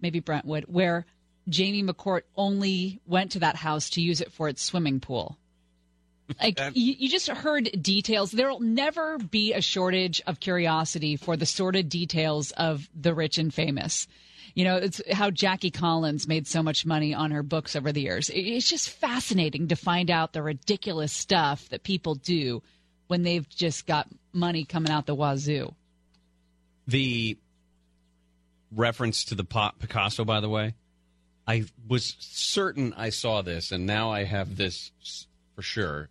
[0.00, 1.06] maybe Brentwood, where
[1.48, 5.38] Jamie McCourt only went to that house to use it for its swimming pool.
[6.42, 8.32] Like you, you just heard details.
[8.32, 13.54] There'll never be a shortage of curiosity for the sordid details of the rich and
[13.54, 14.08] famous.
[14.54, 18.00] You know, it's how Jackie Collins made so much money on her books over the
[18.00, 18.30] years.
[18.32, 22.62] It's just fascinating to find out the ridiculous stuff that people do
[23.08, 25.74] when they've just got money coming out the wazoo.
[26.86, 27.36] The
[28.72, 30.74] reference to the Picasso, by the way,
[31.46, 34.90] I was certain I saw this, and now I have this
[35.54, 36.08] for sure.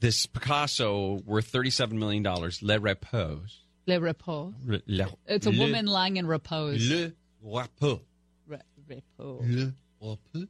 [0.00, 2.62] This Picasso worth thirty-seven million dollars.
[2.62, 3.60] Le Repose.
[3.86, 4.52] Le repos.
[4.66, 6.88] Le, le- It's a le- woman lying in repose.
[6.90, 7.12] Le
[7.42, 8.00] Repos.
[8.46, 8.58] Re-
[8.88, 9.40] repos.
[9.44, 10.48] Le Repos.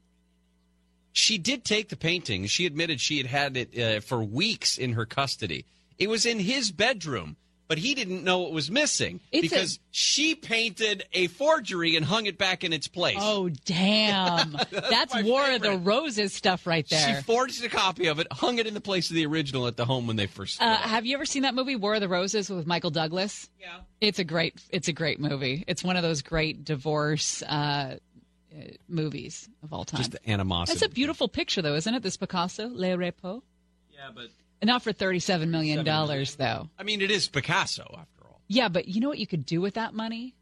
[1.17, 2.45] She did take the painting.
[2.45, 5.65] She admitted she had had it uh, for weeks in her custody.
[5.99, 7.37] It was in his bedroom,
[7.69, 12.05] but he didn't know it was missing It's a- because she painted a forgery and
[12.05, 13.17] hung it back in its place.
[13.19, 14.59] Oh, damn.
[14.71, 17.17] That's War of the Roses stuff right there.
[17.17, 19.79] She forged a copy of it, hung it in the place of the original at
[19.79, 20.61] the home when they first.
[20.61, 23.49] Uh, have you ever seen that movie War of the Roses with Michael Douglas?
[23.59, 23.79] Yeah.
[24.03, 25.65] It's a great it's a great movie.
[25.67, 27.97] It's one of those great divorce uh,
[28.57, 29.99] Uh, movies of all time.
[29.99, 30.79] Just the animosity.
[30.79, 32.03] That's a beautiful picture though, isn't it?
[32.03, 33.43] This Picasso, Le Repos.
[33.91, 34.29] Yeah, but
[34.63, 36.71] Not for 37 million dollars though.
[36.79, 38.41] I mean, it is Picasso after all.
[38.49, 40.35] Yeah, but you know what you could do with that money?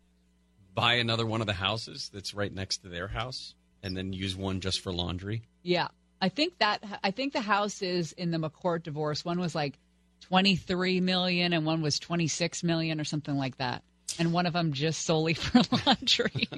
[0.75, 4.37] Buy another one of the houses that's right next to their house, and then use
[4.37, 5.43] one just for laundry.
[5.63, 5.89] Yeah.
[6.21, 9.79] I think that I think the houses in the McCourt divorce, one was like
[10.23, 13.83] 23 million and one was 26 million or something like that.
[14.19, 16.49] And one of them just solely for laundry.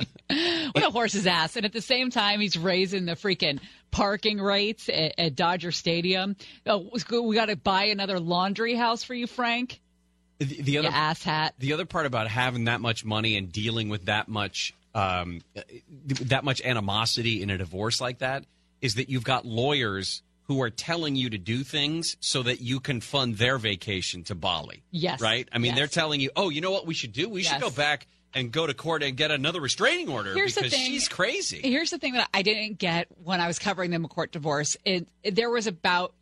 [0.73, 1.57] what a horse's ass.
[1.57, 3.61] And at the same time, he's raising the freaking
[3.91, 6.37] parking rates at, at Dodger Stadium.
[6.67, 6.91] Oh,
[7.23, 9.81] we got to buy another laundry house for you, Frank.
[10.39, 11.55] The, the other You ass hat.
[11.59, 15.43] The other part about having that much money and dealing with that much um,
[16.07, 18.45] that much animosity in a divorce like that
[18.81, 22.79] is that you've got lawyers who are telling you to do things so that you
[22.81, 24.83] can fund their vacation to Bali.
[24.91, 25.21] Yes.
[25.21, 25.49] Right?
[25.53, 25.77] I mean, Yes.
[25.79, 27.29] they're telling you, "Oh, you know what we should do?
[27.29, 30.61] We should go back and go to court and get another restraining order Here's the
[30.63, 30.87] because thing.
[30.87, 34.31] she's crazy." Here's the thing that I didn't get when I was covering the McCourt
[34.31, 34.77] divorce.
[34.85, 36.15] It, it- there was about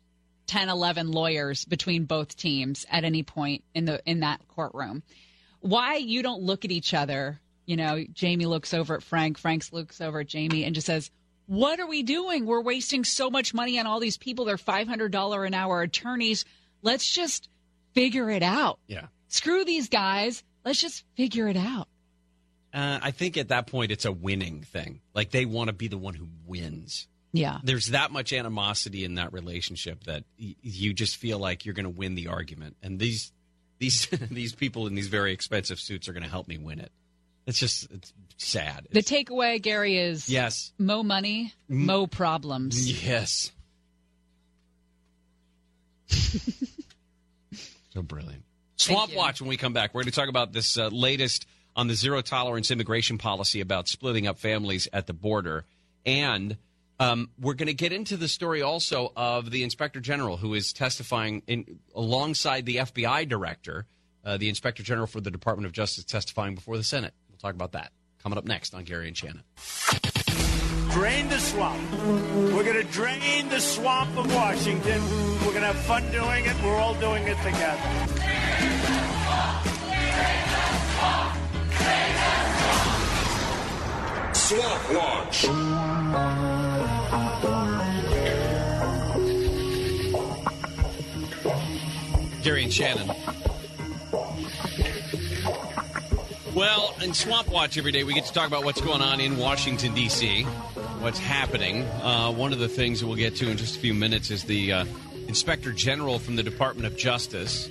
[0.47, 5.03] 10, 11 lawyers between both teams at any point in the in that courtroom.
[5.59, 7.39] Why you don't look at each other?
[7.65, 9.37] You know, Jamie looks over at Frank.
[9.39, 11.09] Frank looks over at Jamie and just says,
[11.47, 12.45] "What are we doing?
[12.45, 14.45] We're wasting so much money on all these people.
[14.45, 16.45] They're five hundred dollar an hour attorneys.
[16.81, 17.49] Let's just
[17.93, 18.79] figure it out.
[18.87, 19.07] Yeah.
[19.27, 20.43] Screw these guys.
[20.63, 21.87] Let's just figure it out."
[22.73, 24.99] Uh, I think at that point it's a winning thing.
[25.13, 27.07] Like they want to be the one who wins.
[27.31, 27.59] Yeah.
[27.63, 31.85] There's that much animosity in that relationship that y- you just feel like you're going
[31.85, 33.31] to win the argument, and these
[33.77, 36.91] these these people in these very expensive suits are going to help me win it.
[37.45, 38.87] It's just it's sad.
[38.91, 40.71] The takeaway, Gary, is Yes.
[40.79, 43.03] mo money, mo problems.
[43.05, 43.51] Yes.
[47.93, 48.43] so brilliant.
[48.77, 49.93] Swamp Watch when we come back.
[49.93, 53.87] We're going to talk about this uh, latest on the zero tolerance immigration policy about
[53.87, 55.65] splitting up families at the border.
[56.05, 56.57] And
[56.99, 60.73] um, we're going to get into the story also of the inspector general who is
[60.73, 63.85] testifying in, alongside the FBI director,
[64.23, 67.13] uh, the inspector general for the Department of Justice testifying before the Senate.
[67.45, 67.91] We'll talk about that
[68.23, 69.43] coming up next on Gary and Shannon.
[70.89, 71.79] Drain the swamp.
[72.01, 74.99] We're going to drain the swamp of Washington.
[75.41, 76.55] We're going to have fun doing it.
[76.63, 77.77] We're all doing it together.
[84.33, 85.45] Swamp Watch.
[92.43, 93.11] Gary and Shannon.
[96.55, 99.35] Well, in Swamp Watch every day, we get to talk about what's going on in
[99.35, 100.43] Washington, D.C.,
[101.01, 101.83] what's happening.
[101.83, 104.45] Uh, one of the things that we'll get to in just a few minutes is
[104.45, 104.85] the uh,
[105.27, 107.69] Inspector General from the Department of Justice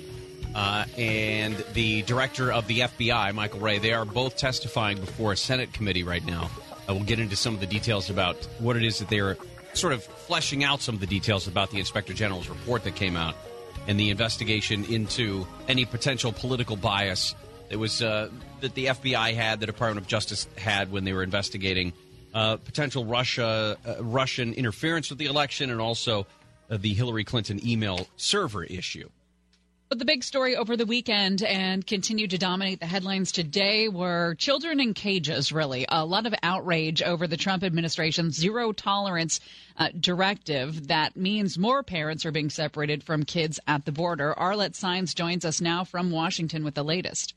[0.55, 3.79] uh, and the Director of the FBI, Michael Wray.
[3.79, 6.51] They are both testifying before a Senate committee right now.
[6.87, 9.39] We'll get into some of the details about what it is that they are
[9.73, 13.17] sort of fleshing out some of the details about the Inspector General's report that came
[13.17, 13.35] out
[13.87, 17.35] and the investigation into any potential political bias
[17.75, 18.31] that was uh,
[18.61, 21.93] that the FBI had, the Department of Justice had when they were investigating
[22.33, 26.25] uh, potential Russia uh, Russian interference with the election and also
[26.71, 29.09] uh, the Hillary Clinton email server issue.
[29.89, 34.37] But the big story over the weekend and continued to dominate the headlines today were
[34.37, 35.85] children in cages, really.
[35.89, 39.41] A lot of outrage over the Trump administration's zero tolerance
[39.77, 40.87] uh, directive.
[40.87, 44.33] That means more parents are being separated from kids at the border.
[44.39, 47.35] Arlette Saenz joins us now from Washington with the latest.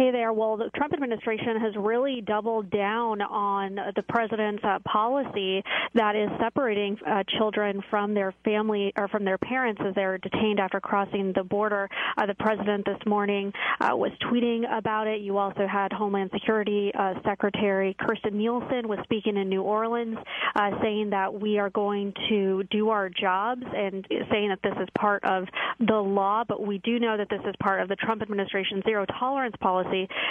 [0.00, 0.32] Hey there.
[0.32, 5.62] Well, the Trump administration has really doubled down on the president's uh, policy
[5.92, 10.58] that is separating uh, children from their family or from their parents as they're detained
[10.58, 11.86] after crossing the border.
[12.16, 13.52] Uh, the president this morning
[13.82, 15.20] uh, was tweeting about it.
[15.20, 20.16] You also had Homeland Security uh, Secretary Kirstjen Nielsen was speaking in New Orleans,
[20.56, 24.88] uh, saying that we are going to do our jobs and saying that this is
[24.98, 25.44] part of
[25.78, 26.42] the law.
[26.48, 29.89] But we do know that this is part of the Trump administration's zero tolerance policy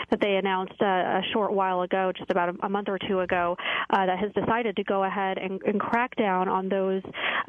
[0.10, 3.20] that they announced uh, a short while ago, just about a, a month or two
[3.20, 3.56] ago,
[3.90, 7.02] uh, that has decided to go ahead and, and crack down on those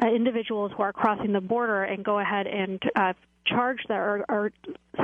[0.02, 3.12] uh, individuals who are crossing the border and go ahead and uh,
[3.46, 4.52] charge that or, or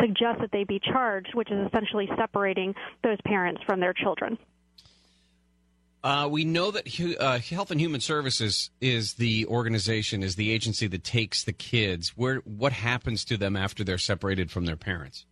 [0.00, 4.38] suggest that they be charged, which is essentially separating those parents from their children.
[6.04, 6.86] Uh, we know that
[7.18, 12.10] uh, Health and Human Services is the organization, is the agency that takes the kids.
[12.10, 15.26] Where what happens to them after they're separated from their parents?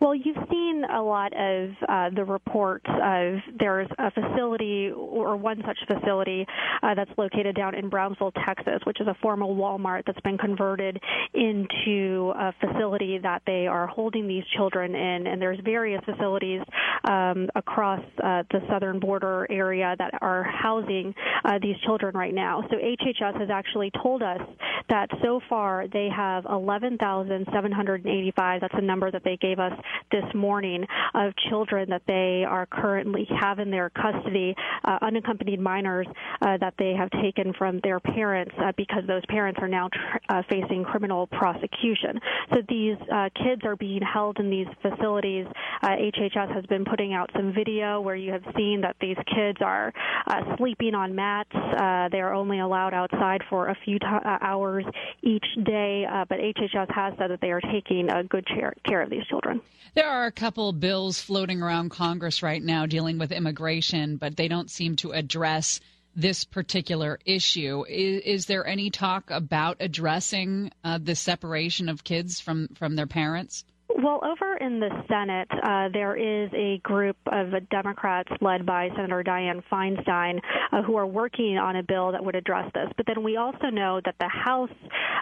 [0.00, 5.60] Well, you've seen a lot of uh, the reports of there's a facility or one
[5.66, 6.46] such facility
[6.82, 11.02] uh, that's located down in Brownsville, Texas, which is a former Walmart that's been converted
[11.34, 15.26] into a facility that they are holding these children in.
[15.26, 16.60] And there's various facilities
[17.04, 21.12] um, across uh, the southern border area that are housing
[21.44, 22.62] uh, these children right now.
[22.70, 24.42] So HHS has actually told us
[24.88, 28.60] that so far they have 11,785.
[28.60, 29.72] That's the number that they gave us
[30.10, 34.54] this morning of children that they are currently have in their custody,
[34.84, 36.06] uh, unaccompanied minors
[36.42, 40.18] uh, that they have taken from their parents uh, because those parents are now tr-
[40.28, 42.20] uh, facing criminal prosecution.
[42.52, 45.46] So these uh, kids are being held in these facilities.
[45.82, 49.58] Uh, HHS has been putting out some video where you have seen that these kids
[49.60, 49.92] are
[50.26, 51.54] uh, sleeping on mats.
[51.54, 54.84] Uh, they are only allowed outside for a few t- uh, hours
[55.22, 59.02] each day, uh, but HHS has said that they are taking uh, good care, care
[59.02, 59.60] of these children.
[59.94, 64.48] There are a couple bills floating around Congress right now dealing with immigration, but they
[64.48, 65.80] don't seem to address
[66.16, 67.84] this particular issue.
[67.88, 73.06] Is, is there any talk about addressing uh, the separation of kids from, from their
[73.06, 73.64] parents?
[73.96, 79.24] Well, over in the Senate, uh, there is a group of Democrats led by Senator
[79.24, 80.40] Dianne Feinstein
[80.72, 82.88] uh, who are working on a bill that would address this.
[82.98, 84.70] But then we also know that the House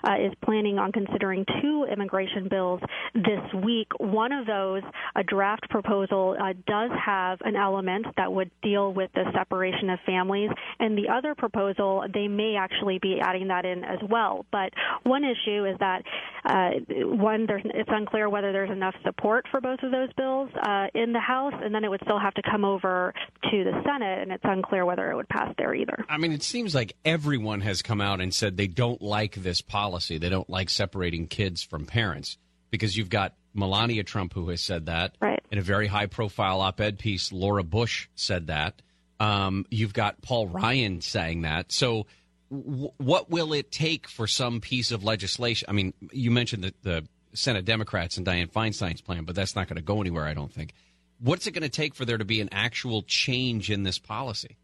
[0.03, 2.81] uh, is planning on considering two immigration bills
[3.15, 3.87] this week.
[3.99, 4.83] One of those,
[5.15, 10.01] a draft proposal, uh, does have an element that would deal with the separation of
[10.05, 14.45] families, and the other proposal, they may actually be adding that in as well.
[14.51, 14.73] But
[15.05, 16.03] one issue is that
[16.45, 21.13] uh, one, it's unclear whether there's enough support for both of those bills uh, in
[21.13, 23.13] the House, and then it would still have to come over
[23.51, 26.07] to the Senate, and it's unclear whether it would pass there either.
[26.09, 29.61] I mean, it seems like everyone has come out and said they don't like this
[29.61, 30.17] policy.
[30.17, 32.39] They don't like separating kids from parents
[32.71, 35.17] because you've got Melania Trump who has said that.
[35.21, 35.43] Right.
[35.53, 38.81] In a very high profile op ed piece, Laura Bush said that.
[39.21, 41.73] Um, you've got Paul Ryan saying that.
[41.73, 42.07] So,
[42.51, 45.67] w- what will it take for some piece of legislation?
[45.69, 47.07] I mean, you mentioned the, the
[47.37, 50.53] Senate Democrats and Dianne Feinstein's plan, but that's not going to go anywhere, I don't
[50.53, 50.73] think.
[51.19, 54.57] What's it going to take for there to be an actual change in this policy?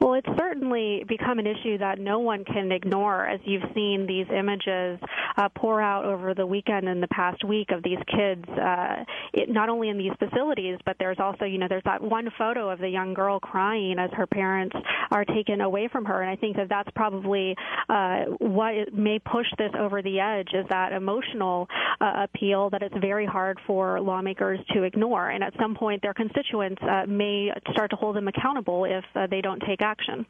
[0.00, 4.26] Well, it's certainly become an issue that no one can ignore as you've seen these
[4.30, 4.98] images
[5.36, 9.48] uh, pour out over the weekend and the past week of these kids, uh, it,
[9.48, 12.78] not only in these facilities, but there's also, you know, there's that one photo of
[12.78, 14.76] the young girl crying as her parents
[15.10, 16.20] are taken away from her.
[16.22, 17.54] And I think that that's probably
[17.88, 21.68] uh, what may push this over the edge is that emotional
[22.00, 25.30] uh, appeal that it's very hard for lawmakers to ignore.
[25.30, 29.26] And at some point, their constituents uh, may start to hold them accountable if uh,
[29.30, 30.26] they don't take action.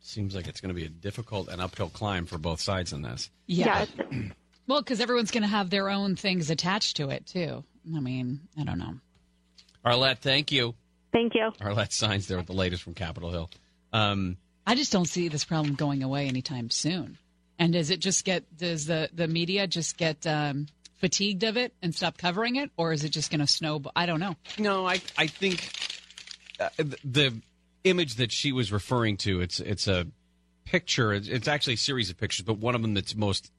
[0.00, 3.00] Seems like it's going to be a difficult and uphill climb for both sides in
[3.00, 3.30] this.
[3.46, 3.86] Yeah.
[4.66, 7.64] well, because everyone's going to have their own things attached to it, too.
[7.94, 8.94] I mean, I don't know.
[9.84, 10.74] Arlette, thank you.
[11.12, 11.52] Thank you.
[11.60, 13.50] Arlette Saenz there with the latest from Capitol Hill.
[13.92, 17.16] Um, I just don't see this problem going away anytime soon.
[17.58, 20.66] And does it just get, does the, the media just get um,
[20.96, 22.70] fatigued of it and stop covering it?
[22.76, 23.92] Or is it just going to snowball?
[23.94, 24.36] I don't know.
[24.58, 25.70] No, I, I think
[26.58, 26.68] uh,
[27.04, 27.40] the
[27.84, 30.06] image that she was referring to, it's, it's a
[30.64, 31.12] picture.
[31.12, 33.52] It's, it's actually a series of pictures, but one of them that's most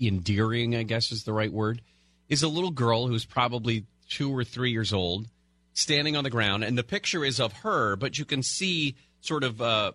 [0.00, 1.80] endearing, I guess is the right word,
[2.28, 5.26] is a little girl who's probably two or three years old
[5.72, 6.64] standing on the ground.
[6.64, 9.92] And the picture is of her, but you can see sort of uh,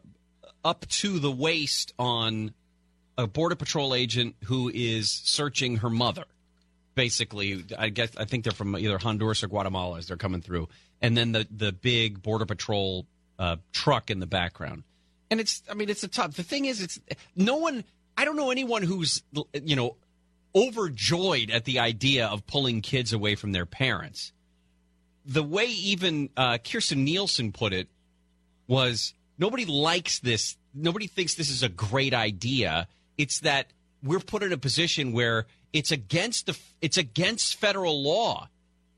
[0.63, 2.53] up to the waist on
[3.17, 6.25] a Border Patrol agent who is searching her mother.
[6.95, 7.63] basically.
[7.77, 10.69] I guess I think they're from either Honduras or Guatemala as they're coming through,
[11.01, 13.05] and then the the big border patrol
[13.41, 14.83] uh, truck in the background.
[15.31, 16.35] And it's, I mean, it's a tough.
[16.35, 16.99] The thing is, it's
[17.35, 17.83] no one.
[18.15, 19.23] I don't know anyone who's
[19.53, 19.95] you know
[20.53, 24.31] overjoyed at the idea of pulling kids away from their parents.
[25.25, 27.87] The way even uh, Kirstjen Nielsen put it
[28.67, 30.55] was nobody likes this.
[30.75, 32.87] Nobody thinks this is a great idea.
[33.17, 33.67] It's that
[34.03, 38.49] we're put in a position where it's against the it's against federal law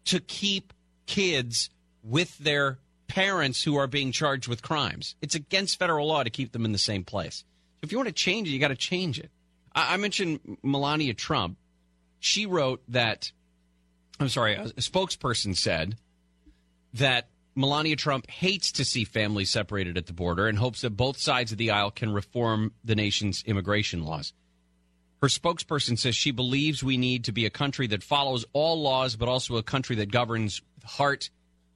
[0.05, 0.73] to keep
[1.05, 1.69] kids
[2.03, 2.79] with their
[3.13, 5.15] parents who are being charged with crimes.
[5.21, 7.45] It's against federal law to keep them in the same place.
[7.83, 9.29] If you want to change it, you got to change it.
[9.75, 11.57] I, I mentioned Melania Trump.
[12.19, 13.31] She wrote that.
[14.19, 15.95] I'm sorry, a, a spokesperson said
[16.95, 21.19] that Melania Trump hates to see families separated at the border and hopes that both
[21.19, 24.33] sides of the aisle can reform the nation's immigration laws.
[25.21, 29.15] Her spokesperson says she believes we need to be a country that follows all laws,
[29.15, 31.29] but also a country that governs with heart.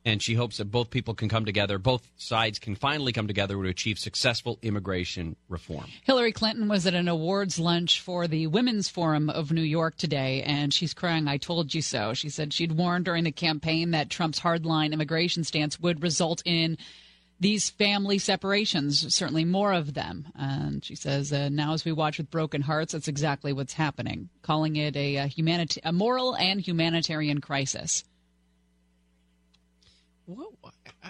[0.08, 3.56] And she hopes that both people can come together, both sides can finally come together
[3.56, 5.84] to achieve successful immigration reform.
[6.06, 10.44] Hillary Clinton was at an awards lunch for the Women's Forum of New York today,
[10.44, 12.14] and she's crying, I told you so.
[12.14, 16.78] She said she'd warned during the campaign that Trump's hardline immigration stance would result in
[17.42, 20.30] these family separations, certainly more of them.
[20.36, 24.30] And she says, uh, now as we watch with broken hearts, that's exactly what's happening,
[24.42, 28.06] calling it a, a, humanita- a moral and humanitarian crisis.
[30.28, 30.52] Well,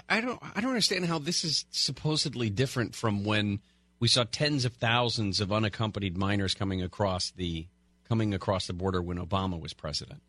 [0.08, 3.60] I don't I don't understand how this is supposedly different from when
[4.00, 7.66] we saw tens of thousands of unaccompanied minors coming across the
[8.08, 10.22] coming across the border when Obama was president.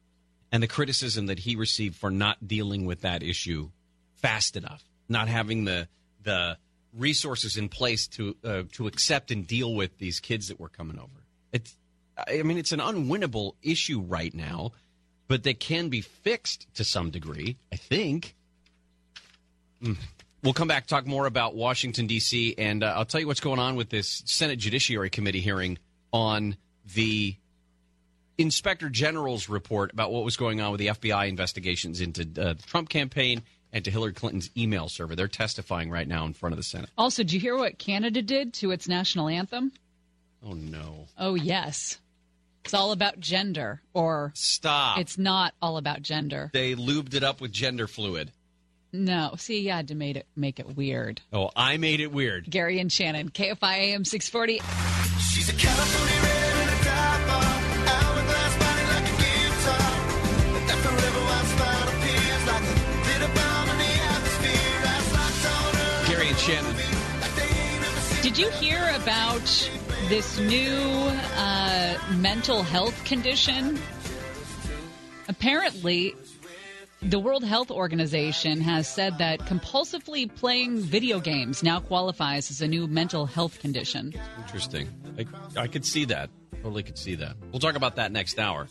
[0.50, 3.70] And the criticism that he received for not dealing with that issue
[4.14, 5.86] fast enough, not having the
[6.22, 6.56] the
[6.94, 10.98] resources in place to uh, to accept and deal with these kids that were coming
[10.98, 11.26] over.
[11.52, 11.76] It's
[12.16, 14.72] I mean it's an unwinnable issue right now,
[15.26, 18.34] but that can be fixed to some degree, I think.
[20.42, 22.54] We'll come back talk more about Washington D.C.
[22.58, 25.78] and uh, I'll tell you what's going on with this Senate Judiciary Committee hearing
[26.12, 26.56] on
[26.94, 27.36] the
[28.38, 32.62] Inspector General's report about what was going on with the FBI investigations into uh, the
[32.66, 33.42] Trump campaign
[33.72, 35.16] and to Hillary Clinton's email server.
[35.16, 36.90] They're testifying right now in front of the Senate.
[36.96, 39.72] Also, did you hear what Canada did to its national anthem?
[40.46, 41.06] Oh no!
[41.18, 41.98] Oh yes,
[42.64, 44.98] it's all about gender, or stop.
[44.98, 46.50] It's not all about gender.
[46.52, 48.30] They lubed it up with gender fluid.
[48.92, 51.20] No, see, you had to make it make it weird.
[51.32, 52.48] Oh, I made it weird.
[52.48, 54.60] Gary and Shannon, KFI AM six forty.
[55.32, 57.44] She's a California red and a diaper,
[57.90, 59.92] hourglass body like a guitar.
[60.66, 62.74] That forever white spot appears like a
[63.04, 64.80] bitter bomb in the atmosphere.
[64.84, 66.08] As lights on her.
[66.08, 66.76] Gary and Shannon.
[68.22, 69.70] Did you hear about
[70.08, 70.74] this new
[71.36, 73.78] uh, mental health condition?
[75.28, 76.14] Apparently,
[77.02, 82.68] the World Health Organization has said that compulsively playing video games now qualifies as a
[82.68, 84.12] new mental health condition.
[84.38, 84.88] Interesting.
[85.18, 86.30] I, I could see that.
[86.56, 87.36] Totally could see that.
[87.52, 88.68] We'll talk about that next hour.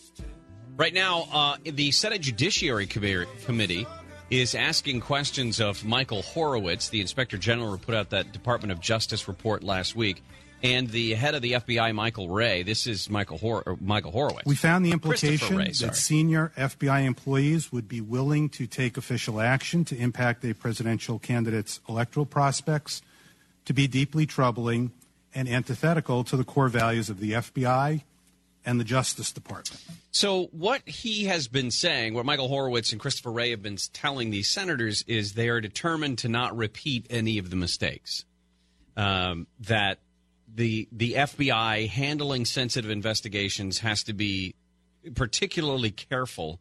[0.76, 3.88] Right now, uh, the Senate Judiciary Committee
[4.30, 8.82] is asking questions of Michael Horowitz, the Inspector General who put out that Department of
[8.82, 10.22] Justice report last week,
[10.64, 12.64] and the head of the FBI, Michael Wray.
[12.64, 14.46] This is Michael Hor- Michael Horowitz.
[14.46, 15.72] We found the implication sorry.
[15.90, 21.20] that senior FBI employees would be willing to take official action to impact a presidential
[21.20, 23.02] candidate's electoral prospects
[23.66, 24.92] to be deeply troubling
[25.36, 28.02] and antithetical to the core values of the FBI
[28.66, 29.82] and the Justice Department.
[30.12, 34.30] So, what he has been saying, what Michael Horowitz and Christopher Wray have been telling
[34.32, 38.26] these senators is they are determined to not repeat any of the mistakes.
[38.98, 40.00] Um, that
[40.58, 44.56] the the FBI handling sensitive investigations has to be
[45.16, 46.60] particularly careful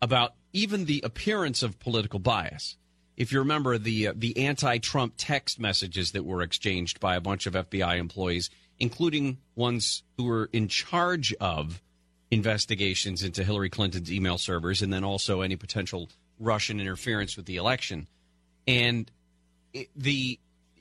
[0.00, 2.76] about even the appearance of political bias.
[3.16, 7.46] If you remember the uh, the anti-Trump text messages that were exchanged by a bunch
[7.46, 11.80] of FBI employees, including ones who were in charge of
[12.30, 17.56] investigations into Hillary Clinton's email servers, and then also any potential Russian interference with the
[17.56, 18.08] election,
[18.66, 19.10] and
[19.72, 20.38] it, the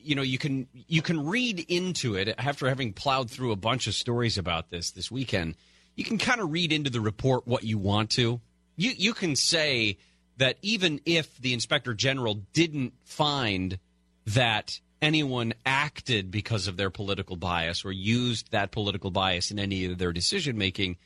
[0.08, 3.88] you know you can you can read into it after having plowed through a bunch
[3.88, 5.56] of stories about this this weekend
[5.98, 8.40] you can kind of read into the report what you want to.
[8.78, 9.98] You you can say
[10.38, 13.80] that even if the inspector general didn't find
[14.28, 19.86] that anyone acted because of their political bias or used that political bias in any
[19.86, 20.98] of their decision making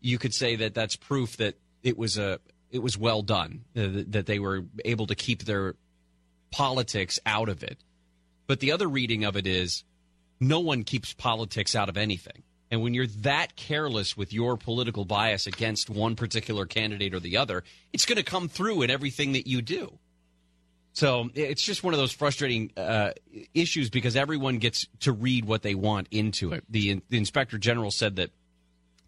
[0.00, 2.38] you could say that that's proof that it was a
[2.70, 5.74] it was well done uh, that they were able to keep their
[6.52, 7.78] politics out of it
[8.50, 9.84] but the other reading of it is
[10.40, 12.42] no one keeps politics out of anything.
[12.68, 17.36] And when you're that careless with your political bias against one particular candidate or the
[17.36, 17.62] other,
[17.92, 19.96] it's going to come through in everything that you do.
[20.94, 23.12] So it's just one of those frustrating uh,
[23.54, 26.64] issues because everyone gets to read what they want into it.
[26.68, 28.30] The, the inspector general said that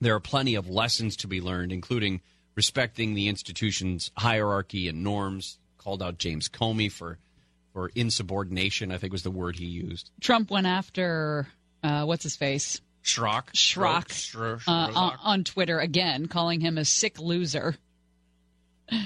[0.01, 2.21] there are plenty of lessons to be learned, including
[2.55, 5.59] respecting the institution's hierarchy and norms.
[5.79, 7.19] Called out James Comey for
[7.73, 8.93] for insubordination.
[8.93, 10.11] I think was the word he used.
[10.21, 11.49] Trump went after
[11.83, 13.53] uh, what's his face Schrock.
[13.53, 17.77] Schrock Schro- uh, on, on Twitter again, calling him a sick loser.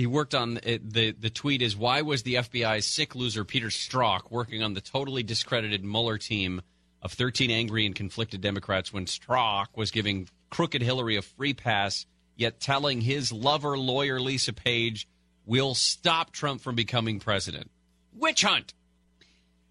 [0.00, 3.66] He worked on it, the the tweet is why was the FBI's sick loser Peter
[3.66, 6.62] Strzok working on the totally discredited Mueller team
[7.02, 12.06] of 13 angry and conflicted Democrats when Strzok was giving crooked Hillary a free pass,
[12.34, 15.06] yet telling his lover lawyer Lisa Page
[15.50, 17.68] will stop Trump from becoming president.
[18.14, 18.72] Witch hunt.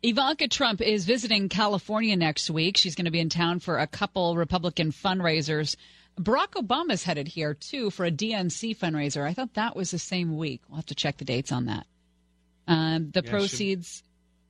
[0.04, 2.76] Ivanka Trump is visiting California next week.
[2.76, 5.78] She's going to be in town for a couple Republican fundraisers.
[6.20, 9.24] Barack Obama's headed here too for a DNC fundraiser.
[9.26, 10.62] I thought that was the same week.
[10.68, 11.88] We'll have to check the dates on that.
[12.68, 14.04] Um, the Yeah, proceeds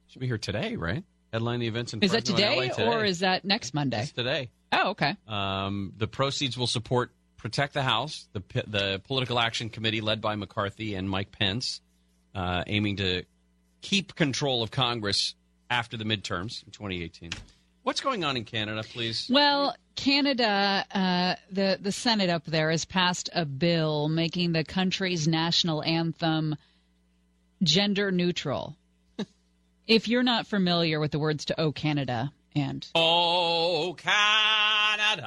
[0.08, 1.04] Should be here today, right?
[1.32, 2.88] Headline the events in is that Fresno and today, today.
[2.88, 4.02] or is that next Monday?
[4.02, 4.50] It's today?
[4.72, 5.16] Oh, okay.
[5.28, 10.36] Um, the proceeds will support Protect the House, the the political action committee led by
[10.36, 11.82] McCarthy and Mike Pence,
[12.36, 13.24] uh, aiming to
[13.82, 15.36] keep control of Congress
[15.70, 17.32] after the midterms in 2018.
[17.84, 19.30] What's going on in Canada, please?
[19.32, 25.28] Well, Canada, uh, the the Senate up there has passed a bill making the country's
[25.28, 26.56] national anthem
[27.64, 28.76] gender neutral.
[29.88, 35.24] if you're not familiar with the words to "Oh Canada" and Oh, Canada,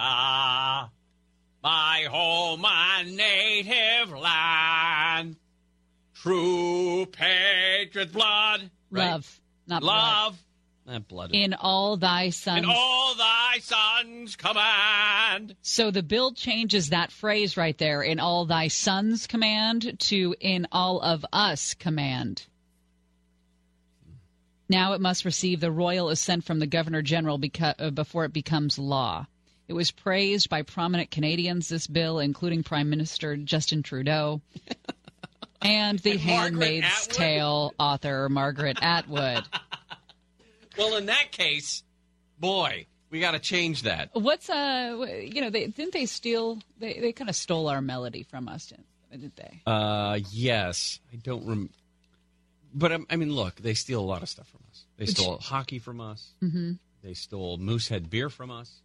[1.62, 5.36] my home, my native land,
[6.14, 9.10] true patriot blood, right?
[9.10, 10.43] love, not love,
[10.86, 11.30] not blood.
[11.30, 12.59] blood, in all thy sons.
[12.59, 15.55] In all thy sons command.
[15.62, 20.66] So the bill changes that phrase right there, in all thy sons command, to in
[20.72, 22.47] all of us command.
[24.68, 28.32] Now it must receive the royal assent from the Governor General beca- uh, before it
[28.32, 29.26] becomes law.
[29.68, 34.40] It was praised by prominent Canadians, this bill, including Prime Minister Justin Trudeau
[35.62, 39.44] and the Handmaid's Tale author Margaret Atwood.
[40.78, 41.82] Well, in that case,
[42.39, 44.09] boy, we got to change that.
[44.14, 46.60] What's uh, you know, they didn't they steal?
[46.78, 48.72] They they kind of stole our melody from us,
[49.10, 49.60] didn't, they?
[49.66, 51.68] Uh, yes, I don't rem.
[52.72, 54.86] But um, I mean, look, they steal a lot of stuff from us.
[54.97, 56.30] They stole hockey from us.
[56.43, 56.78] Mhm.
[57.02, 58.80] They stole Moosehead beer from us.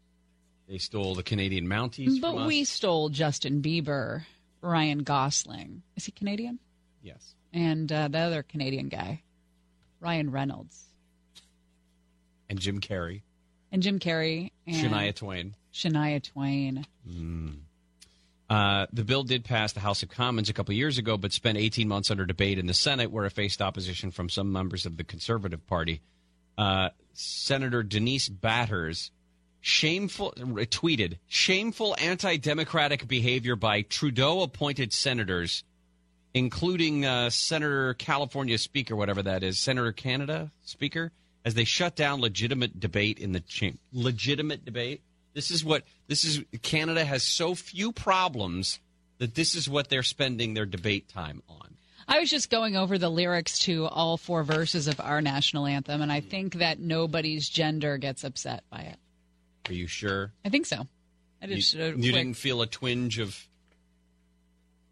[0.68, 2.48] They stole the Canadian Mounties But from us.
[2.48, 4.24] we stole Justin Bieber,
[4.62, 5.82] Ryan Gosling.
[5.96, 6.60] Is he Canadian?
[7.02, 7.36] Yes.
[7.54, 9.22] And uh, the other Canadian guy,
[10.02, 10.84] Ryan Reynolds,
[12.50, 13.22] And Jim Carrey,
[13.72, 15.56] and Jim Carrey, and Shania Twain.
[15.74, 16.86] Shania Twain.
[18.50, 21.58] Uh, the bill did pass the House of Commons a couple years ago, but spent
[21.58, 24.98] 18 months under debate in the Senate, where it faced opposition from some members of
[24.98, 26.02] the Conservative Party.
[26.58, 29.12] Uh, Senator Denise Batters
[29.68, 35.66] shameful tweeted shameful anti-democratic behavior by Trudeau-appointed senators,
[36.34, 41.12] including uh, Senator California Speaker, whatever that is, Senator Canada Speaker,
[41.44, 45.02] as they shut down legitimate debate in the cha- legitimate debate.
[45.34, 46.42] This is what this is.
[46.62, 48.80] Canada has so few problems
[49.18, 51.76] that this is what they're spending their debate time on.
[52.08, 56.02] I was just going over the lyrics to all four verses of our national anthem,
[56.02, 58.98] and I think that nobody's gender gets upset by it.
[59.70, 60.32] Are you sure?
[60.46, 60.88] I think so.
[61.42, 63.38] I You, just uh, you didn't feel a twinge of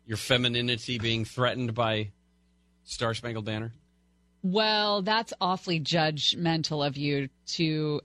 [0.06, 2.12] your femininity being threatened by
[2.84, 3.74] Star Spangled Banner?
[4.44, 8.02] Well, that's awfully judgmental of you to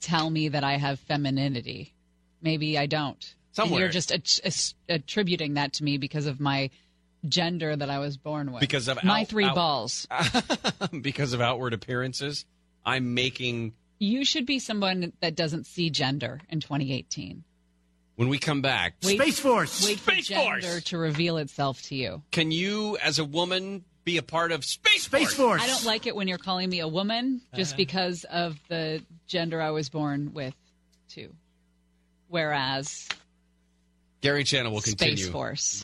[0.00, 1.94] tell me that I have femininity.
[2.42, 3.14] Maybe I don't.
[3.14, 3.80] And Somewhere.
[3.82, 6.70] you're just att- att- attributing that to me because of my
[7.28, 8.60] gender that I was born with.
[8.60, 10.08] Because of my out- three out- balls.
[11.00, 12.44] because of outward appearances,
[12.84, 13.74] I'm making.
[13.98, 17.44] You should be someone that doesn't see gender in 2018.
[18.16, 20.84] When we come back, Wait, Wait for Space gender Force.
[20.84, 22.22] to reveal itself to you.
[22.30, 25.62] Can you, as a woman, be a part of Space, Space Force?
[25.62, 27.76] I don't like it when you're calling me a woman just Uh-huh.
[27.78, 30.54] because of the gender I was born with,
[31.08, 31.34] too.
[32.28, 33.08] Whereas
[34.20, 35.16] Gary Channel will continue.
[35.16, 35.82] Space Force.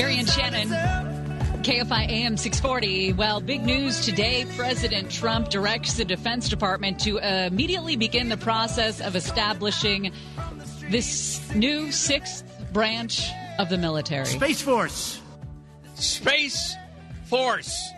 [0.00, 0.68] Gary and Shannon,
[1.62, 3.12] KFI AM 640.
[3.12, 4.46] Well, big news today.
[4.56, 10.10] President Trump directs the Defense Department to immediately begin the process of establishing
[10.88, 13.28] this new sixth branch
[13.58, 14.24] of the military.
[14.24, 15.20] Space Force.
[15.96, 16.76] Space
[17.26, 17.90] Force.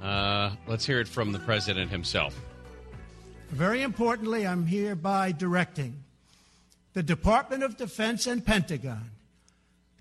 [0.00, 2.40] Uh, let's hear it from the president himself.
[3.50, 6.04] Very importantly, I'm hereby directing
[6.92, 9.10] the Department of Defense and Pentagon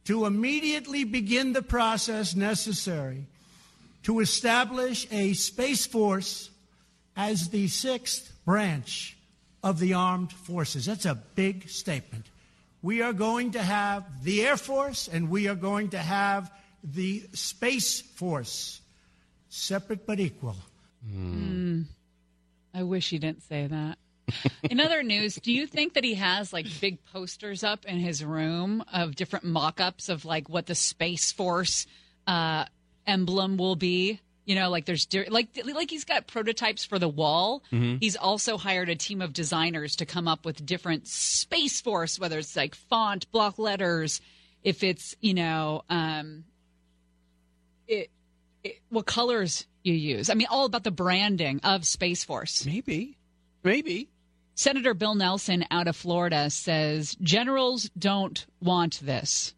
[0.07, 3.25] to immediately begin the process necessary
[4.03, 6.49] to establish a Space Force
[7.17, 9.17] as the sixth branch
[9.61, 10.85] of the armed forces.
[10.85, 12.27] That's a big statement.
[12.81, 17.27] We are going to have the Air Force and we are going to have the
[17.33, 18.79] Space Force,
[19.49, 20.55] separate but equal.
[21.05, 21.81] Hmm.
[22.73, 23.97] I wish he didn't say that.
[24.69, 28.23] In other news, do you think that he has like big posters up in his
[28.23, 31.85] room of different mock ups of like what the Space Force
[32.25, 32.65] uh,
[33.05, 34.19] emblem will be?
[34.45, 37.63] You know, like there's like like he's got prototypes for the wall.
[37.71, 37.97] Mhm.
[38.01, 42.39] He's also hired a team of designers to come up with different Space Force, whether
[42.39, 44.21] it's like font, block letters,
[44.63, 46.45] if it's you know, um,
[47.87, 48.09] it,
[48.63, 50.29] it what colors you use.
[50.29, 52.65] I mean, all about the branding of Space Force.
[52.65, 53.17] Maybe,
[53.63, 54.09] maybe.
[54.57, 59.53] Senator Bill Nelson out of Florida says generals don't want this.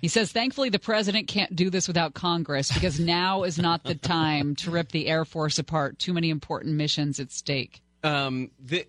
[0.00, 3.94] He says, thankfully, the president can't do this without Congress because now is not the
[3.94, 6.00] time to rip the Air Force apart.
[6.00, 7.80] Too many important missions at stake.
[8.02, 8.88] Um, the,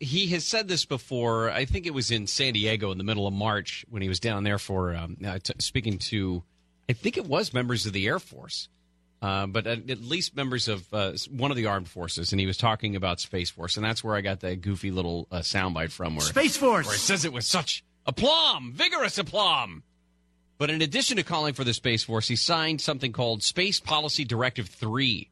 [0.00, 1.50] he has said this before.
[1.50, 4.18] I think it was in San Diego in the middle of March when he was
[4.18, 6.42] down there for um, uh, t- speaking to,
[6.88, 8.70] I think it was members of the Air Force,
[9.24, 12.46] uh, but at, at least members of uh, one of the armed forces, and he
[12.46, 15.92] was talking about Space Force, and that's where I got that goofy little uh, soundbite
[15.92, 16.14] from.
[16.14, 16.86] Where Space Force!
[16.86, 19.82] where it says it with such aplomb, vigorous aplomb.
[20.58, 24.26] But in addition to calling for the Space Force, he signed something called Space Policy
[24.26, 25.30] Directive 3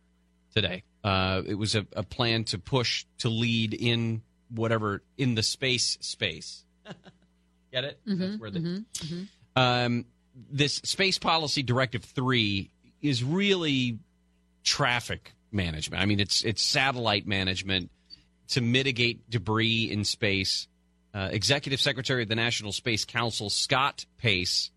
[0.54, 0.84] today.
[1.04, 5.98] Uh, it was a, a plan to push to lead in whatever, in the space
[6.00, 6.64] space.
[7.72, 8.00] Get it?
[8.06, 8.84] That's where the,
[9.54, 10.06] um,
[10.50, 12.70] this Space Policy Directive 3
[13.02, 13.98] is really
[14.64, 16.02] traffic management.
[16.02, 17.90] I mean, it's it's satellite management
[18.48, 20.68] to mitigate debris in space.
[21.14, 24.70] Uh, Executive Secretary of the National Space Council, Scott Pace,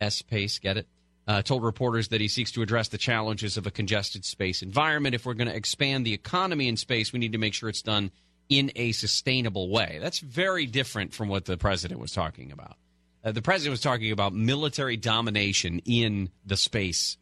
[0.00, 0.22] S.
[0.22, 0.86] Pace, get it?
[1.26, 5.14] Uh, told reporters that he seeks to address the challenges of a congested space environment.
[5.14, 7.82] If we're going to expand the economy in space, we need to make sure it's
[7.82, 8.10] done
[8.48, 9.98] in a sustainable way.
[10.00, 12.76] That's very different from what the president was talking about.
[13.24, 17.16] Uh, the president was talking about military domination in the space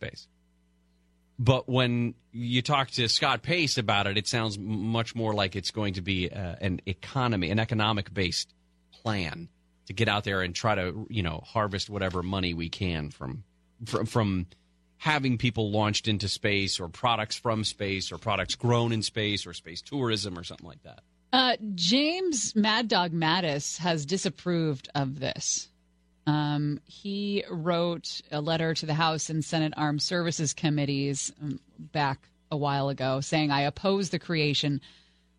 [0.00, 0.26] space.
[1.38, 5.70] But when you talk to Scott Pace about it, it sounds much more like it's
[5.70, 8.52] going to be uh, an economy, an economic based
[9.02, 9.48] plan
[9.86, 13.44] to get out there and try to, you know, harvest whatever money we can from
[13.86, 14.46] from, from
[14.98, 19.54] having people launched into space or products from space or products grown in space or
[19.54, 21.00] space tourism or something like that.
[21.32, 25.69] Uh, James Mad Dog Mattis has disapproved of this.
[26.26, 32.28] Um, he wrote a letter to the House and Senate Armed Services Committees um, back
[32.50, 34.80] a while ago saying, I oppose the creation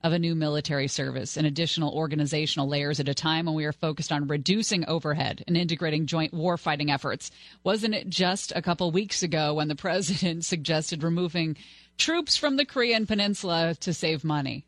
[0.03, 3.72] of a new military service and additional organizational layers at a time when we are
[3.72, 7.30] focused on reducing overhead and integrating joint warfighting efforts.
[7.64, 11.58] Wasn't it just a couple weeks ago when the president suggested removing
[11.98, 14.66] troops from the Korean Peninsula to save money?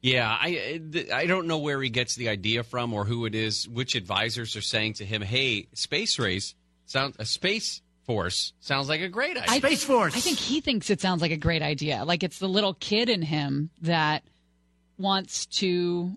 [0.00, 0.80] Yeah, I
[1.12, 3.68] I don't know where he gets the idea from or who it is.
[3.68, 6.54] Which advisors are saying to him, "Hey, space race
[6.86, 10.16] sounds a space force sounds like a great idea." I, space force.
[10.16, 12.04] I think he thinks it sounds like a great idea.
[12.04, 14.22] Like it's the little kid in him that
[14.98, 16.12] wants to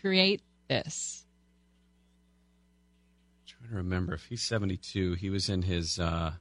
[0.00, 1.24] create this.
[3.40, 6.32] I'm trying to remember if he's 72 he was in his uh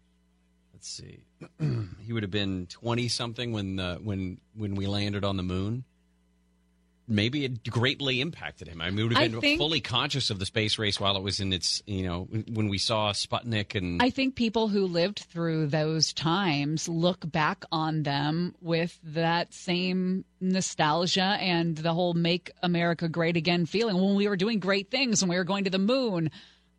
[0.74, 1.24] let's see
[2.06, 5.84] he would have been 20 something when uh, when when we landed on the moon
[7.08, 10.30] maybe it greatly impacted him i mean we would I have been think- fully conscious
[10.30, 13.76] of the space race while it was in its you know when we saw sputnik
[13.76, 19.54] and I think people who lived through those times look back on them with that
[19.54, 24.90] same nostalgia and the whole make America great again feeling when we were doing great
[24.92, 26.32] things when we were going to the moon.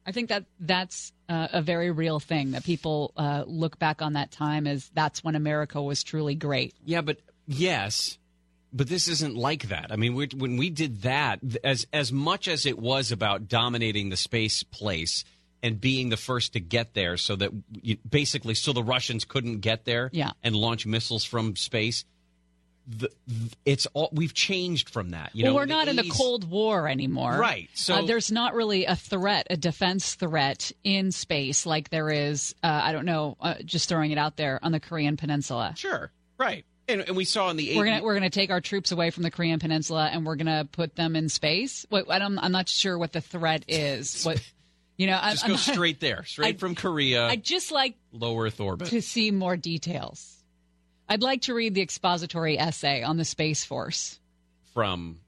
[0.07, 4.13] I think that that's uh, a very real thing that people uh, look back on
[4.13, 6.75] that time as that's when America was truly great.
[6.85, 8.19] Yeah, but yes,
[8.77, 9.87] but this isn't like that.
[9.91, 14.11] I mean, we, when we did that, as as much as it was about dominating
[14.11, 15.25] the space place
[15.63, 17.51] and being the first to get there, so that
[17.83, 20.33] you, basically, so the Russians couldn't get there Yeah.
[20.45, 22.05] and launch missiles from space.
[22.89, 23.11] The,
[23.65, 25.31] it's all we've changed from that.
[25.35, 27.37] You well, know, we're not in the Cold War anymore.
[27.37, 32.11] Right, so- uh, there's not really a threat, a defense threat in space like there
[32.11, 35.75] is, uh, I don't know, uh, just throwing it out there on the Korean Peninsula.
[35.77, 36.13] Sure.
[36.39, 36.65] Right.
[36.89, 37.77] And, and we saw in the 80s.
[37.77, 40.69] We're gonna we're gonna take our troops away from the Korean Peninsula and we're gonna
[40.71, 41.85] put them in space.
[41.89, 44.23] What I don't, I'm not sure what the threat is.
[44.27, 44.41] What
[44.97, 48.39] you know, just I'm go straight there, straight I- from Korea, I just like low
[48.41, 48.89] Earth orbit.
[48.89, 50.33] to see more details.
[51.09, 54.19] I'd like to read the expository essay on the Space Force
[54.73, 55.19] from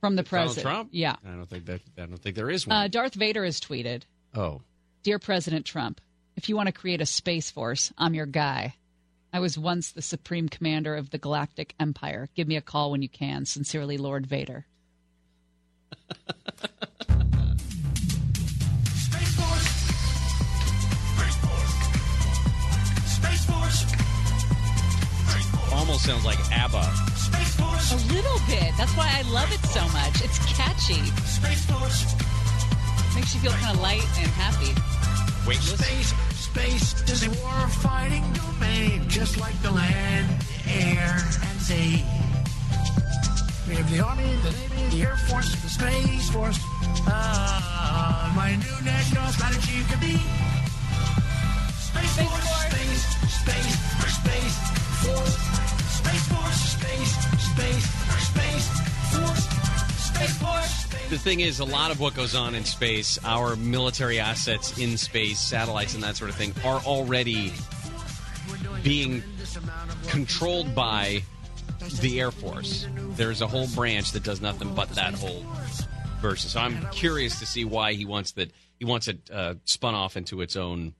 [0.00, 0.62] from the Donald president.
[0.74, 0.88] Trump.
[0.92, 1.16] Yeah.
[1.24, 1.80] I don't think that.
[1.96, 2.76] I don't think there is one.
[2.76, 4.02] Uh, Darth Vader has tweeted,
[4.34, 4.60] oh,
[5.04, 6.00] "Dear President Trump,
[6.36, 8.74] if you want to create a space force, I'm your guy.
[9.32, 12.28] I was once the supreme commander of the Galactic Empire.
[12.34, 13.46] Give me a call when you can.
[13.46, 14.66] Sincerely, Lord Vader."
[18.92, 19.68] Space Force.
[21.16, 21.72] Space Force.
[23.06, 23.78] Space Force.
[25.28, 25.72] Space Force.
[25.72, 26.82] almost sounds like ABBA.
[27.16, 27.92] Space Force.
[27.92, 28.72] A little bit.
[28.76, 30.22] That's why I love it so much.
[30.22, 31.02] It's catchy.
[31.24, 32.04] Space Force.
[33.14, 34.72] Makes you feel kind of light and happy.
[35.48, 35.80] Weightless.
[35.80, 36.12] Space,
[36.52, 40.28] space is a war-fighting domain, just like the land,
[40.68, 41.16] air,
[41.48, 42.04] and sea.
[43.66, 46.58] We have the Army, the Navy, the Air Force, the Space Force.
[47.08, 50.16] Ah, my new national strategy could be
[51.88, 53.02] Space Force, space,
[53.40, 53.74] space,
[54.20, 54.56] space
[55.02, 55.36] force,
[56.00, 57.12] Space Force, space,
[57.48, 57.86] space,
[58.28, 58.41] space.
[61.08, 64.96] The thing is, a lot of what goes on in space, our military assets in
[64.96, 67.52] space, satellites, and that sort of thing, are already
[68.82, 69.22] being
[70.08, 71.22] controlled by
[72.00, 72.86] the Air Force.
[73.10, 75.44] There's a whole branch that does nothing but that whole
[76.20, 76.48] version.
[76.48, 78.50] So I'm curious to see why he wants that.
[78.78, 80.94] He wants it uh, spun off into its own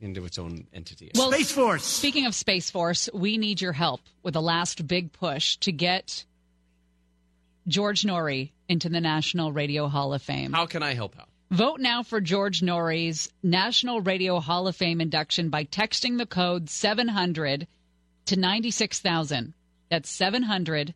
[0.00, 1.10] into its own entity.
[1.14, 1.84] Well, Space Force.
[1.84, 6.24] Speaking of Space Force, we need your help with the last big push to get
[7.66, 10.52] George Noory into the National Radio Hall of Fame.
[10.52, 11.28] How can I help out?
[11.50, 16.68] Vote now for George Noory's National Radio Hall of Fame induction by texting the code
[16.68, 17.66] 700
[18.26, 19.54] to 96,000.
[19.90, 20.94] That's 700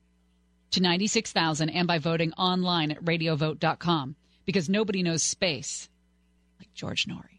[0.72, 5.88] to 96,000 and by voting online at radiovote.com because nobody knows space
[6.58, 7.38] like George Noory.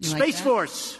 [0.00, 0.44] You Space that?
[0.44, 0.98] Force.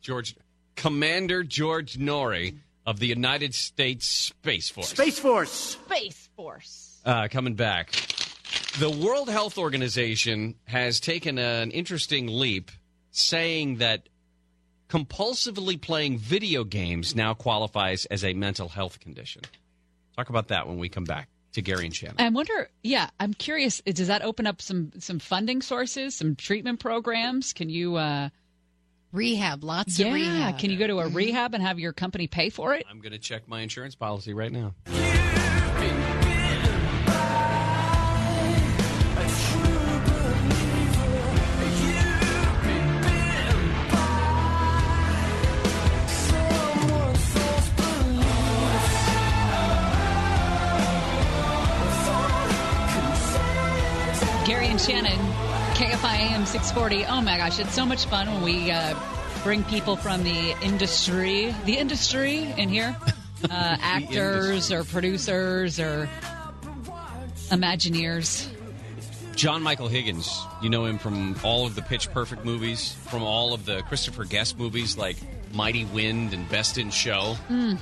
[0.00, 0.36] George
[0.74, 2.56] Commander George Noory
[2.86, 4.88] of the United States Space Force.
[4.88, 5.50] Space Force.
[5.50, 7.00] Space Force.
[7.04, 7.92] Uh, coming back.
[8.78, 12.70] The World Health Organization has taken an interesting leap
[13.10, 14.08] saying that
[14.88, 19.42] compulsively playing video games now qualifies as a mental health condition.
[20.16, 22.16] Talk about that when we come back to Gary and Shannon.
[22.18, 22.68] I wonder.
[22.82, 23.80] Yeah, I'm curious.
[23.86, 27.52] Does that open up some some funding sources, some treatment programs?
[27.52, 28.28] Can you uh,
[29.12, 29.62] rehab?
[29.62, 30.58] Lots yeah, of rehab.
[30.58, 31.16] can you go to a mm-hmm.
[31.16, 32.84] rehab and have your company pay for it?
[32.90, 34.74] I'm going to check my insurance policy right now.
[54.44, 55.18] Gary and Shannon,
[55.82, 57.06] KFI AM 640.
[57.06, 58.94] Oh my gosh, it's so much fun when we uh,
[59.42, 62.96] bring people from the industry, the industry in here,
[63.50, 66.08] uh, actors or producers or
[67.50, 68.46] Imagineers.
[69.34, 73.52] John Michael Higgins, you know him from all of the Pitch Perfect movies, from all
[73.52, 75.16] of the Christopher Guest movies like
[75.52, 77.34] Mighty Wind and Best in Show.
[77.48, 77.74] Hmm.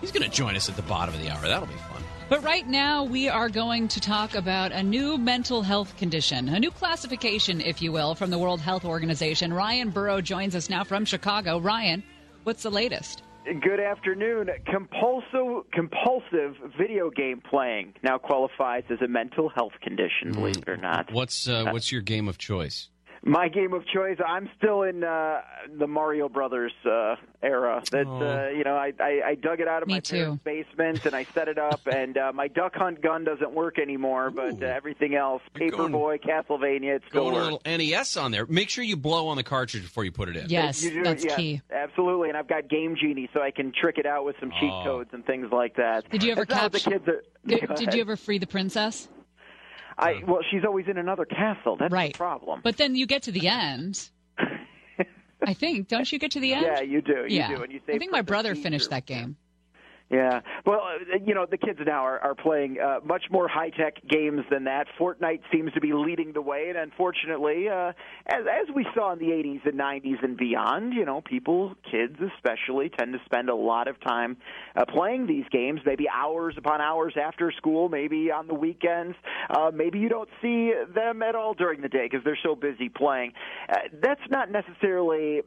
[0.00, 1.42] He's going to join us at the bottom of the hour.
[1.42, 2.02] That'll be fun.
[2.28, 6.60] But right now, we are going to talk about a new mental health condition, a
[6.60, 9.52] new classification, if you will, from the World Health Organization.
[9.52, 11.58] Ryan Burrow joins us now from Chicago.
[11.58, 12.04] Ryan,
[12.44, 13.24] what's the latest?
[13.44, 14.48] Good afternoon.
[14.66, 20.76] Compulsive, compulsive video game playing now qualifies as a mental health condition, believe it or
[20.76, 21.10] not.
[21.12, 22.90] What's uh, what's your game of choice?
[23.22, 24.16] My game of choice.
[24.26, 25.42] I'm still in uh,
[25.78, 27.82] the Mario Brothers uh, era.
[27.90, 30.16] That uh, you know, I, I, I dug it out of Me my too.
[30.16, 31.82] parents' basement and I set it up.
[31.92, 36.96] and uh, my duck hunt gun doesn't work anymore, but uh, everything else, Paperboy, Castlevania,
[36.96, 37.66] it still Going a works.
[37.66, 38.46] little NES on there.
[38.46, 40.48] Make sure you blow on the cartridge before you put it in.
[40.48, 41.60] Yes, You do- that's yes, key.
[41.70, 44.70] Absolutely, and I've got Game Genie, so I can trick it out with some cheat
[44.72, 44.82] Oh.
[44.84, 46.08] codes and things like that.
[46.10, 47.22] Did you ever That's not what capture- the kids are?
[47.46, 47.94] Did, did ahead.
[47.94, 49.08] you ever free the princess?
[50.00, 51.76] I well, she's always in another castle.
[51.78, 52.12] That's Right.
[52.12, 52.60] the problem.
[52.64, 54.08] But then you get to the end.
[55.46, 55.88] I think.
[55.88, 56.66] Don't you get to the end?
[56.66, 57.12] Yeah, you do.
[57.28, 57.48] You yeah.
[57.48, 59.36] do, and you I think my brother finished that game.
[60.10, 60.40] Yeah.
[60.66, 63.94] Well, uh, you know, the kids now are, are playing uh, much more high tech
[64.08, 64.88] games than that.
[64.98, 67.92] Fortnite seems to be leading the way, and unfortunately, uh,
[68.26, 72.16] as as we saw in the 80s and 90s and beyond, you know, people, kids
[72.36, 74.36] especially, tend to spend a lot of time
[74.74, 75.80] uh, playing these games.
[75.86, 79.16] Maybe hours upon hours after school, maybe on the weekends.
[79.48, 82.88] Uh, maybe you don't see them at all during the day because they're so busy
[82.88, 83.32] playing.
[83.68, 85.42] Uh, that's not necessarily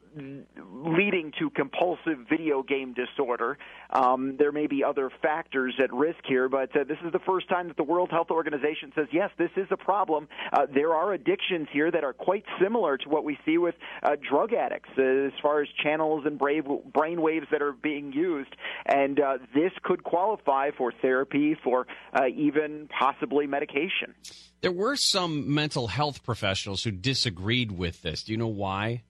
[0.72, 3.58] leading to compulsive video game disorder.
[3.90, 7.48] Um, there may be other factors at risk here, but uh, this is the first
[7.48, 10.28] time that the World Health Organization says, yes, this is a problem.
[10.52, 14.16] Uh, there are addictions here that are quite similar to what we see with uh,
[14.30, 18.54] drug addicts uh, as far as channels and brave, brain waves that are being used.
[18.86, 24.14] And uh, this could qualify for therapy, for uh, even possibly medication.
[24.60, 28.22] There were some mental health professionals who disagreed with this.
[28.22, 29.02] Do you know why?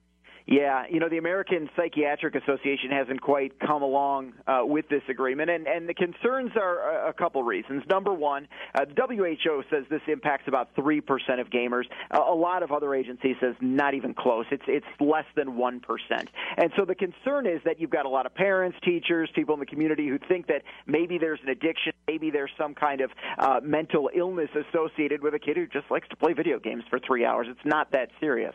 [0.47, 5.49] Yeah, you know the American Psychiatric Association hasn't quite come along uh, with this agreement,
[5.49, 7.81] and and the concerns are a, couple reasons.
[7.89, 11.85] Number one, uh, WHO says this impacts about three percent of gamers.
[12.11, 14.45] Uh, a lot of other agencies says not even close.
[14.51, 18.09] It's it's less than one percent, and so the concern is that you've got a
[18.09, 21.91] lot of parents, teachers, people in the community who think that maybe there's an addiction,
[22.07, 23.09] maybe there's some kind of
[23.39, 26.99] uh, mental illness associated with a kid who just likes to play video games for
[26.99, 27.47] three hours.
[27.49, 28.53] It's not that serious.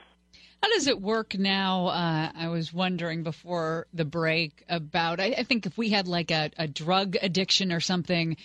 [0.62, 1.86] How does it work now?
[1.86, 5.18] Uh, I was wondering before the break about.
[5.18, 8.36] I, I think if we had like a, a drug addiction or something,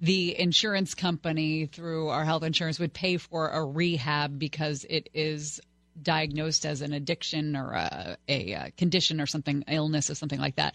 [0.00, 5.60] the insurance company through our health insurance would pay for a rehab because it is
[6.00, 10.74] diagnosed as an addiction or a, a, condition or something, illness or something like that.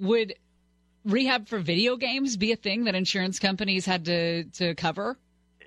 [0.00, 0.34] Would
[1.04, 5.16] rehab for video games be a thing that insurance companies had to to cover?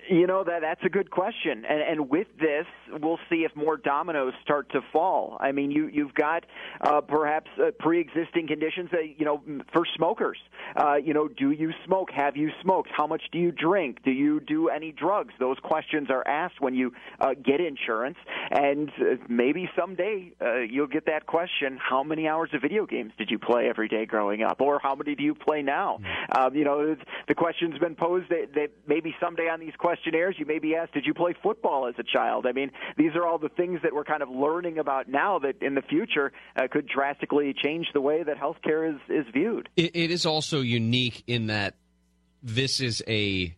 [0.08, 2.66] You know that that's a good question, and, and with this,
[3.00, 5.36] we'll see if more dominoes start to fall.
[5.40, 6.44] I mean, you you've got
[6.80, 9.42] uh, perhaps uh, pre-existing conditions that you know
[9.72, 10.38] for smokers.
[10.76, 12.10] Uh, you know, do you smoke?
[12.12, 12.90] Have you smoked?
[12.96, 14.04] How much do you drink?
[14.04, 15.34] Do you do any drugs?
[15.40, 18.18] Those questions are asked when you uh, get insurance,
[18.50, 23.12] and uh, maybe someday uh, you'll get that question: How many hours of video games
[23.18, 25.98] did you play every day growing up, or how many do you play now?
[26.38, 26.96] Um, you know,
[27.26, 30.74] the question's been posed that, that maybe someday on these questions questionnaires, you may be
[30.74, 33.80] asked, "Did you play football as a child?" I mean, these are all the things
[33.82, 37.88] that we're kind of learning about now that in the future uh, could drastically change
[37.92, 39.68] the way that healthcare is is viewed.
[39.76, 41.74] It, it is also unique in that
[42.42, 43.54] this is a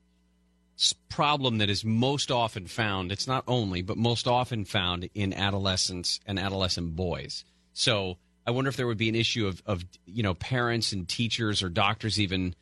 [1.08, 3.10] problem that is most often found.
[3.10, 7.44] It's not only, but most often found in adolescents and adolescent boys.
[7.72, 11.08] So I wonder if there would be an issue of, of you know parents and
[11.08, 12.54] teachers or doctors even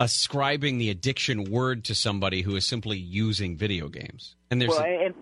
[0.00, 4.36] ascribing the addiction word to somebody who is simply using video games.
[4.50, 5.14] And there's well, a- and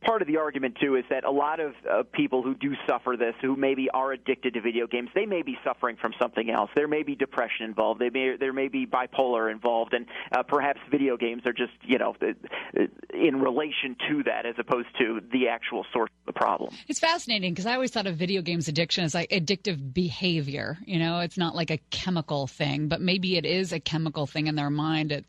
[0.00, 3.16] part of the argument too is that a lot of uh, people who do suffer
[3.18, 6.70] this, who maybe are addicted to video games, they may be suffering from something else.
[6.74, 8.00] There may be depression involved.
[8.00, 11.98] They may there may be bipolar involved, and uh, perhaps video games are just you
[11.98, 16.74] know uh, in relation to that as opposed to the actual source of the problem.
[16.86, 20.78] It's fascinating because I always thought of video games addiction as like addictive behavior.
[20.84, 24.46] You know, it's not like a chemical thing, but maybe it is a chemical thing
[24.46, 25.12] in their mind.
[25.12, 25.26] It,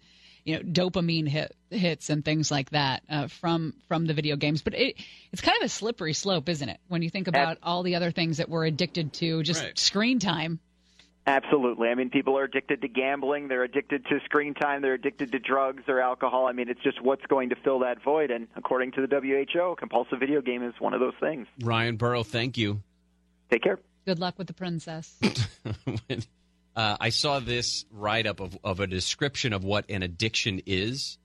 [0.50, 4.62] you know, dopamine hit, hits and things like that uh, from from the video games.
[4.62, 4.96] But it
[5.32, 6.80] it's kind of a slippery slope, isn't it?
[6.88, 9.78] When you think about all the other things that we're addicted to, just Right.
[9.78, 10.60] screen time.
[11.28, 11.90] Absolutely.
[11.90, 13.50] I mean, people are addicted to gambling.
[13.50, 14.82] They're addicted to screen time.
[14.82, 16.48] They're addicted to drugs or alcohol.
[16.48, 18.32] I mean, it's just what's going to fill that void.
[18.32, 21.46] And according to the WHO, compulsive video game is one of those things.
[21.62, 22.82] Ryan Burrow, thank you.
[23.52, 23.80] Take care.
[24.08, 25.20] Good luck with the princess.
[26.80, 31.18] uh, I saw this write up of, of a description of what an addiction is,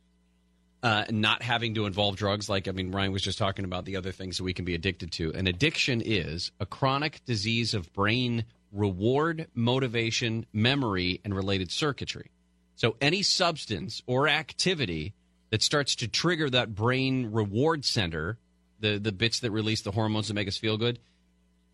[0.83, 2.49] uh, not having to involve drugs.
[2.49, 4.75] Like, I mean, Ryan was just talking about the other things that we can be
[4.75, 5.33] addicted to.
[5.33, 12.33] An addiction is a chronic disease of brain reward, motivation, memory, and related circuitry.
[12.75, 15.15] So, any substance or activity
[15.51, 18.39] that starts to trigger that brain reward center,
[18.81, 20.99] the, the bits that release the hormones that make us feel good,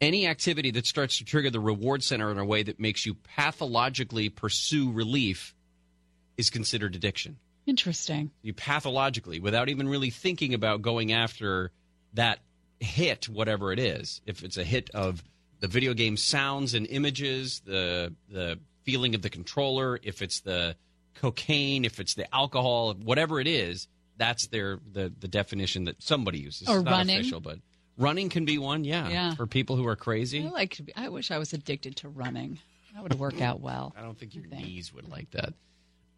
[0.00, 3.14] any activity that starts to trigger the reward center in a way that makes you
[3.14, 5.54] pathologically pursue relief
[6.36, 7.36] is considered addiction.
[7.66, 8.30] Interesting.
[8.42, 11.70] You pathologically, without even really thinking about going after
[12.14, 12.40] that
[12.80, 14.20] hit, whatever it is.
[14.26, 15.22] If it's a hit of
[15.60, 20.74] the video game sounds and images, the the feeling of the controller, if it's the
[21.14, 23.86] cocaine, if it's the alcohol, whatever it is,
[24.16, 26.68] that's their the the definition that somebody uses.
[26.68, 27.20] Or it's not running.
[27.20, 27.58] official, but
[28.00, 28.82] running can be one.
[28.84, 29.34] Yeah, Yeah.
[29.34, 30.44] for people who are crazy.
[30.44, 30.74] I like.
[30.76, 32.58] To be, I wish I was addicted to running.
[32.94, 33.94] That would work out well.
[33.96, 35.54] I don't think your knees would like that.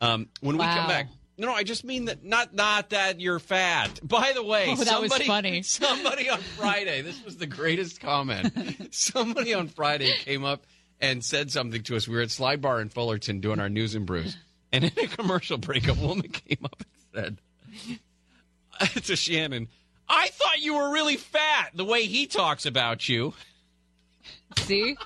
[0.01, 3.39] Um, when we come back, no, no, I just mean that not not that you're
[3.39, 4.01] fat.
[4.03, 5.63] By the way, Oh, that was somebody, funny.
[5.63, 8.89] Somebody on Friday, this was the greatest comment.
[8.95, 10.65] somebody on Friday came up
[11.01, 12.09] and said something to us.
[12.09, 14.37] We were at Slide Bar in Fullerton doing our news and brews,
[14.73, 16.83] and in a commercial break, a woman came up
[17.15, 17.39] and
[18.81, 19.69] said to Shannon,
[20.13, 21.71] "I thought you were really fat.
[21.75, 23.35] The way he talks about you."
[24.59, 24.97] See?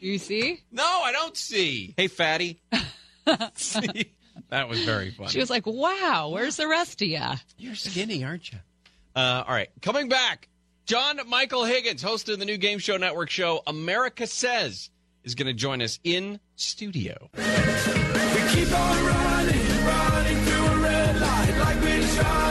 [0.00, 0.62] You see?
[0.70, 1.94] No, I don't see.
[1.96, 2.60] Hey, fatty.
[3.54, 4.12] see?
[4.50, 5.30] That was very funny.
[5.30, 7.36] She was like, wow, where's the rest of ya?
[7.58, 8.58] You're skinny, aren't you?
[9.14, 10.48] Uh, all right, coming back,
[10.86, 14.90] John Michael Higgins, host of the new Game Show Network show America Says,
[15.24, 17.28] is going to join us in studio.
[17.34, 22.47] We keep on running, running through a red light like we're trying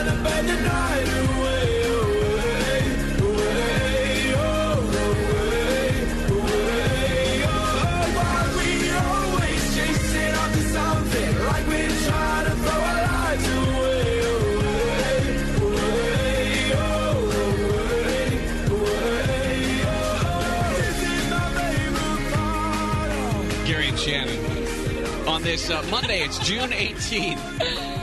[25.57, 27.39] On this uh, Monday, it's June 18th.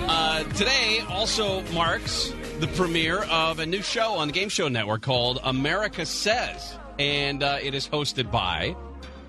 [0.09, 5.03] Uh, today also marks the premiere of a new show on the Game Show Network
[5.03, 6.77] called America Says.
[6.99, 8.75] And uh, it is hosted by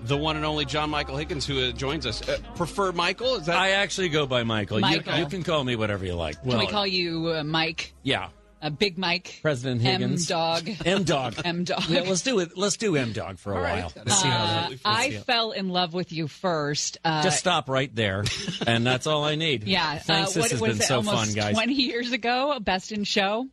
[0.02, 2.28] the one and only John Michael Higgins, who uh, joins us.
[2.28, 3.36] Uh, prefer Michael?
[3.36, 4.78] Is that I actually go by Michael.
[4.78, 5.18] You, Michael.
[5.18, 6.42] you can call me whatever you like.
[6.42, 7.94] Can we call you uh, Mike?
[8.02, 8.30] Yeah.
[8.66, 9.38] Uh, Big Mike?
[9.42, 10.30] President Higgins.
[10.30, 10.70] M Dog.
[10.84, 11.34] M Dog.
[11.44, 11.84] M Dog.
[11.88, 12.56] Yeah, let's do it.
[12.56, 13.92] Let's do M Dog for a while.
[13.96, 16.98] Uh, I fell in love with you first.
[17.04, 18.24] Uh, Just stop right there,
[18.66, 19.62] and that's all I need.
[19.68, 19.98] yeah.
[19.98, 20.32] Thanks.
[20.32, 21.54] uh, this what has was been it, so almost fun, guys.
[21.54, 23.46] 20 years ago, Best in Show,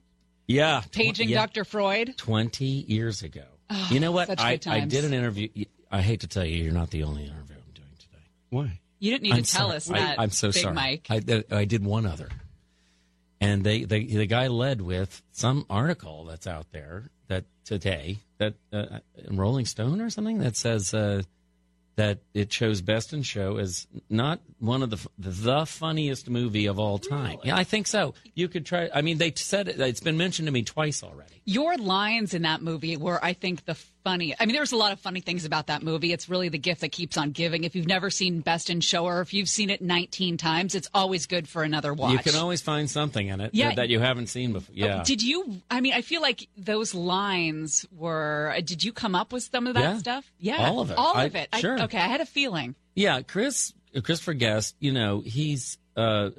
[0.47, 0.81] yeah.
[0.81, 1.45] tw- paging yeah.
[1.45, 1.63] Dr.
[1.63, 2.15] Freud.
[2.17, 3.43] 20 years ago.
[3.69, 4.27] Oh, you know what?
[4.27, 5.47] such I, good I did an interview.
[5.91, 8.23] I hate to tell you, you're not the only interview I'm doing today.
[8.49, 8.79] Why?
[8.99, 9.77] You didn't need I'm to tell sorry.
[9.77, 10.19] us I- that.
[10.19, 10.73] I'm so Big sorry.
[10.75, 11.07] Mike.
[11.09, 12.29] I, I did one other,
[13.43, 18.53] and they, they the guy led with some article that's out there that today that
[18.71, 21.23] uh, in Rolling Stone or something that says uh,
[21.97, 26.79] that it shows Best in Show as not one of the the funniest movie of
[26.79, 27.37] all time.
[27.43, 28.13] Yeah, I think so.
[28.33, 28.89] You could try.
[28.93, 31.41] I mean, they said it, it's been mentioned to me twice already.
[31.45, 34.33] Your lines in that movie were, I think, the funny.
[34.39, 36.13] I mean, there's a lot of funny things about that movie.
[36.13, 37.65] It's really the gift that keeps on giving.
[37.65, 40.89] If you've never seen Best in Show, or if you've seen it 19 times, it's
[40.93, 42.13] always good for another watch.
[42.13, 43.69] You can always find something in it Yeah.
[43.69, 44.73] that, that you haven't seen before.
[44.73, 45.03] Yeah.
[45.03, 45.61] Did you?
[45.69, 48.55] I mean, I feel like those lines were.
[48.63, 49.97] Did you come up with some of that Yeah.
[49.97, 50.31] stuff?
[50.39, 50.97] Yeah, All of it.
[50.97, 51.49] All I- of it.
[51.51, 51.81] I- sure.
[51.83, 52.75] okay, I had a feeling.
[52.95, 56.29] Yeah, Chris Christopher Guest, you know, he's uh,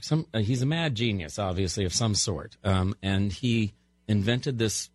[0.00, 3.74] some uh, he's a mad genius, obviously of some sort, um, and he
[4.08, 4.90] invented this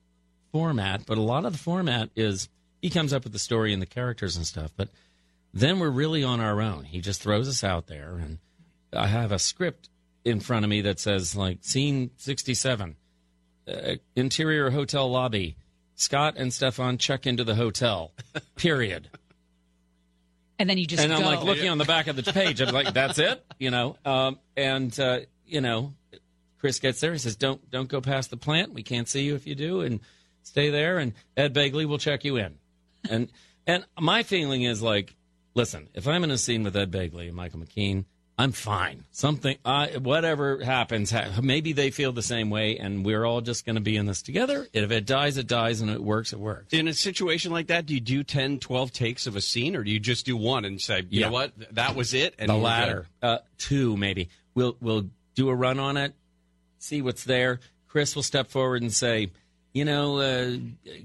[0.51, 1.05] format.
[1.05, 2.49] But a lot of the format is
[2.81, 4.89] he comes up with the story and the characters and stuff, but
[5.53, 6.83] then we're really on our own.
[6.83, 8.39] He just throws us out there, and
[8.91, 9.89] I have a script
[10.25, 12.97] in front of me that says like scene sixty seven,
[13.67, 15.55] uh, interior hotel lobby.
[15.95, 18.11] Scott and Stefan check into the hotel.
[18.55, 19.09] Period
[20.63, 22.61] And then you just and I'm like looking on the back of the page.
[22.61, 23.97] I'm like, that's it, you know.
[24.05, 25.91] Um, and uh, you know,
[26.57, 27.11] Chris gets there.
[27.11, 28.73] He says, "Don't don't go past the plant.
[28.73, 29.99] We can't see you if you do, and
[30.43, 32.59] stay there." And Ed Begley will check you in.
[33.09, 33.29] And
[33.67, 35.17] and my feeling is like,
[35.53, 38.05] listen, if I'm in a scene with Ed Begley and Michael McKean,
[38.37, 39.03] I'm fine.
[39.11, 43.63] Something, I, whatever happens, ha- maybe they feel the same way, and we're all just
[43.63, 44.67] going to be in this together.
[44.73, 46.73] If it dies, it dies, and it works, it works.
[46.73, 49.83] In a situation like that, do you do 10, 12 takes of a scene, or
[49.83, 51.27] do you just do one and say, you Yeah.
[51.27, 52.33] know what, that was it?
[52.39, 54.29] And the latter, uh, two maybe.
[54.55, 56.13] We'll we'll do a run on it,
[56.79, 57.59] see what's there.
[57.87, 59.31] Chris will step forward and say,
[59.73, 60.57] you know, uh,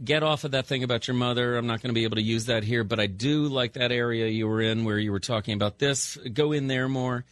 [0.05, 1.57] get off of that thing about your mother.
[1.57, 3.91] I'm not going to be able to use that here, but I do like that
[3.91, 6.17] area you were in where you were talking about this.
[6.35, 7.25] Go in there more,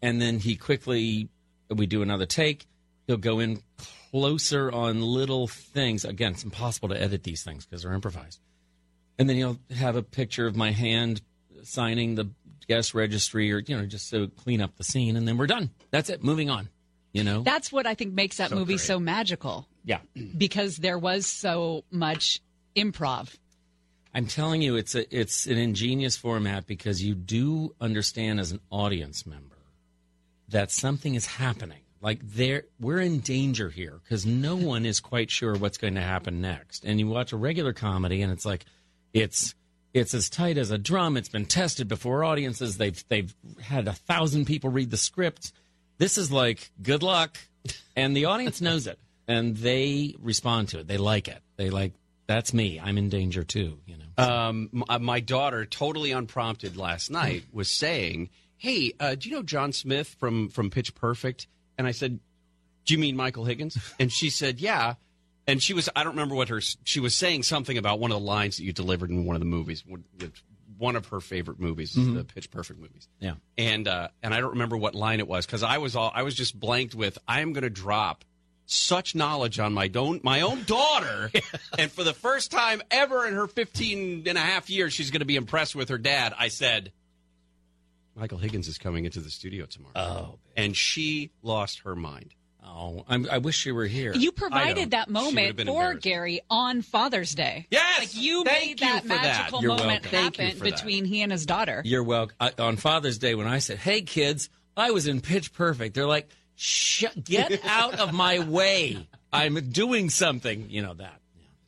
[0.00, 1.28] and then he quickly
[1.68, 2.66] we do another take.
[3.08, 3.62] He'll go in
[4.10, 6.04] closer on little things.
[6.04, 8.40] Again, it's impossible to edit these things because they're improvised.
[9.18, 11.20] And then he'll have a picture of my hand
[11.62, 12.30] signing the
[12.68, 15.16] guest registry or, you know, just to clean up the scene.
[15.16, 15.70] And then we're done.
[15.90, 16.22] That's it.
[16.22, 16.68] Moving on,
[17.12, 17.42] you know?
[17.42, 18.80] That's what I think makes that So movie great.
[18.80, 20.00] so magical yeah.
[20.36, 22.42] because there was so much
[22.76, 23.34] improv.
[24.12, 28.60] I'm telling you, it's a it's an ingenious format because you do understand as an
[28.70, 29.56] audience member
[30.48, 31.80] that something is happening.
[32.00, 36.00] Like there, we're in danger here because no one is quite sure what's going to
[36.02, 36.84] happen next.
[36.84, 38.64] And you watch a regular comedy, and it's like,
[39.12, 39.54] it's
[39.92, 41.16] it's as tight as a drum.
[41.16, 42.78] It's been tested before audiences.
[42.78, 45.52] They've they've had a thousand people read the script.
[45.98, 47.36] This is like good luck,
[47.94, 50.86] and the audience knows it, and they respond to it.
[50.88, 51.42] They like it.
[51.56, 51.92] They like
[52.26, 52.80] that's me.
[52.82, 53.78] I'm in danger too.
[53.86, 54.24] You know.
[54.24, 59.42] Um, uh, my daughter, totally unprompted last night, was saying, "Hey, uh, do you know
[59.42, 61.46] John Smith from from Pitch Perfect?"
[61.78, 62.18] And I said,
[62.84, 64.94] "Do you mean Michael Higgins?" And she said, "Yeah."
[65.48, 68.18] And she was, I don't remember what her, she was saying something about one of
[68.18, 69.84] the lines that you delivered in one of the movies.
[70.76, 72.16] One of her favorite movies, Mhm.
[72.16, 73.06] the Pitch Perfect movies.
[73.20, 73.34] Yeah.
[73.56, 76.22] and uh, and I don't remember what line it was because I was all I
[76.24, 77.16] was just blanked with.
[77.28, 78.24] I am going to drop
[78.66, 81.30] such knowledge on my don't my own daughter,
[81.78, 85.20] and for the first time ever in her 15 and a half years, she's going
[85.20, 86.34] to be impressed with her dad.
[86.38, 86.92] I said,
[88.14, 89.92] Michael Higgins is coming into the studio tomorrow.
[89.96, 92.34] Oh, and she lost her mind.
[92.68, 94.12] Oh, I'm, I wish you were here.
[94.12, 95.94] You provided that She would have moment for.
[95.94, 97.66] Gary on Father's Day.
[97.70, 99.22] Yes, like you thank made that for that.
[99.22, 100.10] magical You're moment welcome.
[100.10, 100.74] Thank you happen for that.
[100.74, 101.82] between he and his daughter.
[101.84, 102.34] You're welcome.
[102.40, 106.08] I, on Father's Day, when I said, "Hey kids, I was in Pitch Perfect," they're
[106.08, 109.06] like, "Shut, get out of my way!
[109.32, 111.20] I'm doing something." You know that.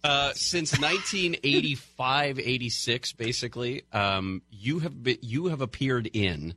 [0.04, 6.54] Uh, since 1985, 86, basically, um, you have been, you have appeared in.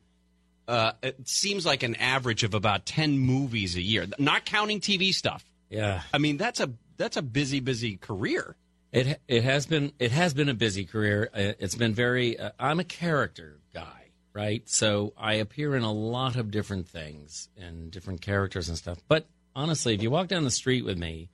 [0.67, 5.11] Uh, it seems like an average of about 10 movies a year, not counting TV
[5.13, 5.43] stuff.
[5.69, 6.01] Yeah.
[6.13, 8.55] I mean, that's a that's a busy, busy career.
[8.91, 11.29] It it has been it has been a busy career.
[11.33, 12.37] Uh, It's been very.
[12.37, 14.00] Uh, I'm a character guy,
[14.33, 14.67] right?
[14.69, 18.99] So I appear in a lot of different things and different characters and stuff.
[19.07, 21.29] But honestly, if you walk down the street with me,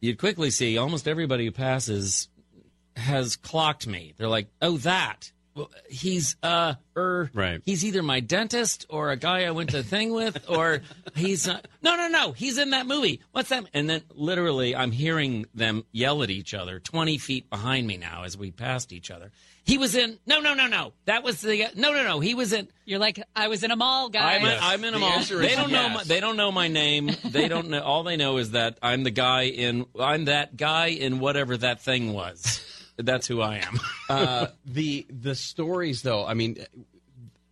[0.00, 2.28] you'd quickly see almost everybody who passes
[2.96, 4.14] has clocked me.
[4.16, 7.60] They're like, "Oh, that." Well, he's uh er right.
[7.64, 10.80] He's either my dentist or a guy I went to thing with, or
[11.14, 13.20] he's uh, no no no he's in that movie.
[13.32, 13.66] What's that?
[13.74, 18.24] And then literally I'm hearing them yell at each other twenty feet behind me now
[18.24, 19.30] as we passed each other.
[19.64, 22.54] He was in no no no no that was the no no no he was
[22.54, 22.68] in.
[22.86, 25.70] You're like I was in a mall, guy I'm, I'm in them mall They don't
[25.70, 25.88] know.
[25.90, 27.10] My, they don't know my name.
[27.24, 27.82] They don't know.
[27.82, 29.84] All they know is that I'm the guy in.
[30.00, 32.64] I'm that guy in whatever that thing was.
[33.04, 33.80] That's who I am.
[34.08, 36.58] uh, the the stories though i mean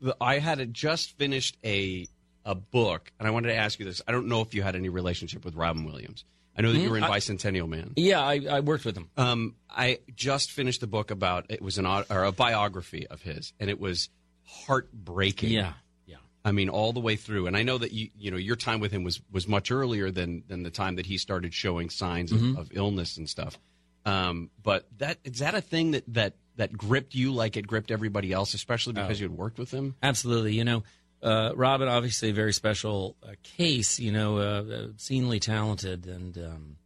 [0.01, 2.07] the, i had just finished a
[2.45, 4.75] a book and i wanted to ask you this i don't know if you had
[4.77, 6.25] any relationship with robin williams
[6.59, 8.97] i know that you Hmm, were in I- bicentennial man Yeah, I, I worked with
[8.97, 9.09] him.
[9.17, 13.53] um, i just finished a book about it was an or a biography of his
[13.61, 14.09] and it was
[14.45, 15.73] heartbreaking Yeah,
[16.07, 16.17] yeah.
[16.45, 18.81] I mean, all the way through, and I know that you, you know, your time
[18.81, 22.33] with him was was much earlier than than the time that he started showing signs
[22.33, 22.53] Mhm.
[22.53, 23.59] of, of illness and stuff.
[24.07, 27.91] Um, but that is that a thing that that that gripped you like it gripped
[27.91, 29.23] everybody else, especially because Oh.
[29.25, 29.95] you had worked with him.
[30.03, 30.55] Absolutely.
[30.55, 30.83] You know,
[31.23, 36.77] uh, Robin, obviously a very special uh, case, you know, uh, obscenely talented and um,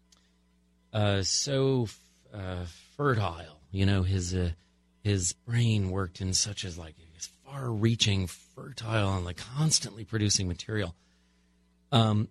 [0.93, 1.89] uh, so
[2.32, 2.65] uh,
[2.97, 3.61] fertile.
[3.70, 4.51] You know, his uh,
[5.03, 10.47] his brain worked in such as like his far reaching, fertile, and like constantly producing
[10.49, 10.95] material.
[11.93, 12.28] Um,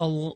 [0.00, 0.30] a uh,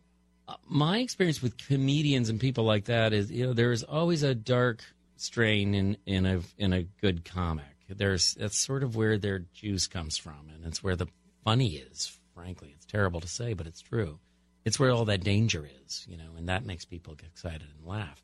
[0.69, 4.83] my experience with comedians and people like that is, you know, there's always a dark
[5.17, 7.65] strain in in a in a good comic.
[7.89, 11.09] There's that's sort of where their juice comes from, and it's where the
[11.45, 12.17] funny is.
[12.35, 14.19] Frankly, it's terrible to say, but it's true.
[14.65, 17.87] It's where all that danger is, you know, and that makes people get excited and
[17.87, 18.23] laugh.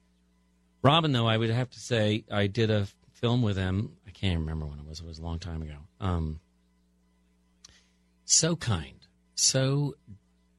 [0.82, 3.96] Robin, though, I would have to say I did a film with him.
[4.06, 5.00] I can't remember when it was.
[5.00, 5.76] It was a long time ago.
[6.00, 6.40] Um,
[8.24, 9.94] so kind, so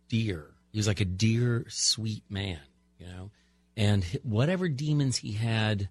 [0.10, 0.57] dear.
[0.78, 2.60] He was like a dear, sweet man,
[3.00, 3.32] you know.
[3.76, 5.90] And whatever demons he had,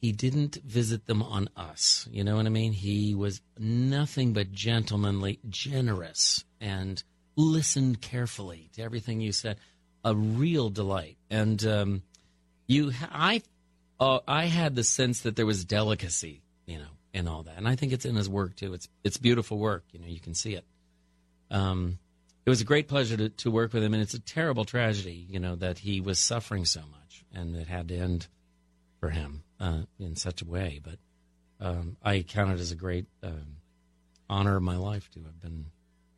[0.00, 2.08] he didn't visit them on us.
[2.10, 2.72] You know what I mean?
[2.72, 7.00] He was nothing but gentlemanly, generous, and
[7.36, 9.58] listened carefully to everything you said.
[10.02, 11.16] A real delight.
[11.30, 12.02] And um,
[12.66, 13.42] you, I,
[14.00, 17.68] uh, I had the sense that there was delicacy, you know, in all that, and
[17.68, 18.74] I think it's in his work too.
[18.74, 19.84] It's it's beautiful work.
[19.92, 20.64] You know, you can see it.
[21.48, 22.00] Um,
[22.50, 25.24] it was a great pleasure to, to work with him, and it's a terrible tragedy,
[25.28, 28.26] you know, that he was suffering so much and it had to end
[28.98, 30.80] for him uh, in such a way.
[30.82, 30.98] But
[31.64, 33.56] um, I count it as a great um,
[34.28, 35.66] honor of my life to have been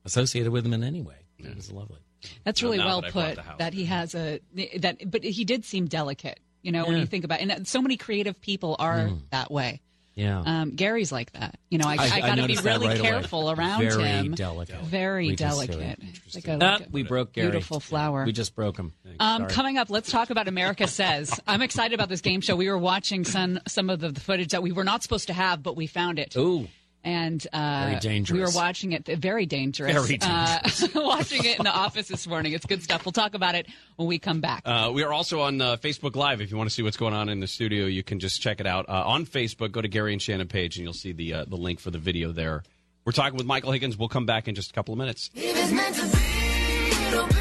[0.06, 1.26] associated with him in any way.
[1.38, 1.98] It was lovely.
[2.44, 3.34] That's really now well that put.
[3.36, 3.44] the.
[3.58, 4.40] That he has a
[4.78, 6.40] that, but he did seem delicate.
[6.62, 7.50] You know, when you think about, it.
[7.50, 9.22] and so many creative people are Mm.
[9.30, 9.80] that way.
[10.14, 10.42] Yeah.
[10.44, 11.58] Um, Gary's like that.
[11.70, 13.08] You know, I, I- I, got to be really right away.
[13.08, 14.34] careful around Very him.
[14.34, 14.80] delicate.
[14.82, 15.98] Very We delicate.
[16.34, 17.50] Like a, Ah, like a we broke Gary.
[17.50, 18.24] beautiful flower.
[18.24, 18.92] We just broke him.
[19.18, 21.40] Um, coming up, let's talk about America Says.
[21.46, 22.56] I'm excited about this game show.
[22.56, 25.62] We were watching some some of the footage that we were not supposed to have,
[25.62, 26.36] but we found it.
[26.36, 26.68] Ooh.
[27.04, 28.36] And uh, Very dangerous.
[28.36, 29.06] We were watching it.
[29.06, 29.92] Very dangerous.
[29.92, 30.60] Very Uh,
[30.94, 32.52] watching it in the office this morning.
[32.52, 33.04] It's good stuff.
[33.04, 33.66] We'll talk about it
[33.96, 34.62] when we come back.
[34.64, 36.40] Uh, we are also on uh, Facebook Live.
[36.40, 38.60] If you want to see what's going on in the studio, you can just check
[38.60, 39.72] it out uh, on Facebook.
[39.72, 41.98] Go to Gary and Shannon page, and you'll see the uh, the link for the
[41.98, 42.62] video there.
[43.04, 43.96] We're talking with Michael Higgins.
[43.98, 45.28] We'll come back in just a couple of minutes.
[45.34, 47.34] If it's meant to be, it'll be,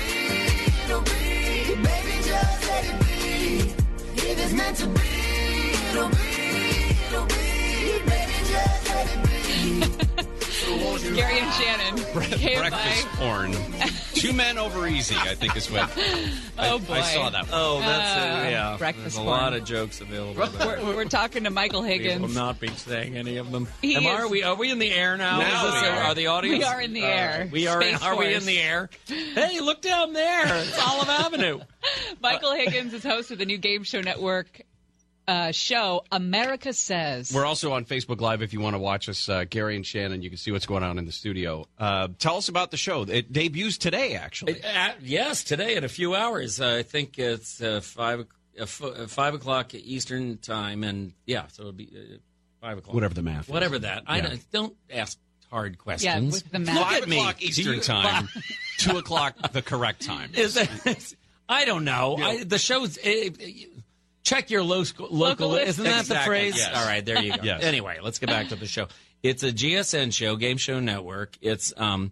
[0.86, 1.76] it'll be.
[1.76, 3.74] Baby, just let it be.
[4.24, 5.02] If it's meant to be,
[5.92, 7.51] it'll be, it'll be.
[11.14, 11.96] Gary and Shannon.
[12.14, 12.58] Bre- KFI.
[12.58, 13.56] breakfast porn.
[14.14, 15.92] Two men over easy, I think is what.
[16.58, 16.94] Oh, I, boy.
[16.94, 17.44] I saw that.
[17.44, 17.50] One.
[17.54, 18.52] Oh, that's Uh, it.
[18.52, 19.28] Yeah, breakfast There's a porn.
[19.30, 20.48] lot of jokes available.
[20.60, 22.04] We're, we're talking to Michael Higgins.
[22.06, 22.36] We Higgins.
[22.36, 23.68] will not be saying any of them.
[23.82, 24.44] He Am, is- are we?
[24.44, 25.40] Are we in the air now?
[25.40, 26.04] Now Is this- we are.
[26.04, 26.60] are the audience?
[26.60, 27.50] We are in the All air.
[27.52, 27.82] We are.
[27.82, 28.90] Space are we in the air?
[29.08, 30.46] Hey, look down there.
[30.64, 31.60] It's Olive Avenue.
[32.22, 34.62] Michael Higgins is host of the new Game Show Network
[35.32, 37.32] uh, show, America Says.
[37.34, 40.22] We're also on Facebook Live if you want to watch us, uh, Gary and Shannon.
[40.22, 41.66] You can see what's going on in the studio.
[41.80, 43.04] Uh, tell us about the show.
[43.04, 44.62] It debuts today, actually.
[44.64, 46.60] Uh, yes, today in a few hours.
[46.60, 48.24] Uh, I think it's uh, five uh,
[48.64, 52.18] f- uh, five o'clock Eastern time, and yeah, so it'll be uh,
[52.60, 52.94] five o'clock.
[52.94, 53.50] Whatever the math is.
[53.50, 54.04] Whatever that.
[54.08, 54.28] I Yeah.
[54.28, 55.18] don't, don't ask
[55.50, 56.34] hard yeah, questions.
[56.44, 56.76] with the math.
[56.76, 57.18] Look Five at me.
[57.20, 58.28] o'clock Do Eastern you- time,
[58.80, 60.32] two o'clock the correct time.
[60.36, 61.14] Is that,
[61.48, 62.18] I don't know.
[62.18, 62.98] I, the show's.
[63.02, 63.52] eh, eh,
[64.24, 65.10] check your lo- local.
[65.50, 66.56] Local Isn't that the phrase?
[66.58, 66.76] yes.
[66.76, 67.40] All right, there you go.
[67.44, 67.64] Yes.
[67.64, 68.88] Anyway, let's get back to the show.
[69.24, 71.38] It's a GSN show, Game Show Network.
[71.42, 72.12] It's um,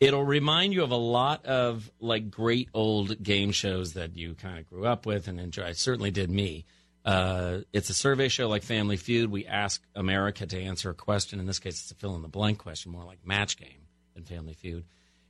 [0.00, 4.58] it'll remind you of a lot of like great old game shows that you kind
[4.58, 5.64] of grew up with and enjoy.
[5.64, 6.64] It certainly did me.
[7.04, 9.30] Uh, it's a survey show like Family Feud.
[9.30, 11.38] We ask America to answer a question.
[11.38, 14.24] In this case, it's a fill in the blank question, more like Match Game than
[14.24, 14.84] Family Feud.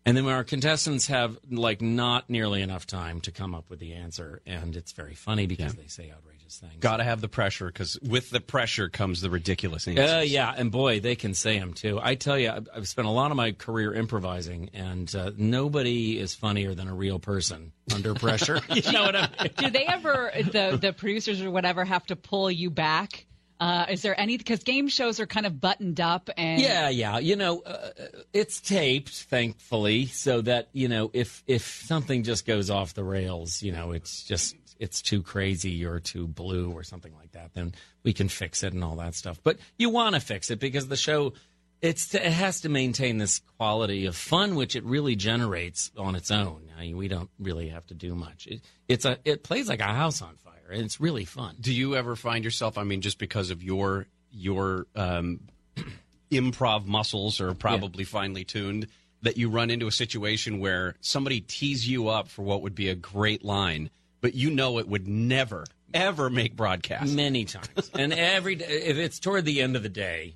[0.06, 3.94] And then our contestants have like not nearly enough time to come up with the
[3.94, 6.74] answer, and it's very funny because they say outrageous things.
[6.81, 10.10] Got to have the pressure because with the pressure comes the ridiculous answers.
[10.10, 11.98] Uh, yeah, and boy, they can say them too.
[12.02, 16.18] I tell you, I've, I've spent a lot of my career improvising, and uh, nobody
[16.18, 18.60] is funnier than a real person under pressure.
[18.74, 19.51] you know what I mean?
[19.56, 23.24] Do they ever, the, the producers or whatever, have to pull you back?
[23.65, 26.61] Uh, is there any, because game shows are kind of buttoned up and.
[26.61, 27.19] Yeah, yeah.
[27.19, 27.93] You know, uh,
[28.35, 33.62] it's taped, thankfully, so that you know if if something just goes off the rails,
[33.62, 37.73] you know, it's just it's too crazy or too blue or something like that, then
[38.03, 39.41] we can fix it and all that stuff.
[39.43, 41.32] But you want to fix it because the show.
[41.81, 46.31] It's, it has to maintain this quality of fun, which it really generates on its
[46.31, 46.70] own.
[46.78, 48.47] I mean, we don't really have to do much.
[48.47, 50.36] It, it's a it plays like a house on
[50.74, 51.56] and it's really fun.
[51.60, 52.76] Do you ever find yourself?
[52.76, 55.40] I mean, just because of your your um,
[56.30, 58.88] improv muscles are probably finely tuned,
[59.22, 62.88] that you run into a situation where somebody tees you up for what would be
[62.88, 63.90] a great line,
[64.20, 65.64] but you know it would never
[65.94, 67.14] ever make broadcast.
[67.14, 67.90] Many times.
[67.94, 70.34] and every day, if it's toward the end of the day,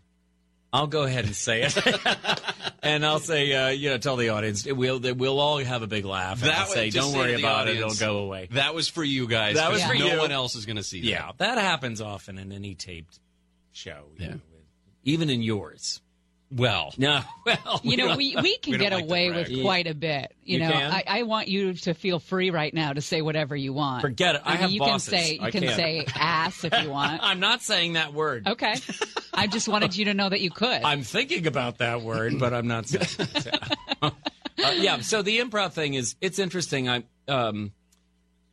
[0.73, 1.77] I'll go ahead and say it.
[2.82, 6.05] and I'll say, uh, you know, tell the audience, we'll, we'll all have a big
[6.05, 6.43] laugh.
[6.43, 8.49] And I'll was- say, don't say worry about it, it'll go away.
[8.53, 9.57] That was for you guys.
[9.57, 10.19] That was for no you.
[10.19, 11.07] one else is going to see that.
[11.07, 13.19] Yeah, that happens often in any taped
[13.73, 14.05] show.
[14.19, 14.28] Yeah.
[14.32, 14.40] know,
[15.05, 16.01] even in yours.
[16.51, 19.95] Well, No, well, You know, we, we can we get like away with quite a
[19.95, 20.35] bit.
[20.43, 20.75] You, You know.
[20.75, 24.01] I, I want you to feel free right now to say whatever you want.
[24.01, 24.43] Forget it.
[24.45, 25.09] I mean, have you bosses.
[25.11, 25.77] can say you I can can't.
[25.77, 27.20] say ass if you want.
[27.25, 28.47] I'm not saying that word.
[28.49, 28.75] Okay.
[29.35, 30.83] I just wanted you to know that you could.
[30.83, 33.07] I'm thinking about that word, but I'm not saying.
[33.19, 33.55] it.
[34.03, 34.11] uh,
[34.77, 35.01] yeah.
[35.01, 36.89] So the improv thing is it's interesting.
[36.89, 37.73] I um,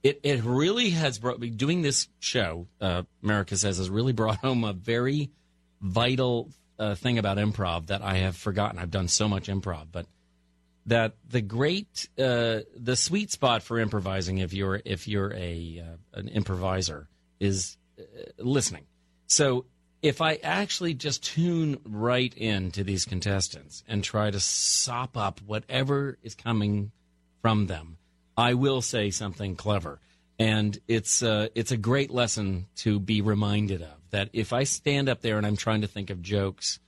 [0.04, 2.68] it it really has brought me doing this show.
[2.82, 5.32] Uh, America says has really brought home a very
[5.82, 6.50] vital
[6.80, 8.80] uh, thing about improv that I have forgotten.
[8.80, 10.06] I've done so much improv, but
[10.86, 16.20] that the great uh, the sweet spot for improvising if you're if you're a uh,
[16.20, 17.08] an improviser
[17.40, 18.04] is uh,
[18.38, 18.86] listening.
[19.28, 19.66] So
[20.02, 25.42] if I actually just tune right in to these contestants and try to sop up
[25.42, 26.92] whatever is coming
[27.42, 27.98] from them,
[28.38, 30.00] I will say something clever.
[30.38, 35.10] And it's uh, it's a great lesson to be reminded of that if I stand
[35.10, 36.80] up there and I'm trying to think of jokes,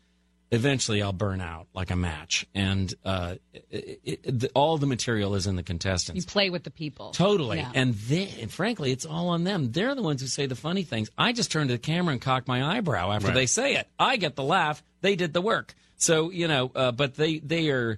[0.52, 2.46] eventually I'll burn out like a match.
[2.56, 3.36] And uh,
[3.70, 6.24] it, it, the, all the material is in the contestants.
[6.26, 7.12] you play with the people.
[7.12, 7.58] Totally.
[7.58, 7.72] Yeah.
[7.76, 9.72] And then, and frankly, it's all on them.
[9.72, 11.10] They're the ones who say the funny things.
[11.18, 13.34] I just turn to the camera and cock my eyebrow after Right.
[13.34, 13.88] they say it.
[14.00, 14.82] I get the laugh.
[15.02, 15.76] They did the work.
[15.98, 17.98] So, you know, uh, but they, they are,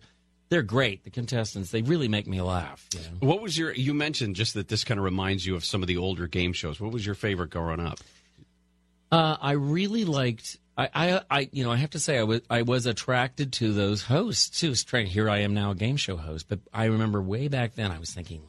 [0.50, 1.04] they're great.
[1.04, 2.88] The contestants, they really make me laugh.
[2.94, 3.28] You know?
[3.28, 3.72] What was your?
[3.74, 6.54] You mentioned just that this kind of reminds you of some of the older game
[6.54, 6.80] shows.
[6.82, 8.00] What was your favorite growing up?
[9.11, 10.57] Uh, I really liked.
[10.77, 13.73] I, I, I, you know, I have to say, I was, I was attracted to
[13.73, 14.73] those hosts too.
[14.76, 16.48] Trying, here I am now, a game show host.
[16.48, 18.41] But I remember way back then, I was thinking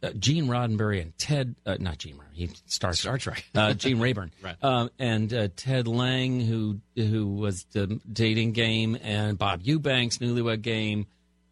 [0.00, 3.44] like uh, Gene Roddenberry and Ted, uh, not Gene Roddenberry, he Star Star Trek.
[3.54, 4.56] uh, Gene Rayburn, Right.
[4.62, 10.62] um, and uh, Ted Lange, who who was the dating game, and Bob Eubanks, Newlywed
[10.62, 11.06] Game.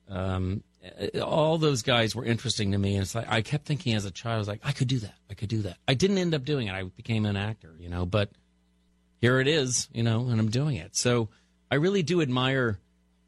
[0.08, 0.62] Um,
[1.00, 3.94] Uh, uh, all those guys were interesting to me, and it's like I kept thinking
[3.94, 5.76] as a child, I was like, I could do that, I could do that.
[5.86, 6.74] I didn't end up doing it.
[6.74, 8.30] I became an actor, you know, but
[9.20, 10.96] here it is, you know, and I'm doing it.
[10.96, 11.28] So
[11.70, 12.78] I really do admire.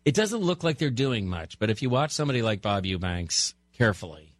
[0.05, 3.55] It doesn't look like they're doing much, but if you watch somebody like Bob Eubanks
[3.73, 4.35] carefully,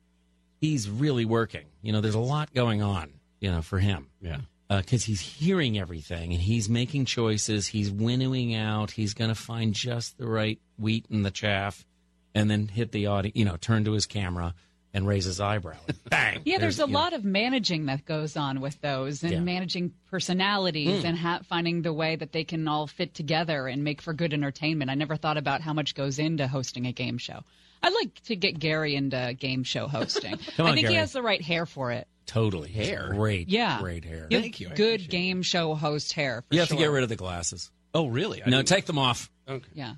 [0.61, 1.67] he's really working.
[1.83, 4.39] You know, there's a lot going on, you know, for him Yeah.
[4.71, 7.67] Uh, because he's hearing everything and he's making choices.
[7.67, 8.91] He's winnowing out.
[8.91, 11.87] He's going to find just the right wheat in the chaff,
[12.35, 14.55] and then hit the audience, you know, turn to his camera
[14.95, 15.77] and raise his eyebrow.
[16.09, 16.41] Bang.
[16.45, 19.41] Yeah, there's a you know, lot of managing that goes on with those, and Yeah.
[19.41, 21.09] managing personalities, Mm.
[21.09, 24.33] and ha- finding the way that they can all fit together and make for good
[24.33, 24.91] entertainment.
[24.91, 27.41] I never thought about how much goes into hosting a game show.
[27.83, 30.37] I'd like to get Gary into game show hosting.
[30.57, 30.95] Come I think Gary.
[30.95, 32.09] he has the right hair for it.
[32.27, 32.71] Totally.
[32.71, 33.13] Hair.
[33.15, 33.49] Great.
[33.49, 34.27] Yeah, Great hair.
[34.31, 36.43] You have Good game show host hair.
[36.49, 36.77] For You have sure.
[36.77, 37.71] to get rid of the glasses.
[37.95, 38.43] Oh, really?
[38.43, 39.31] I no, didn't- take them off.
[39.49, 39.65] Okay.
[39.75, 39.95] Yeah.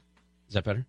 [0.49, 0.87] Is that better?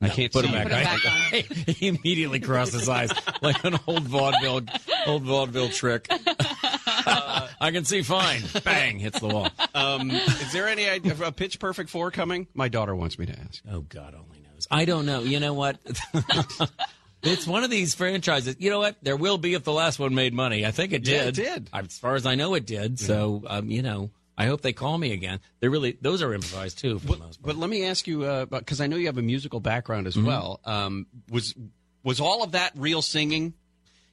[0.00, 0.50] I can't put see.
[0.52, 1.00] them back.
[1.04, 1.40] I-
[1.72, 3.10] he immediately crossed his eyes
[3.42, 4.60] like an old vaudeville,
[5.06, 6.06] old vaudeville trick.
[6.10, 8.42] I can see fine.
[8.64, 8.98] Bang!
[8.98, 9.48] Hits the wall.
[9.74, 12.46] Um, is there any idea of a Pitch Perfect four coming?
[12.54, 13.62] My daughter wants me to ask.
[13.70, 14.66] Oh God only knows.
[14.70, 15.20] I don't know.
[15.20, 15.78] You know what?
[17.22, 18.56] it's one of these franchises.
[18.58, 18.96] You know what?
[19.02, 20.66] There will be if the last one made money.
[20.66, 21.38] I think it Yeah, did.
[21.38, 21.70] it did.
[21.72, 22.98] As far as I know, it did.
[23.00, 25.40] So, um, you know, I hope they call me again.
[25.60, 26.98] They're really those are improvised too.
[26.98, 29.60] For the most But let me ask you, because I know you have a musical
[29.60, 30.24] background as Mhm.
[30.26, 30.60] well.
[30.64, 31.54] Um, was
[32.02, 33.54] was all of that real singing?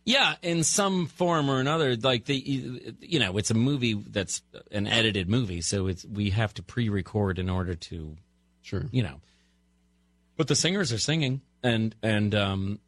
[0.05, 1.95] Yeah, in some form or another.
[1.95, 4.41] Like the, you know, it's a movie that's
[4.71, 8.17] an edited movie, so it's we have to pre-record in order to,
[8.61, 9.21] sure, you know.
[10.35, 12.79] But the singers are singing, and and um,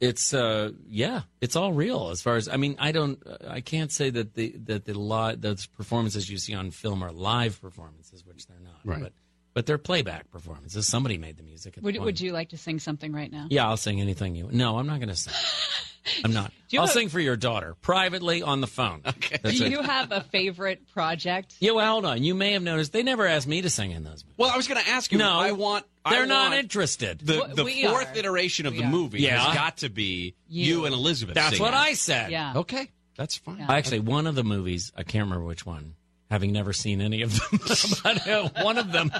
[0.00, 2.76] it's uh, yeah, it's all real as far as I mean.
[2.78, 6.70] I don't, I can't say that the that the live those performances you see on
[6.70, 8.80] film are live performances, which they're not.
[8.84, 9.02] Right.
[9.02, 9.12] But
[9.54, 10.86] but they're playback performances.
[10.86, 11.76] Somebody made the music.
[11.76, 12.04] At the Would, point.
[12.04, 13.46] would you like to sing something right now?
[13.50, 14.48] Yeah, I'll sing anything you.
[14.50, 15.32] No, I'm not going to sing.
[16.24, 16.52] I'm not.
[16.74, 19.02] I'll have- sing for your daughter privately on the phone.
[19.06, 19.38] Okay.
[19.42, 19.70] That's Do it.
[19.70, 21.54] you have a favorite project?
[21.60, 22.22] Yeah, well, hold on.
[22.24, 24.24] You may have noticed they never asked me to sing in those.
[24.36, 25.18] Well, I was going to ask you.
[25.18, 25.84] No, I want.
[26.08, 27.20] they're I not want interested.
[27.20, 28.18] The, the we fourth are.
[28.18, 28.90] iteration of We the are.
[28.90, 29.38] movie Yeah.
[29.38, 30.84] has got to be you, You.
[30.86, 31.34] and Elizabeth.
[31.36, 31.44] Singing.
[31.44, 31.72] That's singing.
[31.72, 32.30] what I said.
[32.32, 32.54] Yeah.
[32.56, 33.58] Okay, that's fine.
[33.60, 33.70] Yeah.
[33.72, 35.94] Actually, one of the movies, I can't remember which one,
[36.30, 37.60] having never seen any of them,
[38.02, 39.12] but uh, one of them,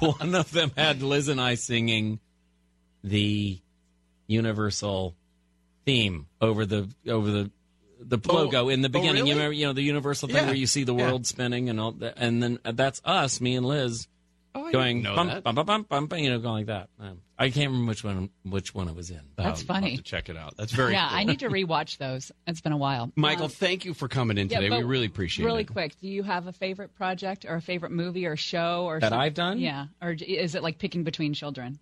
[0.00, 2.20] one of them had Liz and I singing
[3.02, 3.58] the
[4.26, 5.14] Universal
[5.88, 7.50] theme over the over the
[8.00, 9.14] the Oh, logo in the oh, beginning.
[9.22, 9.28] really?
[9.30, 10.46] You remember, you know, the Universal thing Yeah.
[10.46, 11.06] where you see the Yeah.
[11.06, 14.06] world spinning and all that, and then uh, that's us, me and Liz,
[14.54, 15.42] Oh, going didn't know bum, that.
[15.44, 16.88] bum, bum, bum, bum, bum, you know, going like that.
[17.00, 19.20] Um, I can't remember which one which one it was in.
[19.36, 19.96] That's Um, I'll have funny.
[19.96, 20.56] to check it out.
[20.56, 20.92] That's very.
[20.92, 21.18] yeah, cool.
[21.18, 22.30] I need to rewatch those.
[22.46, 23.10] It's been a while.
[23.16, 24.76] Michael, Um, thank you for coming in yeah, today.
[24.76, 25.70] we really appreciate Really it.
[25.70, 29.00] Really quick, do you have a favorite project or a favorite movie or show or
[29.00, 29.58] That some- I've done?
[29.58, 31.78] Yeah, or is it like picking between children?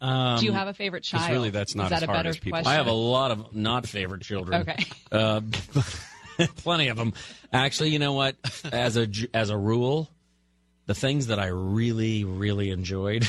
[0.00, 1.30] Um, do you have a favorite child?
[1.30, 2.72] really that's not is that as a hard better as people question?
[2.72, 4.62] I have a lot of not favorite children.
[4.62, 4.84] Okay.
[5.12, 5.40] Uh,
[6.56, 7.12] plenty of them.
[7.52, 8.36] Actually, you know what?
[8.72, 10.08] As a as a rule,
[10.86, 13.26] the things that I really really enjoyed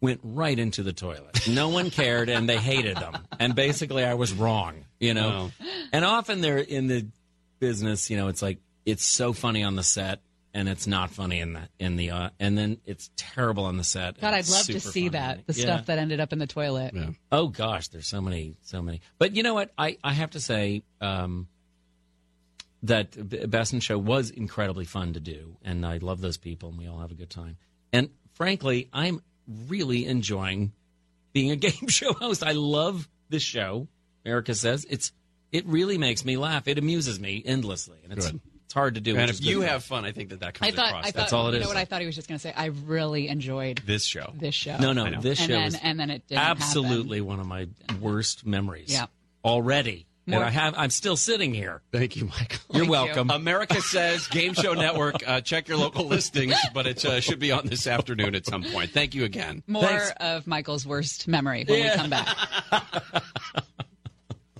[0.00, 1.46] went right into the toilet.
[1.46, 3.18] No one cared, and they hated them.
[3.38, 4.86] And basically, I was wrong.
[4.98, 5.50] You know.
[5.92, 7.06] And often they're in the
[7.58, 8.08] business.
[8.08, 10.20] You know, it's like it's so funny on the set.
[10.54, 13.84] And it's not funny in the in the uh, and then it's terrible on the
[13.84, 14.18] set.
[14.20, 15.46] God, I'd love to see that.
[15.46, 15.62] The Yeah.
[15.64, 16.94] stuff that ended up in the toilet.
[17.30, 19.02] Oh gosh, there's so many, so many.
[19.18, 19.70] But you know what?
[19.76, 21.48] I, I have to say um,
[22.84, 26.70] that B- Best in Show was incredibly fun to do, and I love those people,
[26.70, 27.56] and we all have a good time.
[27.92, 29.20] And frankly, I'm
[29.68, 30.72] really enjoying
[31.32, 32.42] being a game show host.
[32.42, 33.88] I love this show.
[34.24, 35.12] America Says it's
[35.50, 36.68] it really makes me laugh.
[36.68, 38.40] It amuses me endlessly, and it's Good.
[38.68, 39.12] It's hard to do.
[39.12, 39.68] And which if is you good.
[39.70, 40.88] have fun, I think that that comes I thought.
[40.88, 41.06] across.
[41.06, 41.14] I thought.
[41.20, 41.62] That's all it you is.
[41.62, 42.52] know what I thought he was just going to say?
[42.54, 44.30] I really enjoyed this show.
[44.34, 44.76] this show.
[44.78, 45.20] No, no, I know.
[45.22, 46.62] this and show then, is and then it didn't happen.
[46.62, 47.66] absolutely one of my
[47.98, 48.92] worst memories.
[48.92, 49.06] Yeah.
[49.42, 50.04] already.
[50.26, 50.74] More- and I have.
[50.76, 51.80] I'm still sitting here.
[51.90, 52.58] Thank you, Michael.
[52.74, 52.90] You're Thank you.
[52.90, 53.30] welcome.
[53.30, 55.26] America says Game Show Network.
[55.26, 58.62] Uh, check your local listings, but it uh, should be on this afternoon at some
[58.62, 58.90] point.
[58.90, 59.62] Thank you again.
[59.66, 60.12] More Thanks.
[60.20, 61.92] of Michael's worst memory when Yeah.
[61.94, 62.36] we come back.